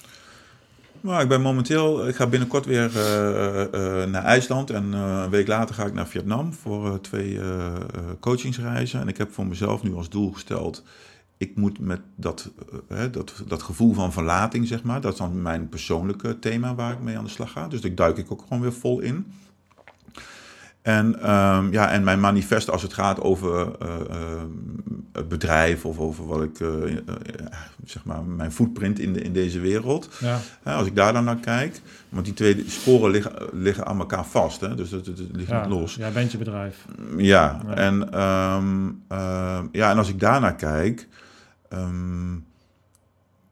[1.02, 3.62] Nou, ik ben momenteel, ik ga binnenkort weer eh,
[4.04, 7.40] eh, naar IJsland en eh, een week later ga ik naar Vietnam voor eh, twee
[7.40, 7.82] eh, eh,
[8.20, 9.00] coachingsreizen.
[9.02, 10.84] En ik heb voor mezelf nu als doel gesteld,
[11.38, 15.20] ik moet met dat, eh, hè, dat, dat gevoel van verlating, zeg maar, dat is
[15.20, 17.68] dan mijn persoonlijke thema waar ik mee aan de slag ga.
[17.68, 19.26] Dus daar duik ik ook gewoon weer vol in.
[20.82, 24.48] En, ehm, ja, en mijn manifest als het gaat over eh, ehm,
[25.12, 27.04] het bedrijf of over wat ik, eh, eh,
[27.86, 30.10] zeg maar, mijn footprint in, de, in deze wereld.
[30.20, 34.26] Ja, als ik daar dan naar kijk, want die twee sporen liggen, liggen aan elkaar
[34.26, 34.76] vast, hè?
[34.76, 35.96] dus dat, dat, dat ligt ja, niet los.
[35.96, 36.86] jij bent je bedrijf.
[37.18, 37.76] Ja, Ja.
[37.76, 41.08] En, ehm, ehm, ja, en als ik daarnaar kijk,
[41.70, 42.34] ehm,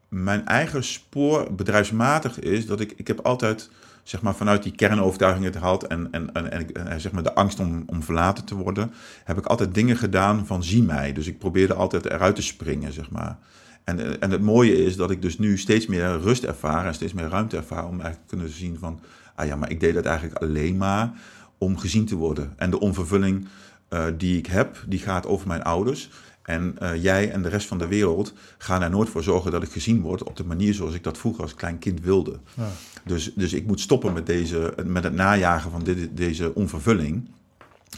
[0.08, 3.70] mijn eigen spoor bedrijfsmatig is dat ik, ik heb altijd
[4.08, 7.82] zeg maar, vanuit die kernovertuigingen gehad en, en, en, en, zeg maar de angst om,
[7.86, 8.92] om verlaten te worden,
[9.24, 11.12] heb ik altijd dingen gedaan van zie mij.
[11.12, 13.38] Dus ik probeerde altijd eruit te springen, zeg maar.
[13.84, 17.12] En, en het mooie is dat ik dus nu steeds meer rust ervaar en steeds
[17.12, 19.00] meer ruimte ervaar om eigenlijk te kunnen zien van,
[19.34, 21.12] ah ja, maar ik deed dat eigenlijk alleen maar
[21.58, 22.52] om gezien te worden.
[22.56, 23.48] En de onvervulling
[23.88, 26.10] eh, die ik heb, die gaat over mijn ouders.
[26.48, 29.62] En eh, jij en de rest van de wereld gaan er nooit voor zorgen dat
[29.62, 32.38] ik gezien word op de manier zoals ik dat vroeger als klein kind wilde.
[32.54, 32.68] Ja.
[33.04, 37.28] Dus, dus ik moet stoppen met, deze, met het najagen van dit, deze onvervulling.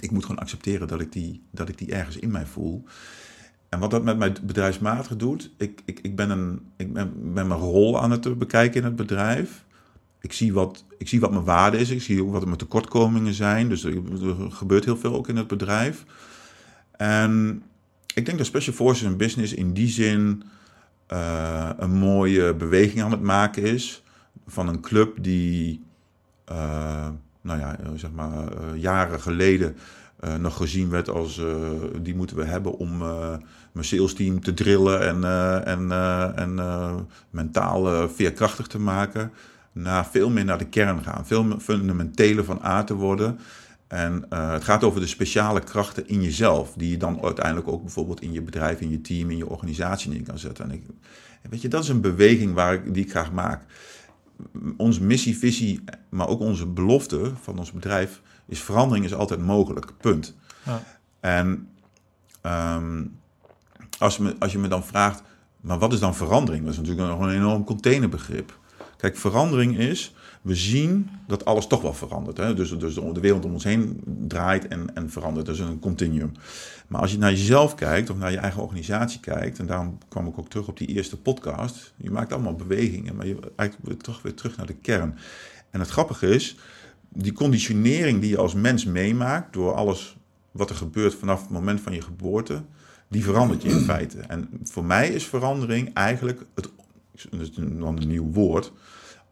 [0.01, 2.85] Ik moet gewoon accepteren dat ik, die, dat ik die ergens in mij voel.
[3.69, 7.47] En wat dat met mijn bedrijfsmatig doet, ik, ik, ik, ben, een, ik ben, ben
[7.47, 9.65] mijn rol aan het bekijken in het bedrijf.
[10.21, 13.35] Ik zie, wat, ik zie wat mijn waarde is, ik zie ook wat mijn tekortkomingen
[13.35, 13.69] zijn.
[13.69, 16.05] Dus er, er gebeurt heel veel ook in het bedrijf.
[16.97, 17.63] En
[18.21, 20.43] ik denk dat Special Forces and Business in die zin
[21.07, 24.03] eh, een mooie beweging aan het maken is.
[24.47, 25.85] Van een club die,
[26.45, 27.09] eh,
[27.41, 29.77] nou ja, eh, zeg maar, jaren geleden
[30.39, 31.41] nog gezien werd als
[32.03, 32.99] die moeten we hebben om
[33.73, 35.25] mijn sales team te drillen en,
[35.65, 35.93] en,
[36.37, 39.33] en mentaal veerkrachtig te maken.
[39.73, 43.39] Naar veel meer naar de kern gaan, veel meer fundamentele van aard te worden.
[43.91, 47.83] En eh, het gaat over de speciale krachten in jezelf, die je dan uiteindelijk ook
[47.83, 50.65] bijvoorbeeld in je bedrijf, in je team, in je organisatie neer kan zetten.
[50.65, 50.83] En ik,
[51.51, 53.63] weet je, dat is een beweging waar ik, die ik graag maak.
[54.77, 59.93] Onze missie, visie, maar ook onze belofte van ons bedrijf is verandering is altijd mogelijk.
[60.01, 60.37] Punt.
[60.63, 60.83] Ja.
[61.21, 61.69] En
[62.41, 63.05] ehm,
[63.99, 65.23] als, me, als je me dan vraagt,
[65.61, 66.65] maar wat is dan verandering?
[66.65, 68.59] Dat is natuurlijk nog een enorm containerbegrip.
[68.97, 72.37] Kijk, verandering is, we zien dat alles toch wel verandert.
[72.37, 72.55] Hè?
[72.55, 75.49] Dus, dus de wereld om ons heen draait en, en verandert.
[75.49, 76.33] Is een continuum.
[76.87, 80.27] Maar als je naar jezelf kijkt of naar je eigen organisatie kijkt, en daarom kwam
[80.27, 84.23] ik ook terug op die eerste podcast, je maakt allemaal bewegingen, maar je eigenlijk toch
[84.23, 85.19] weer terug naar de kern.
[85.71, 86.57] En het grappige is,
[87.09, 90.17] die conditionering die je als mens meemaakt door alles
[90.51, 92.63] wat er gebeurt vanaf het moment van je geboorte,
[93.09, 94.19] die verandert je in feite.
[94.19, 96.69] En voor mij is verandering eigenlijk het,
[97.31, 98.73] dat is dan een nieuw woord,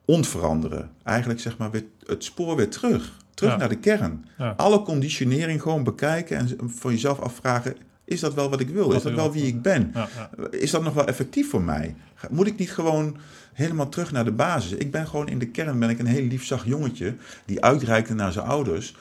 [0.08, 0.90] ontveranderen.
[1.02, 3.12] Eigenlijk zeg maar weer het spoor weer terug.
[3.34, 3.58] Terug Ja.
[3.58, 4.24] naar de kern.
[4.38, 4.54] Ja.
[4.56, 8.86] Alle conditionering gewoon bekijken en voor jezelf afvragen: is dat wel wat ik wil?
[8.86, 9.90] Wat Is dat wel wie ik ben?
[9.94, 10.08] Ja.
[10.50, 11.94] Is dat nog wel effectief voor mij?
[12.30, 13.16] Moet ik niet gewoon
[13.52, 14.72] helemaal terug naar de basis?
[14.72, 17.14] Ik ben gewoon in de kern ben ik een heel lief zacht jongetje
[17.44, 18.94] die uitreikte naar zijn ouders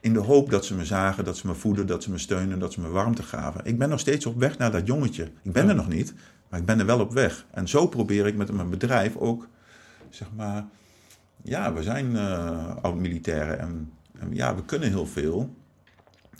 [0.00, 2.58] in de hoop dat ze me zagen, dat ze me voeden, dat ze me steunen,
[2.58, 3.60] dat ze me warmte gaven.
[3.64, 5.28] Ik ben nog steeds op weg naar dat jongetje.
[5.42, 6.14] Ik ben er nog niet,
[6.48, 7.46] maar ik ben er wel op weg.
[7.50, 9.48] En zo probeer ik met mijn bedrijf ook,
[10.14, 10.64] zeg maar,
[11.42, 15.54] ja, we zijn eh oud-militairen en, en ja, we kunnen heel veel,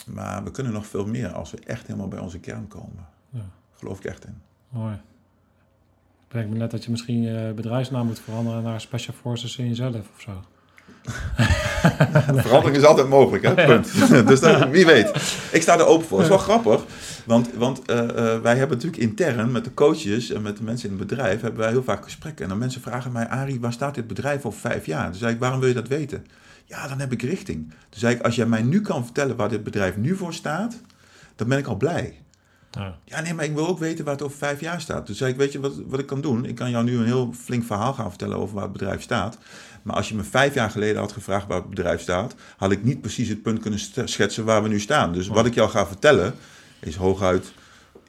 [0.07, 3.07] maar we kunnen nog veel meer als we echt helemaal bij onze kern komen.
[3.31, 3.45] Ja.
[3.73, 4.41] geloof ik echt in.
[4.69, 4.95] Mooi.
[6.27, 9.69] Ik denk me net dat je misschien je bedrijfsnaam moet veranderen naar Special Forces in
[9.69, 10.43] jezelf of zo.
[12.45, 13.67] Verandering is altijd mogelijk, hè?
[13.67, 13.93] Punt.
[14.29, 15.11] dus dat, wie weet.
[15.53, 16.19] Ik sta er open voor.
[16.19, 16.85] Het is wel grappig,
[17.25, 20.91] want, want eh, eh, wij hebben natuurlijk intern met de coaches en met de mensen
[20.91, 22.43] in het bedrijf hebben wij heel vaak gesprekken.
[22.43, 25.11] En dan mensen vragen mij, Arie, waar staat dit bedrijf over vijf jaar?
[25.11, 26.27] Toen zei ik, waarom wil je dat weten?
[26.65, 27.69] Ja, dan heb ik richting.
[27.69, 30.81] Toen zei ik, als jij mij nu kan vertellen waar dit bedrijf nu voor staat,
[31.37, 32.24] dan ben ik al blij.
[32.75, 32.99] Ja.
[33.05, 35.07] Ja, nee, maar ik wil ook weten waar het over vijf jaar staat.
[35.07, 36.45] Dus zei ik, weet je wat, wat ik kan doen?
[36.45, 39.39] Ik kan jou nu een heel flink verhaal gaan vertellen over waar het bedrijf staat.
[39.83, 42.85] Maar als je me vijf jaar geleden had gevraagd waar het bedrijf staat, had ik
[42.85, 45.13] niet precies het punt kunnen schetsen waar we nu staan.
[45.13, 46.35] Dus wat ik jou ga vertellen,
[46.81, 47.53] is hooguit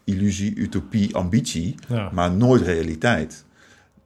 [0.03, 2.09] illusie, utopie, ambitie, Ja.
[2.13, 3.43] maar nooit realiteit.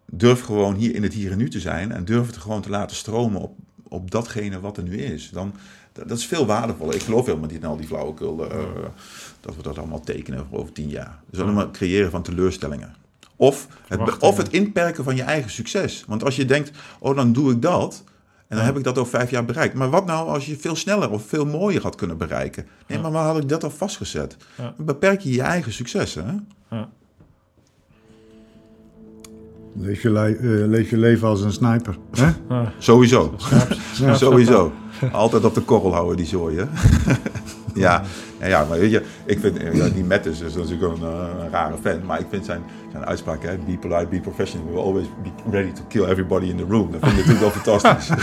[0.06, 2.70] Durf gewoon hier in het hier en nu te zijn en durf het gewoon te
[2.70, 3.58] laten stromen op,
[3.88, 5.30] op datgene wat er nu is.
[5.30, 5.54] Dan,
[6.00, 6.96] dat, dat is veel waardevoller.
[6.96, 8.58] Ik geloof helemaal niet in al die flauwekul, eh,
[9.42, 11.20] dat we dat allemaal tekenen voor over tien jaar.
[11.30, 12.96] Dus allemaal het creëren van teleurstellingen.
[13.36, 16.04] Of het, of het inperken van je eigen succes.
[16.08, 18.04] Want als je denkt, oh dan doe ik dat...
[18.48, 19.74] En dan heb ik dat over vijf jaar bereikt.
[19.74, 22.66] Maar wat nou als je veel sneller of veel mooier had kunnen bereiken?
[22.88, 24.38] Nee, maar waar had ik dat al vastgezet?
[24.58, 24.74] Ja.
[24.78, 26.26] Dan beperk je je eigen successen.
[26.70, 26.76] Hè?
[26.78, 26.90] Ja.
[29.76, 31.98] Leef je, le- eh, leef je leven als een sniper.
[32.12, 32.30] Hè?
[32.50, 32.74] Ja.
[32.78, 33.36] Sowieso.
[34.14, 34.72] Sowieso.
[35.12, 36.68] Altijd op de korrel houden, die zooi,
[37.74, 38.04] ja,
[38.40, 41.44] ja, ja, maar weet je, ik vind, ja, die Matt is, is natuurlijk een, eh,
[41.44, 42.62] een rare fan, maar ik vind zijn,
[42.92, 46.58] zijn uitspraak, hè, be polite, be professional, we always be ready to kill everybody in
[46.58, 46.92] the room.
[46.92, 48.10] Dat vind ik natuurlijk wel fantastisch.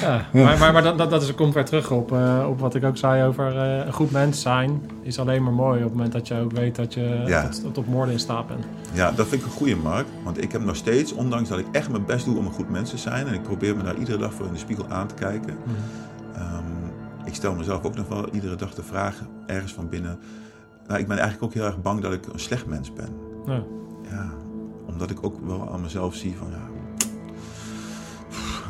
[0.00, 2.74] Ja, maar, maar, maar dat, dat, dat is, komt weer terug op, eh, op wat
[2.74, 4.90] ik ook zei over eh, een goed mens zijn.
[5.02, 7.48] Is alleen maar mooi op het moment dat je ook weet dat je Ja.
[7.48, 8.64] tot, tot op moorden in staat bent.
[8.92, 10.06] Ja, dat vind ik een goede Mark.
[10.22, 12.70] Want ik heb nog steeds, ondanks dat ik echt mijn best doe om een goed
[12.70, 13.26] mens te zijn.
[13.26, 15.56] En ik probeer me daar iedere dag voor in de spiegel aan te kijken.
[16.34, 16.44] ehm,
[17.26, 20.18] ik stel mezelf ook nog wel iedere dag de vraag, ergens van binnen.
[20.86, 23.08] Nou, ik ben eigenlijk ook heel erg bang dat ik een slecht mens ben.
[23.46, 23.62] Ja.
[24.10, 24.30] Ja,
[24.86, 26.68] omdat ik ook wel aan mezelf zie van ja.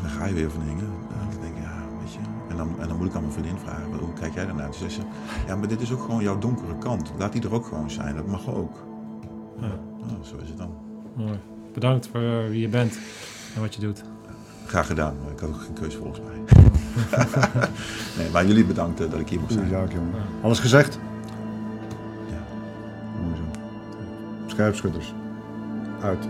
[0.02, 0.84] Dan ga je weer van dingen.
[0.84, 2.18] En dan denk ik, ja, weet je.
[2.48, 4.70] En dan, en dan moet ik aan mijn vriendin vragen, hoe kijk jij daarnaar?
[4.70, 5.00] Toen zei ze,
[5.46, 7.12] ja, maar dit is ook gewoon jouw donkere kant.
[7.18, 8.16] Laat die er ook gewoon zijn.
[8.16, 8.84] Dat mag ook.
[9.60, 9.78] Ja.
[10.06, 10.70] Nou, zo is het dan.
[11.16, 11.38] Mooi.
[11.72, 12.98] Bedankt voor eh, wie je bent
[13.54, 14.04] en wat je doet.
[14.66, 16.34] Graag gedaan, maar ik had ook geen keuze volgens mij.
[18.18, 19.80] nee, maar jullie bedankt eh, dat ik hier mocht Goeie zijn.
[19.80, 20.12] zaak, jongen.
[20.43, 20.98] Alles gezegd?
[22.28, 22.36] Ja.
[23.22, 23.43] Mooi zo.
[26.06, 26.28] Uit.